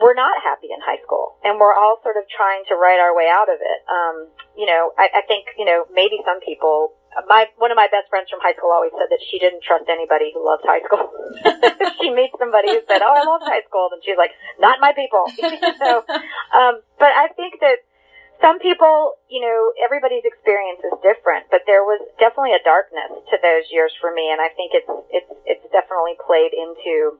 we're 0.00 0.16
not 0.16 0.32
happy 0.42 0.72
in 0.72 0.80
high 0.80 0.96
school 1.04 1.36
and 1.44 1.60
we're 1.60 1.76
all 1.76 2.00
sort 2.02 2.16
of 2.16 2.24
trying 2.32 2.64
to 2.72 2.74
write 2.74 2.98
our 2.98 3.14
way 3.14 3.28
out 3.28 3.52
of 3.52 3.60
it. 3.60 3.80
Um, 3.84 4.32
you 4.56 4.64
know, 4.64 4.92
I, 4.96 5.20
I 5.20 5.22
think, 5.28 5.44
you 5.60 5.66
know, 5.68 5.84
maybe 5.92 6.16
some 6.24 6.40
people, 6.40 6.96
my, 7.26 7.50
one 7.58 7.70
of 7.70 7.76
my 7.76 7.90
best 7.90 8.06
friends 8.08 8.30
from 8.30 8.38
high 8.38 8.54
school 8.54 8.70
always 8.70 8.94
said 8.94 9.10
that 9.10 9.22
she 9.30 9.38
didn't 9.42 9.62
trust 9.66 9.90
anybody 9.90 10.30
who 10.30 10.42
loved 10.46 10.62
high 10.62 10.82
school. 10.86 11.10
if 11.82 11.92
she 11.98 12.14
meets 12.14 12.34
somebody 12.38 12.70
who 12.70 12.82
said, 12.86 13.02
oh, 13.02 13.10
I 13.10 13.26
love 13.26 13.42
high 13.42 13.66
school, 13.66 13.90
then 13.90 13.98
she's 14.06 14.18
like, 14.18 14.30
not 14.62 14.78
my 14.78 14.94
people. 14.94 15.26
so, 15.82 16.06
um, 16.54 16.82
but 17.02 17.10
I 17.10 17.34
think 17.34 17.58
that 17.60 17.82
some 18.38 18.62
people, 18.62 19.18
you 19.28 19.42
know, 19.42 19.74
everybody's 19.82 20.24
experience 20.24 20.80
is 20.86 20.94
different, 21.02 21.50
but 21.50 21.66
there 21.66 21.82
was 21.82 22.00
definitely 22.22 22.54
a 22.54 22.62
darkness 22.62 23.10
to 23.28 23.36
those 23.42 23.66
years 23.74 23.92
for 23.98 24.14
me. 24.14 24.30
And 24.30 24.38
I 24.40 24.48
think 24.54 24.72
it's, 24.72 24.90
it's, 25.10 25.32
it's 25.44 25.66
definitely 25.74 26.14
played 26.22 26.54
into, 26.54 27.18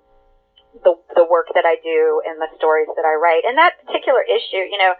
the 0.87 0.95
the 1.19 1.27
work 1.27 1.51
that 1.59 1.67
I 1.67 1.83
do 1.83 2.23
and 2.23 2.39
the 2.39 2.47
stories 2.55 2.87
that 2.95 3.03
I 3.03 3.19
write. 3.19 3.43
And 3.43 3.59
that 3.59 3.83
particular 3.83 4.23
issue, 4.23 4.63
you 4.71 4.79
know, 4.79 4.95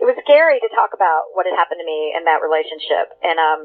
it 0.00 0.06
was 0.06 0.18
scary 0.26 0.58
to 0.58 0.68
talk 0.74 0.90
about 0.90 1.30
what 1.34 1.46
had 1.46 1.54
happened 1.54 1.78
to 1.78 1.86
me 1.86 2.14
in 2.18 2.26
that 2.26 2.42
relationship. 2.42 3.14
And 3.22 3.38
um, 3.38 3.60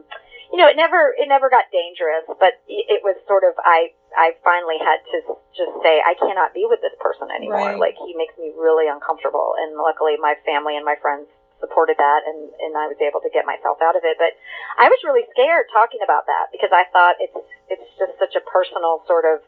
you 0.49 0.57
know, 0.57 0.65
it 0.65 0.77
never 0.77 1.13
it 1.13 1.29
never 1.29 1.49
got 1.49 1.69
dangerous, 1.69 2.25
but 2.41 2.57
it 2.67 3.05
was 3.05 3.13
sort 3.29 3.45
of 3.45 3.53
I 3.62 3.93
I 4.17 4.33
finally 4.41 4.81
had 4.81 4.97
to 5.13 5.17
just 5.53 5.73
say 5.85 6.01
I 6.01 6.17
cannot 6.17 6.57
be 6.57 6.65
with 6.65 6.81
this 6.81 6.95
person 6.97 7.29
anymore. 7.29 7.77
Right. 7.77 7.93
Like 7.93 7.97
he 8.01 8.17
makes 8.17 8.33
me 8.41 8.49
really 8.57 8.89
uncomfortable. 8.89 9.53
And 9.62 9.77
luckily, 9.77 10.17
my 10.17 10.33
family 10.49 10.73
and 10.73 10.83
my 10.85 10.97
friends 10.97 11.29
supported 11.62 12.01
that, 12.01 12.25
and 12.25 12.49
and 12.65 12.73
I 12.73 12.89
was 12.89 12.97
able 12.97 13.21
to 13.21 13.29
get 13.29 13.45
myself 13.45 13.77
out 13.85 13.93
of 13.93 14.01
it. 14.01 14.17
But 14.17 14.33
I 14.81 14.89
was 14.89 14.97
really 15.05 15.29
scared 15.38 15.69
talking 15.69 16.01
about 16.01 16.25
that 16.25 16.49
because 16.49 16.73
I 16.73 16.89
thought 16.89 17.21
it's 17.21 17.38
it's 17.69 17.89
just 18.01 18.17
such 18.17 18.33
a 18.33 18.41
personal 18.41 19.05
sort 19.05 19.29
of 19.29 19.45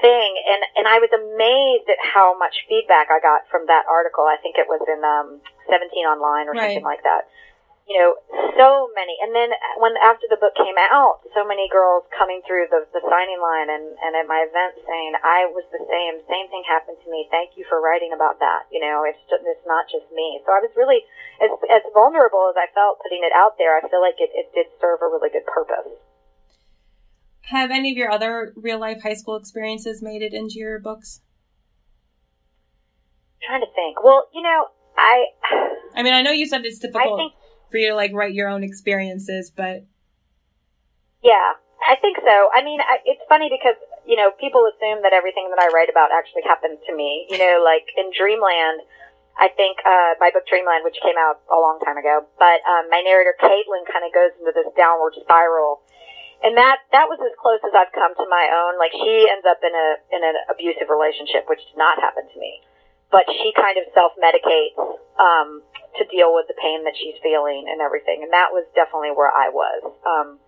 thing 0.00 0.30
and 0.46 0.62
and 0.78 0.86
I 0.86 1.02
was 1.02 1.10
amazed 1.10 1.90
at 1.90 1.98
how 1.98 2.38
much 2.38 2.66
feedback 2.70 3.10
I 3.10 3.18
got 3.18 3.50
from 3.50 3.66
that 3.66 3.82
article. 3.90 4.24
I 4.30 4.38
think 4.38 4.54
it 4.58 4.66
was 4.70 4.82
in 4.86 5.02
um 5.02 5.42
17 5.66 6.06
online 6.06 6.46
or 6.46 6.54
Right. 6.54 6.74
something 6.78 6.86
like 6.86 7.02
that. 7.02 7.26
You 7.88 7.96
know, 7.96 8.12
so 8.52 8.92
many. 8.92 9.16
And 9.24 9.32
then 9.32 9.48
when 9.80 9.96
after 10.04 10.28
the 10.28 10.36
book 10.36 10.52
came 10.52 10.76
out, 10.76 11.24
so 11.32 11.40
many 11.40 11.72
girls 11.72 12.04
coming 12.12 12.44
through 12.44 12.68
the 12.68 12.84
the 12.92 13.00
signing 13.00 13.40
line 13.40 13.72
and 13.72 13.96
and 14.04 14.12
at 14.12 14.28
my 14.28 14.44
event 14.44 14.76
saying, 14.84 15.16
"I 15.24 15.48
was 15.48 15.64
the 15.72 15.80
same. 15.80 16.20
Same 16.28 16.52
thing 16.52 16.62
happened 16.68 17.00
to 17.00 17.08
me. 17.08 17.24
Thank 17.32 17.56
you 17.56 17.64
for 17.64 17.80
writing 17.80 18.12
about 18.12 18.38
that." 18.44 18.68
You 18.68 18.84
know, 18.84 19.08
it's 19.08 19.20
just, 19.32 19.40
it's 19.40 19.64
not 19.64 19.88
just 19.88 20.04
me. 20.12 20.44
So 20.44 20.52
I 20.52 20.60
was 20.60 20.72
really 20.76 21.00
as 21.40 21.48
as 21.72 21.82
vulnerable 21.96 22.52
as 22.52 22.60
I 22.60 22.68
felt 22.76 23.00
putting 23.00 23.24
it 23.24 23.32
out 23.32 23.56
there. 23.56 23.80
I 23.80 23.82
feel 23.88 24.04
like 24.04 24.20
it 24.20 24.36
it 24.36 24.52
did 24.52 24.68
serve 24.76 25.00
a 25.00 25.08
really 25.08 25.32
good 25.32 25.48
purpose. 25.48 25.88
Have 27.48 27.72
any 27.72 27.90
of 27.90 27.96
your 27.96 28.12
other 28.12 28.52
real 28.52 28.76
life 28.76 29.00
high 29.00 29.16
school 29.16 29.40
experiences 29.40 30.04
made 30.04 30.20
it 30.20 30.36
into 30.36 30.60
your 30.60 30.76
books? 30.76 31.24
trying 33.48 33.62
to 33.62 33.72
think. 33.74 34.02
Well, 34.04 34.28
you 34.34 34.42
know, 34.42 34.68
I 34.96 35.24
I 35.94 36.02
mean, 36.02 36.12
I 36.12 36.22
know 36.22 36.30
you 36.30 36.46
said 36.46 36.64
it's 36.64 36.78
difficult 36.78 37.32
for 37.70 37.78
you 37.78 37.90
to 37.90 37.94
like 37.94 38.12
write 38.12 38.34
your 38.34 38.48
own 38.48 38.64
experiences, 38.64 39.50
but 39.54 39.84
Yeah, 41.22 41.58
I 41.86 41.96
think 41.96 42.18
so. 42.18 42.48
I 42.54 42.62
mean, 42.62 42.80
I, 42.80 42.98
it's 43.04 43.22
funny 43.28 43.50
because 43.50 43.76
you 44.06 44.16
know 44.16 44.30
people 44.40 44.64
assume 44.66 45.02
that 45.02 45.12
everything 45.12 45.50
that 45.50 45.58
I 45.58 45.68
write 45.74 45.90
about 45.90 46.10
actually 46.12 46.42
happened 46.44 46.78
to 46.86 46.92
me. 46.94 47.26
You 47.30 47.38
know, 47.38 47.62
like 47.64 47.86
in 47.96 48.10
Dreamland, 48.14 48.82
I 49.38 49.48
think 49.54 49.78
uh, 49.86 50.18
my 50.18 50.34
book 50.34 50.46
Dreamland, 50.50 50.82
which 50.82 50.98
came 50.98 51.14
out 51.14 51.38
a 51.46 51.58
long 51.58 51.78
time 51.78 51.96
ago, 51.96 52.26
but 52.38 52.58
um, 52.66 52.90
my 52.90 53.00
narrator 53.06 53.38
Caitlin 53.38 53.86
kind 53.86 54.02
of 54.02 54.10
goes 54.10 54.34
into 54.34 54.50
this 54.50 54.66
downward 54.74 55.14
spiral, 55.22 55.80
and 56.42 56.58
that 56.58 56.82
that 56.90 57.06
was 57.06 57.22
as 57.22 57.30
close 57.38 57.62
as 57.62 57.70
I've 57.70 57.94
come 57.94 58.18
to 58.18 58.26
my 58.26 58.50
own. 58.50 58.78
Like 58.82 58.90
she 58.90 59.30
ends 59.30 59.46
up 59.46 59.62
in 59.62 59.70
a 59.70 59.88
in 60.10 60.20
an 60.26 60.36
abusive 60.50 60.90
relationship, 60.90 61.46
which 61.46 61.62
did 61.70 61.78
not 61.78 62.02
happen 62.02 62.26
to 62.26 62.38
me, 62.42 62.62
but 63.10 63.24
she 63.28 63.52
kind 63.56 63.78
of 63.78 63.84
self 63.94 64.12
medicates 64.20 64.78
um, 65.18 65.62
to 65.96 66.04
deal 66.12 66.34
with 66.34 66.46
the 66.46 66.58
pain 66.60 66.84
that 66.84 66.94
she's 66.96 67.16
feeling 67.22 67.66
and 67.68 67.80
everything, 67.80 68.20
and 68.22 68.32
that 68.32 68.52
was 68.52 68.64
definitely 68.74 69.12
where 69.16 69.30
I 69.30 69.48
was. 69.48 69.80
Um, 70.04 70.38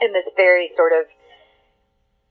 in 0.00 0.12
this 0.12 0.26
very 0.34 0.74
sort 0.74 0.90
of 0.90 1.06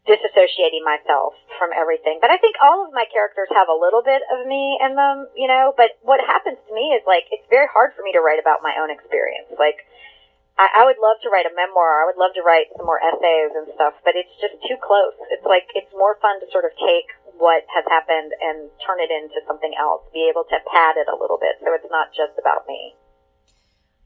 disassociating 0.03 0.83
myself 0.83 1.31
from 1.55 1.71
everything. 1.71 2.19
But 2.19 2.27
I 2.27 2.35
think 2.35 2.59
all 2.59 2.83
of 2.83 2.91
my 2.91 3.07
characters 3.07 3.47
have 3.55 3.71
a 3.71 3.77
little 3.77 4.03
bit 4.03 4.19
of 4.35 4.43
me 4.43 4.75
in 4.83 4.99
them, 4.99 5.31
you 5.35 5.47
know, 5.47 5.71
but 5.79 5.95
what 6.03 6.19
happens 6.19 6.59
to 6.67 6.71
me 6.75 6.91
is 6.91 7.03
like 7.07 7.23
it's 7.31 7.47
very 7.47 7.71
hard 7.71 7.95
for 7.95 8.03
me 8.03 8.11
to 8.11 8.19
write 8.19 8.39
about 8.39 8.59
my 8.59 8.75
own 8.83 8.91
experience. 8.91 9.47
Like 9.55 9.79
I, 10.57 10.81
I 10.81 10.85
would 10.85 11.01
love 11.01 11.17
to 11.25 11.29
write 11.33 11.49
a 11.49 11.53
memoir. 11.55 12.03
I 12.03 12.05
would 12.05 12.21
love 12.21 12.37
to 12.37 12.45
write 12.45 12.69
some 12.77 12.85
more 12.85 13.01
essays 13.01 13.51
and 13.57 13.67
stuff, 13.73 13.97
but 14.05 14.13
it's 14.13 14.33
just 14.37 14.53
too 14.65 14.77
close. 14.77 15.17
It's 15.33 15.45
like 15.45 15.65
it's 15.73 15.89
more 15.97 16.17
fun 16.21 16.39
to 16.41 16.47
sort 16.53 16.65
of 16.65 16.71
take 16.77 17.09
what 17.41 17.65
has 17.73 17.83
happened 17.89 18.31
and 18.37 18.69
turn 18.85 19.01
it 19.01 19.09
into 19.09 19.41
something 19.49 19.73
else, 19.79 20.05
be 20.13 20.29
able 20.29 20.45
to 20.45 20.57
pad 20.69 20.95
it 21.01 21.09
a 21.09 21.17
little 21.17 21.41
bit 21.41 21.57
so 21.59 21.73
it's 21.73 21.89
not 21.89 22.13
just 22.13 22.37
about 22.37 22.67
me. 22.69 22.93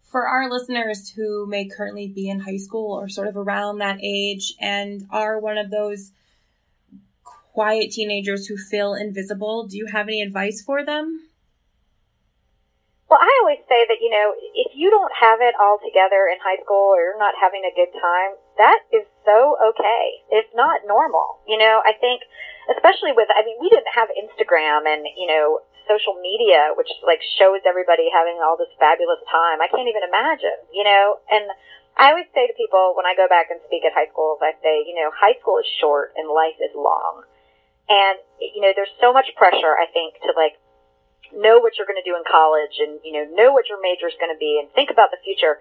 for 0.08 0.26
our 0.26 0.50
listeners 0.50 1.10
who 1.10 1.46
may 1.46 1.68
currently 1.68 2.08
be 2.08 2.30
in 2.30 2.40
high 2.40 2.58
school 2.58 2.94
or 2.98 3.10
sort 3.10 3.28
of 3.28 3.36
around 3.36 3.80
that 3.80 4.00
age 4.02 4.54
and 4.62 5.06
are 5.12 5.38
one 5.40 5.58
of 5.58 5.70
those 5.70 6.12
quiet 7.54 7.92
teenagers 7.92 8.48
who 8.48 8.56
feel 8.56 8.94
invisible, 8.94 9.68
do 9.68 9.76
you 9.78 9.88
have 9.88 10.08
any 10.08 10.22
advice 10.22 10.62
for 10.62 10.86
them? 10.86 11.27
Well, 13.08 13.24
I 13.24 13.32
always 13.40 13.64
say 13.72 13.88
that, 13.88 14.04
you 14.04 14.12
know, 14.12 14.36
if 14.36 14.76
you 14.76 14.92
don't 14.92 15.12
have 15.16 15.40
it 15.40 15.56
all 15.56 15.80
together 15.80 16.28
in 16.28 16.44
high 16.44 16.60
school 16.60 16.92
or 16.92 17.00
you're 17.00 17.16
not 17.22 17.40
having 17.40 17.64
a 17.64 17.72
good 17.72 17.96
time, 17.96 18.36
that 18.60 18.84
is 18.92 19.08
so 19.24 19.56
okay. 19.72 20.04
It's 20.28 20.52
not 20.52 20.84
normal. 20.84 21.40
You 21.48 21.56
know, 21.56 21.80
I 21.88 21.96
think, 21.96 22.28
especially 22.68 23.16
with, 23.16 23.32
I 23.32 23.48
mean, 23.48 23.56
we 23.64 23.72
didn't 23.72 23.96
have 23.96 24.12
Instagram 24.12 24.84
and, 24.92 25.08
you 25.16 25.24
know, 25.24 25.64
social 25.88 26.20
media, 26.20 26.76
which 26.76 26.92
like 27.08 27.24
shows 27.40 27.64
everybody 27.64 28.12
having 28.12 28.44
all 28.44 28.60
this 28.60 28.72
fabulous 28.76 29.24
time. 29.32 29.64
I 29.64 29.72
can't 29.72 29.88
even 29.88 30.04
imagine, 30.04 30.60
you 30.76 30.84
know, 30.84 31.24
and 31.32 31.48
I 31.96 32.12
always 32.12 32.28
say 32.36 32.46
to 32.46 32.54
people 32.60 32.92
when 33.00 33.08
I 33.08 33.16
go 33.16 33.32
back 33.32 33.48
and 33.50 33.64
speak 33.66 33.88
at 33.88 33.96
high 33.96 34.12
schools, 34.12 34.44
I 34.44 34.52
say, 34.60 34.84
you 34.84 35.00
know, 35.00 35.10
high 35.16 35.40
school 35.40 35.64
is 35.64 35.70
short 35.80 36.12
and 36.20 36.28
life 36.28 36.60
is 36.60 36.76
long. 36.76 37.24
And, 37.88 38.20
you 38.44 38.60
know, 38.60 38.76
there's 38.76 38.92
so 39.00 39.16
much 39.16 39.32
pressure, 39.40 39.80
I 39.80 39.88
think, 39.96 40.20
to 40.28 40.36
like 40.36 40.60
know 41.36 41.60
what 41.60 41.76
you're 41.78 41.88
going 41.88 42.00
to 42.02 42.08
do 42.08 42.16
in 42.16 42.24
college 42.28 42.80
and, 42.80 43.00
you 43.04 43.14
know, 43.14 43.26
know 43.36 43.52
what 43.52 43.68
your 43.68 43.82
major 43.82 44.08
is 44.08 44.16
going 44.20 44.32
to 44.34 44.40
be 44.40 44.60
and 44.62 44.72
think 44.72 44.90
about 44.90 45.12
the 45.12 45.20
future. 45.24 45.60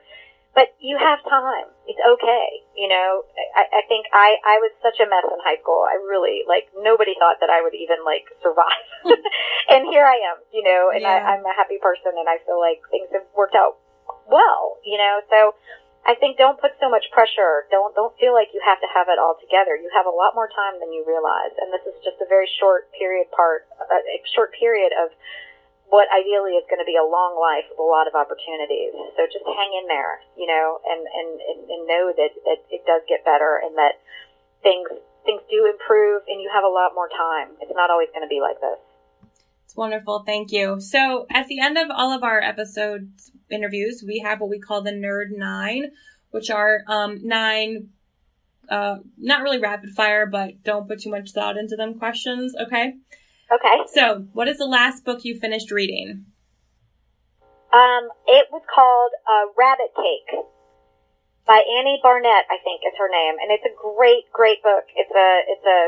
But 0.57 0.73
you 0.81 0.97
have 0.97 1.21
time. 1.29 1.69
It's 1.85 2.01
okay. 2.01 2.47
You 2.73 2.89
know, 2.89 3.29
I, 3.53 3.69
I 3.69 3.83
think 3.93 4.09
I, 4.09 4.41
I 4.41 4.57
was 4.65 4.73
such 4.81 4.97
a 5.05 5.07
mess 5.07 5.29
in 5.29 5.37
high 5.45 5.61
school. 5.61 5.85
I 5.85 6.01
really, 6.01 6.49
like, 6.49 6.73
nobody 6.81 7.13
thought 7.21 7.45
that 7.45 7.53
I 7.53 7.61
would 7.61 7.77
even, 7.77 8.01
like, 8.09 8.25
survive. 8.41 8.89
and 9.73 9.85
here 9.93 10.09
I 10.09 10.17
am, 10.33 10.41
you 10.57 10.65
know, 10.65 10.89
and 10.89 11.05
Yeah. 11.05 11.13
I, 11.13 11.37
I'm 11.37 11.45
a 11.45 11.53
happy 11.53 11.77
person 11.77 12.17
and 12.17 12.25
I 12.25 12.41
feel 12.49 12.57
like 12.57 12.81
things 12.89 13.13
have 13.13 13.29
worked 13.37 13.53
out 13.53 13.77
well, 14.33 14.81
you 14.81 14.97
know, 14.97 15.21
so 15.29 15.55
I 16.07 16.15
think 16.15 16.39
don't 16.39 16.57
put 16.57 16.73
so 16.79 16.89
much 16.89 17.05
pressure. 17.11 17.67
Don't, 17.69 17.91
don't 17.93 18.15
feel 18.17 18.31
like 18.33 18.55
you 18.55 18.63
have 18.63 18.79
to 18.79 18.89
have 18.95 19.11
it 19.11 19.19
all 19.19 19.35
together. 19.43 19.75
You 19.75 19.91
have 19.93 20.07
a 20.07 20.15
lot 20.15 20.39
more 20.39 20.47
time 20.47 20.79
than 20.79 20.95
you 20.95 21.03
realize. 21.03 21.51
And 21.59 21.69
this 21.75 21.83
is 21.85 21.99
just 22.01 22.23
a 22.23 22.29
very 22.31 22.47
short 22.63 22.87
period 22.95 23.27
part, 23.35 23.67
a 23.77 23.99
a 23.99 24.19
short 24.33 24.55
period 24.55 24.95
of 24.95 25.11
what 25.89 26.11
ideally 26.11 26.59
is 26.59 26.67
going 26.67 26.83
to 26.83 26.89
be 26.89 26.99
a 26.99 27.07
long 27.07 27.39
life 27.39 27.67
with 27.71 27.79
a 27.79 27.87
lot 27.87 28.11
of 28.11 28.15
opportunities. 28.19 28.91
So 29.15 29.23
just 29.31 29.47
hang 29.47 29.73
in 29.79 29.87
there, 29.87 30.19
you 30.35 30.51
know, 30.51 30.83
and, 30.83 31.03
and, 31.07 31.31
and, 31.39 31.81
know 31.87 32.11
that, 32.11 32.33
that 32.43 32.61
it 32.75 32.83
does 32.83 33.07
get 33.07 33.23
better 33.23 33.63
and 33.63 33.79
that 33.79 34.03
things, 34.67 34.91
things 35.23 35.43
do 35.47 35.71
improve 35.71 36.27
and 36.27 36.43
you 36.43 36.51
have 36.51 36.67
a 36.67 36.73
lot 36.73 36.91
more 36.99 37.07
time. 37.07 37.55
It's 37.63 37.71
not 37.75 37.91
always 37.91 38.11
going 38.11 38.27
to 38.27 38.33
be 38.33 38.43
like 38.43 38.59
this. 38.59 38.83
It's 39.65 39.77
wonderful. 39.77 40.25
Thank 40.27 40.51
you. 40.51 40.81
So 40.81 41.27
at 41.31 41.47
the 41.47 41.61
end 41.61 41.79
of 41.79 41.87
all 41.95 42.11
of 42.11 42.25
our 42.25 42.43
episodes 42.43 43.31
interviews, 43.49 44.03
we 44.05 44.19
have 44.27 44.41
what 44.41 44.51
we 44.51 44.59
call 44.59 44.83
the 44.83 44.91
Nerd 44.91 45.37
Nine, 45.37 45.93
which 46.31 46.51
are 46.51 46.83
um, 46.89 47.21
nine, 47.23 47.91
uh, 48.69 48.97
not 49.17 49.43
really 49.43 49.59
rapid 49.59 49.91
fire, 49.91 50.27
but 50.27 50.65
don't 50.65 50.89
put 50.89 51.01
too 51.01 51.11
much 51.11 51.31
thought 51.31 51.57
into 51.57 51.77
them 51.77 51.99
questions. 51.99 52.55
Okay. 52.61 52.95
Okay. 53.53 53.87
So, 53.95 54.27
what 54.33 54.49
is 54.49 54.59
the 54.59 54.67
last 54.67 55.05
book 55.05 55.25
you 55.25 55.39
finished 55.39 55.71
reading? 55.71 56.27
Um, 57.71 58.11
it 58.27 58.51
was 58.51 58.63
called 58.67 59.13
uh, 59.23 59.53
Rabbit 59.55 59.95
Cake 59.95 60.31
by 61.47 61.63
Annie 61.63 62.03
Barnett, 62.03 62.51
I 62.51 62.59
think 62.67 62.83
is 62.83 62.95
her 62.99 63.07
name, 63.07 63.39
and 63.39 63.55
it's 63.55 63.63
a 63.63 63.75
great, 63.75 64.27
great 64.35 64.63
book. 64.67 64.91
It's 64.99 65.15
a 65.15 65.31
it's 65.47 65.67
a 65.67 65.81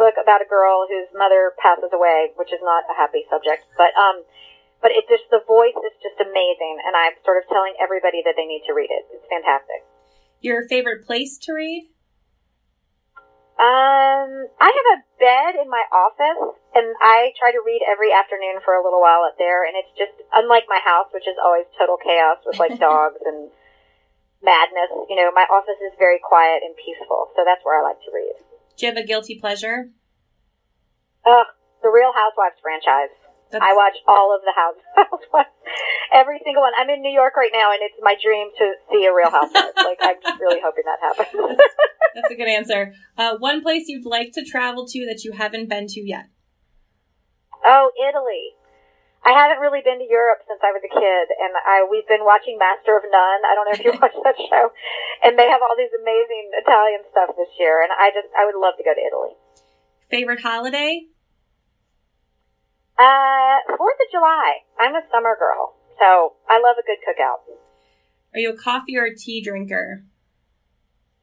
book 0.00 0.16
about 0.16 0.40
a 0.40 0.48
girl 0.48 0.88
whose 0.88 1.12
mother 1.12 1.52
passes 1.60 1.92
away, 1.92 2.32
which 2.40 2.48
is 2.48 2.60
not 2.64 2.88
a 2.88 2.96
happy 2.96 3.28
subject, 3.28 3.68
but 3.76 3.92
um, 3.92 4.24
but 4.80 4.90
it 4.90 5.04
just 5.12 5.28
the 5.28 5.44
voice 5.44 5.76
is 5.76 5.94
just 6.00 6.16
amazing, 6.16 6.80
and 6.80 6.96
I'm 6.96 7.12
sort 7.28 7.36
of 7.36 7.44
telling 7.52 7.76
everybody 7.76 8.24
that 8.24 8.40
they 8.40 8.48
need 8.48 8.64
to 8.64 8.72
read 8.72 8.88
it. 8.88 9.04
It's 9.12 9.28
fantastic. 9.28 9.84
Your 10.40 10.64
favorite 10.66 11.04
place 11.04 11.36
to 11.44 11.52
read? 11.52 11.91
Um, 13.60 14.48
I 14.58 14.70
have 14.72 14.88
a 14.96 15.04
bed 15.20 15.52
in 15.60 15.68
my 15.68 15.84
office, 15.92 16.56
and 16.74 16.86
I 16.98 17.30
try 17.38 17.52
to 17.52 17.62
read 17.62 17.84
every 17.86 18.10
afternoon 18.10 18.64
for 18.64 18.74
a 18.74 18.82
little 18.82 19.00
while 19.00 19.22
up 19.28 19.36
there. 19.38 19.62
And 19.62 19.76
it's 19.76 19.92
just 19.94 20.16
unlike 20.32 20.64
my 20.68 20.80
house, 20.82 21.12
which 21.12 21.28
is 21.28 21.36
always 21.38 21.68
total 21.78 22.00
chaos 22.00 22.42
with 22.42 22.58
like 22.58 22.80
dogs 22.82 23.20
and 23.22 23.52
madness. 24.42 24.90
You 25.06 25.16
know, 25.16 25.30
my 25.30 25.46
office 25.46 25.78
is 25.78 25.94
very 26.00 26.18
quiet 26.18 26.64
and 26.64 26.74
peaceful, 26.74 27.30
so 27.36 27.44
that's 27.44 27.62
where 27.62 27.78
I 27.78 27.86
like 27.86 28.00
to 28.08 28.10
read. 28.10 28.34
Do 28.76 28.86
you 28.86 28.90
have 28.90 28.98
a 28.98 29.06
guilty 29.06 29.38
pleasure? 29.38 29.92
Ugh, 31.24 31.48
the 31.82 31.92
Real 31.92 32.10
Housewives 32.10 32.58
franchise. 32.58 33.14
That's- 33.52 33.62
I 33.62 33.74
watch 33.76 33.96
all 34.08 34.34
of 34.34 34.40
the 34.42 34.52
House- 34.56 34.82
Housewives, 34.96 35.52
every 36.12 36.40
single 36.44 36.62
one. 36.62 36.72
I'm 36.76 36.88
in 36.90 37.02
New 37.02 37.12
York 37.12 37.36
right 37.36 37.52
now, 37.52 37.70
and 37.72 37.80
it's 37.82 37.96
my 38.00 38.16
dream 38.16 38.48
to 38.58 38.66
see 38.90 39.04
a 39.04 39.12
Real 39.14 39.30
Housewives. 39.30 39.76
like 39.76 39.98
I'm 40.00 40.16
just 40.22 40.40
really 40.44 40.60
hoping 40.64 40.84
that 40.88 41.00
happens. 41.04 41.60
That's 42.14 42.30
a 42.32 42.34
good 42.36 42.48
answer. 42.48 42.92
Uh, 43.16 43.36
one 43.38 43.62
place 43.62 43.84
you'd 43.88 44.04
like 44.04 44.32
to 44.32 44.44
travel 44.44 44.86
to 44.88 45.06
that 45.06 45.24
you 45.24 45.32
haven't 45.32 45.68
been 45.68 45.86
to 45.88 46.00
yet? 46.00 46.26
Oh, 47.64 47.90
Italy. 48.08 48.56
I 49.24 49.38
haven't 49.38 49.62
really 49.62 49.86
been 49.86 50.02
to 50.02 50.08
Europe 50.10 50.42
since 50.50 50.58
I 50.66 50.74
was 50.74 50.82
a 50.82 50.90
kid, 50.90 51.26
and 51.30 51.54
I 51.62 51.86
we've 51.86 52.06
been 52.10 52.26
watching 52.26 52.58
Master 52.58 52.98
of 52.98 53.06
None. 53.06 53.40
I 53.46 53.54
don't 53.54 53.70
know 53.70 53.76
if 53.78 53.84
you 53.86 53.94
watched 54.02 54.18
that 54.26 54.34
show, 54.34 54.74
and 55.22 55.38
they 55.38 55.46
have 55.46 55.62
all 55.62 55.78
these 55.78 55.94
amazing 55.94 56.50
Italian 56.58 57.06
stuff 57.14 57.30
this 57.38 57.54
year, 57.54 57.86
and 57.86 57.94
I 57.94 58.10
just 58.10 58.26
I 58.34 58.44
would 58.50 58.58
love 58.58 58.74
to 58.78 58.84
go 58.84 58.90
to 58.90 58.98
Italy. 58.98 59.38
Favorite 60.10 60.42
holiday? 60.42 61.06
Uh, 62.98 63.76
Fourth 63.76 63.96
of 64.00 64.08
July. 64.12 64.62
I'm 64.78 64.94
a 64.94 65.02
summer 65.10 65.36
girl, 65.38 65.74
so 65.98 66.34
I 66.48 66.60
love 66.60 66.76
a 66.78 66.84
good 66.86 67.00
cookout. 67.00 67.40
Are 68.34 68.40
you 68.40 68.50
a 68.52 68.56
coffee 68.56 68.96
or 68.96 69.04
a 69.04 69.14
tea 69.16 69.42
drinker? 69.42 70.04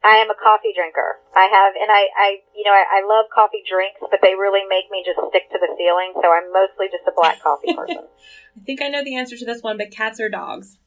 I 0.04 0.18
am 0.24 0.30
a 0.32 0.36
coffee 0.36 0.72
drinker. 0.74 1.20
I 1.36 1.46
have, 1.52 1.74
and 1.76 1.92
I, 1.92 2.08
I, 2.16 2.28
you 2.56 2.64
know, 2.64 2.72
I, 2.72 3.02
I 3.04 3.08
love 3.08 3.26
coffee 3.34 3.64
drinks, 3.68 4.00
but 4.10 4.22
they 4.24 4.34
really 4.34 4.64
make 4.70 4.90
me 4.90 5.04
just 5.06 5.20
stick 5.30 5.52
to 5.52 5.60
the 5.60 5.70
ceiling. 5.78 6.14
So 6.16 6.32
I'm 6.32 6.52
mostly 6.54 6.88
just 6.88 7.04
a 7.08 7.12
black 7.16 7.42
coffee 7.44 7.74
person. 7.78 8.08
I 8.08 8.60
think 8.66 8.82
I 8.82 8.88
know 8.88 9.04
the 9.04 9.16
answer 9.18 9.36
to 9.38 9.46
this 9.46 9.62
one, 9.62 9.78
but 9.78 9.92
cats 9.92 10.20
or 10.20 10.30
dogs? 10.30 10.78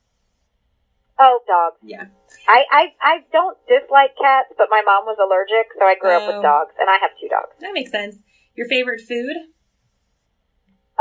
oh, 1.19 1.39
dogs. 1.47 1.77
Yeah. 1.85 2.07
I, 2.49 2.65
I, 2.73 2.83
I 3.01 3.15
don't 3.31 3.57
dislike 3.69 4.17
cats, 4.21 4.49
but 4.59 4.67
my 4.71 4.83
mom 4.83 5.05
was 5.05 5.19
allergic, 5.23 5.71
so 5.79 5.85
I 5.85 5.95
grew 5.95 6.17
up 6.17 6.23
Oh. 6.27 6.35
with 6.35 6.43
dogs, 6.43 6.75
and 6.81 6.91
I 6.91 6.99
have 7.01 7.13
two 7.21 7.29
dogs. 7.29 7.53
That 7.61 7.75
makes 7.75 7.93
sense. 7.93 8.17
Your 8.57 8.67
favorite 8.67 9.01
food? 9.07 9.37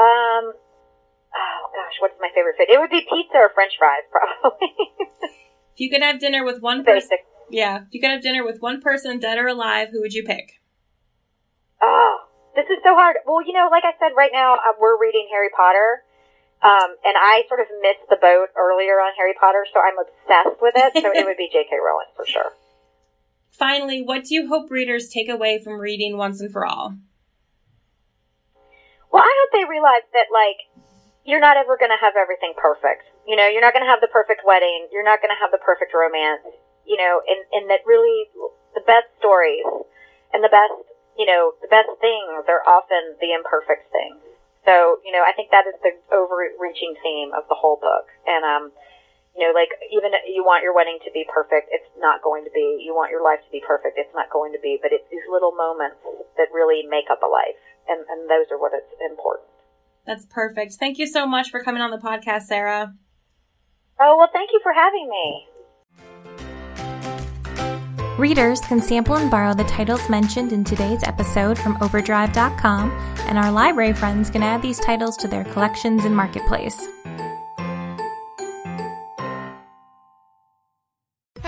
Um, 0.01 0.53
oh 0.57 1.63
gosh, 1.69 1.97
what's 2.01 2.17
my 2.19 2.29
favorite 2.33 2.57
food? 2.57 2.73
It 2.73 2.79
would 2.79 2.89
be 2.89 3.05
pizza 3.05 3.37
or 3.37 3.51
French 3.53 3.73
fries, 3.77 4.01
probably. 4.11 4.73
If 5.73 5.79
you 5.79 5.89
could 5.89 6.01
have 6.01 6.19
dinner 6.19 6.43
with 6.43 6.61
one 6.61 6.83
person, 6.83 7.17
yeah, 7.49 7.85
if 7.85 7.93
you 7.93 8.01
could 8.01 8.09
have 8.09 8.21
dinner 8.21 8.43
with 8.43 8.61
one 8.61 8.81
person, 8.81 9.19
dead 9.19 9.37
or 9.37 9.47
alive, 9.47 9.89
who 9.91 10.01
would 10.01 10.13
you 10.13 10.23
pick? 10.23 10.61
Oh, 11.81 12.25
this 12.55 12.65
is 12.65 12.79
so 12.83 12.95
hard. 12.95 13.17
Well, 13.25 13.45
you 13.45 13.53
know, 13.53 13.69
like 13.69 13.83
I 13.85 13.93
said, 13.99 14.15
right 14.17 14.31
now 14.33 14.55
uh, 14.55 14.73
we're 14.79 14.99
reading 14.99 15.27
Harry 15.31 15.49
Potter. 15.55 16.03
Um, 16.61 16.93
and 17.03 17.17
I 17.17 17.41
sort 17.47 17.59
of 17.59 17.67
missed 17.81 18.05
the 18.09 18.17
boat 18.21 18.49
earlier 18.55 19.01
on 19.01 19.13
Harry 19.17 19.33
Potter, 19.39 19.65
so 19.73 19.79
I'm 19.81 19.97
obsessed 19.97 20.61
with 20.61 20.73
it. 20.77 21.01
So 21.01 21.09
it 21.09 21.25
would 21.25 21.37
be 21.37 21.49
J.K. 21.51 21.69
Rowling 21.83 22.13
for 22.15 22.25
sure. 22.25 22.53
Finally, 23.49 24.03
what 24.03 24.25
do 24.25 24.35
you 24.35 24.47
hope 24.47 24.69
readers 24.69 25.09
take 25.09 25.27
away 25.27 25.59
from 25.63 25.79
reading 25.79 26.17
once 26.17 26.39
and 26.39 26.51
for 26.51 26.65
all? 26.65 26.95
Well, 29.12 29.24
I 29.24 29.32
hope 29.43 29.51
they 29.51 29.68
realize 29.68 30.07
that, 30.16 30.32
like, 30.32 30.72
you're 31.28 31.43
not 31.43 31.59
ever 31.59 31.78
going 31.78 31.91
to 31.91 32.01
have 32.01 32.16
everything 32.16 32.55
perfect. 32.57 33.05
You 33.28 33.36
know, 33.36 33.45
you're 33.45 33.62
not 33.62 33.76
going 33.76 33.86
to 33.86 33.91
have 33.91 34.01
the 34.01 34.09
perfect 34.09 34.41
wedding. 34.47 34.88
You're 34.91 35.05
not 35.05 35.22
going 35.22 35.30
to 35.30 35.39
have 35.39 35.51
the 35.51 35.62
perfect 35.62 35.93
romance. 35.93 36.41
You 36.88 36.97
know, 36.97 37.22
and, 37.22 37.39
and 37.53 37.64
that 37.70 37.86
really 37.86 38.32
the 38.74 38.82
best 38.88 39.12
stories 39.20 39.68
and 40.34 40.41
the 40.41 40.49
best, 40.49 40.74
you 41.14 41.30
know, 41.30 41.53
the 41.62 41.70
best 41.70 41.93
things 42.01 42.47
are 42.49 42.64
often 42.66 43.20
the 43.22 43.38
imperfect 43.38 43.91
things. 43.93 44.18
So, 44.66 44.97
you 45.05 45.14
know, 45.14 45.22
I 45.22 45.34
think 45.34 45.51
that 45.51 45.70
is 45.70 45.78
the 45.86 45.93
overreaching 46.09 46.97
theme 47.01 47.34
of 47.38 47.45
the 47.49 47.57
whole 47.57 47.78
book. 47.78 48.09
And, 48.26 48.41
um, 48.41 48.72
you 49.38 49.47
know, 49.47 49.53
like 49.55 49.72
even 49.93 50.12
you 50.28 50.43
want 50.43 50.64
your 50.66 50.76
wedding 50.76 50.99
to 51.05 51.12
be 51.14 51.24
perfect, 51.30 51.72
it's 51.72 51.88
not 51.97 52.20
going 52.22 52.43
to 52.43 52.51
be. 52.51 52.84
You 52.84 52.91
want 52.91 53.12
your 53.12 53.24
life 53.24 53.39
to 53.45 53.51
be 53.51 53.64
perfect, 53.64 53.95
it's 53.95 54.14
not 54.14 54.30
going 54.30 54.51
to 54.51 54.59
be. 54.59 54.78
But 54.82 54.91
it's 54.91 55.07
these 55.07 55.26
little 55.32 55.55
moments 55.55 56.01
that 56.36 56.51
really 56.51 56.84
make 56.84 57.07
up 57.07 57.24
a 57.24 57.30
life, 57.30 57.62
and 57.88 58.05
and 58.09 58.29
those 58.29 58.47
are 58.51 58.59
what 58.59 58.71
it's 58.73 58.91
important. 59.09 59.47
That's 60.05 60.25
perfect. 60.25 60.73
Thank 60.73 60.97
you 60.97 61.07
so 61.07 61.25
much 61.25 61.49
for 61.49 61.63
coming 61.63 61.82
on 61.82 61.91
the 61.91 61.97
podcast, 61.97 62.43
Sarah. 62.43 62.93
Oh 63.99 64.17
well, 64.17 64.29
thank 64.34 64.51
you 64.51 64.59
for 64.63 64.73
having 64.73 65.09
me. 65.09 65.47
Readers 68.17 68.59
can 68.61 68.82
sample 68.82 69.15
and 69.15 69.32
borrow 69.32 69.53
the 69.53 69.63
titles 69.63 70.07
mentioned 70.09 70.53
in 70.53 70.63
today's 70.63 71.01
episode 71.03 71.57
from 71.57 71.77
Overdrive.com, 71.82 72.91
and 73.21 73.38
our 73.38 73.51
library 73.51 73.93
friends 73.93 74.29
can 74.29 74.43
add 74.43 74.61
these 74.61 74.79
titles 74.79 75.17
to 75.17 75.27
their 75.27 75.43
collections 75.45 76.05
in 76.05 76.13
Marketplace. 76.13 76.88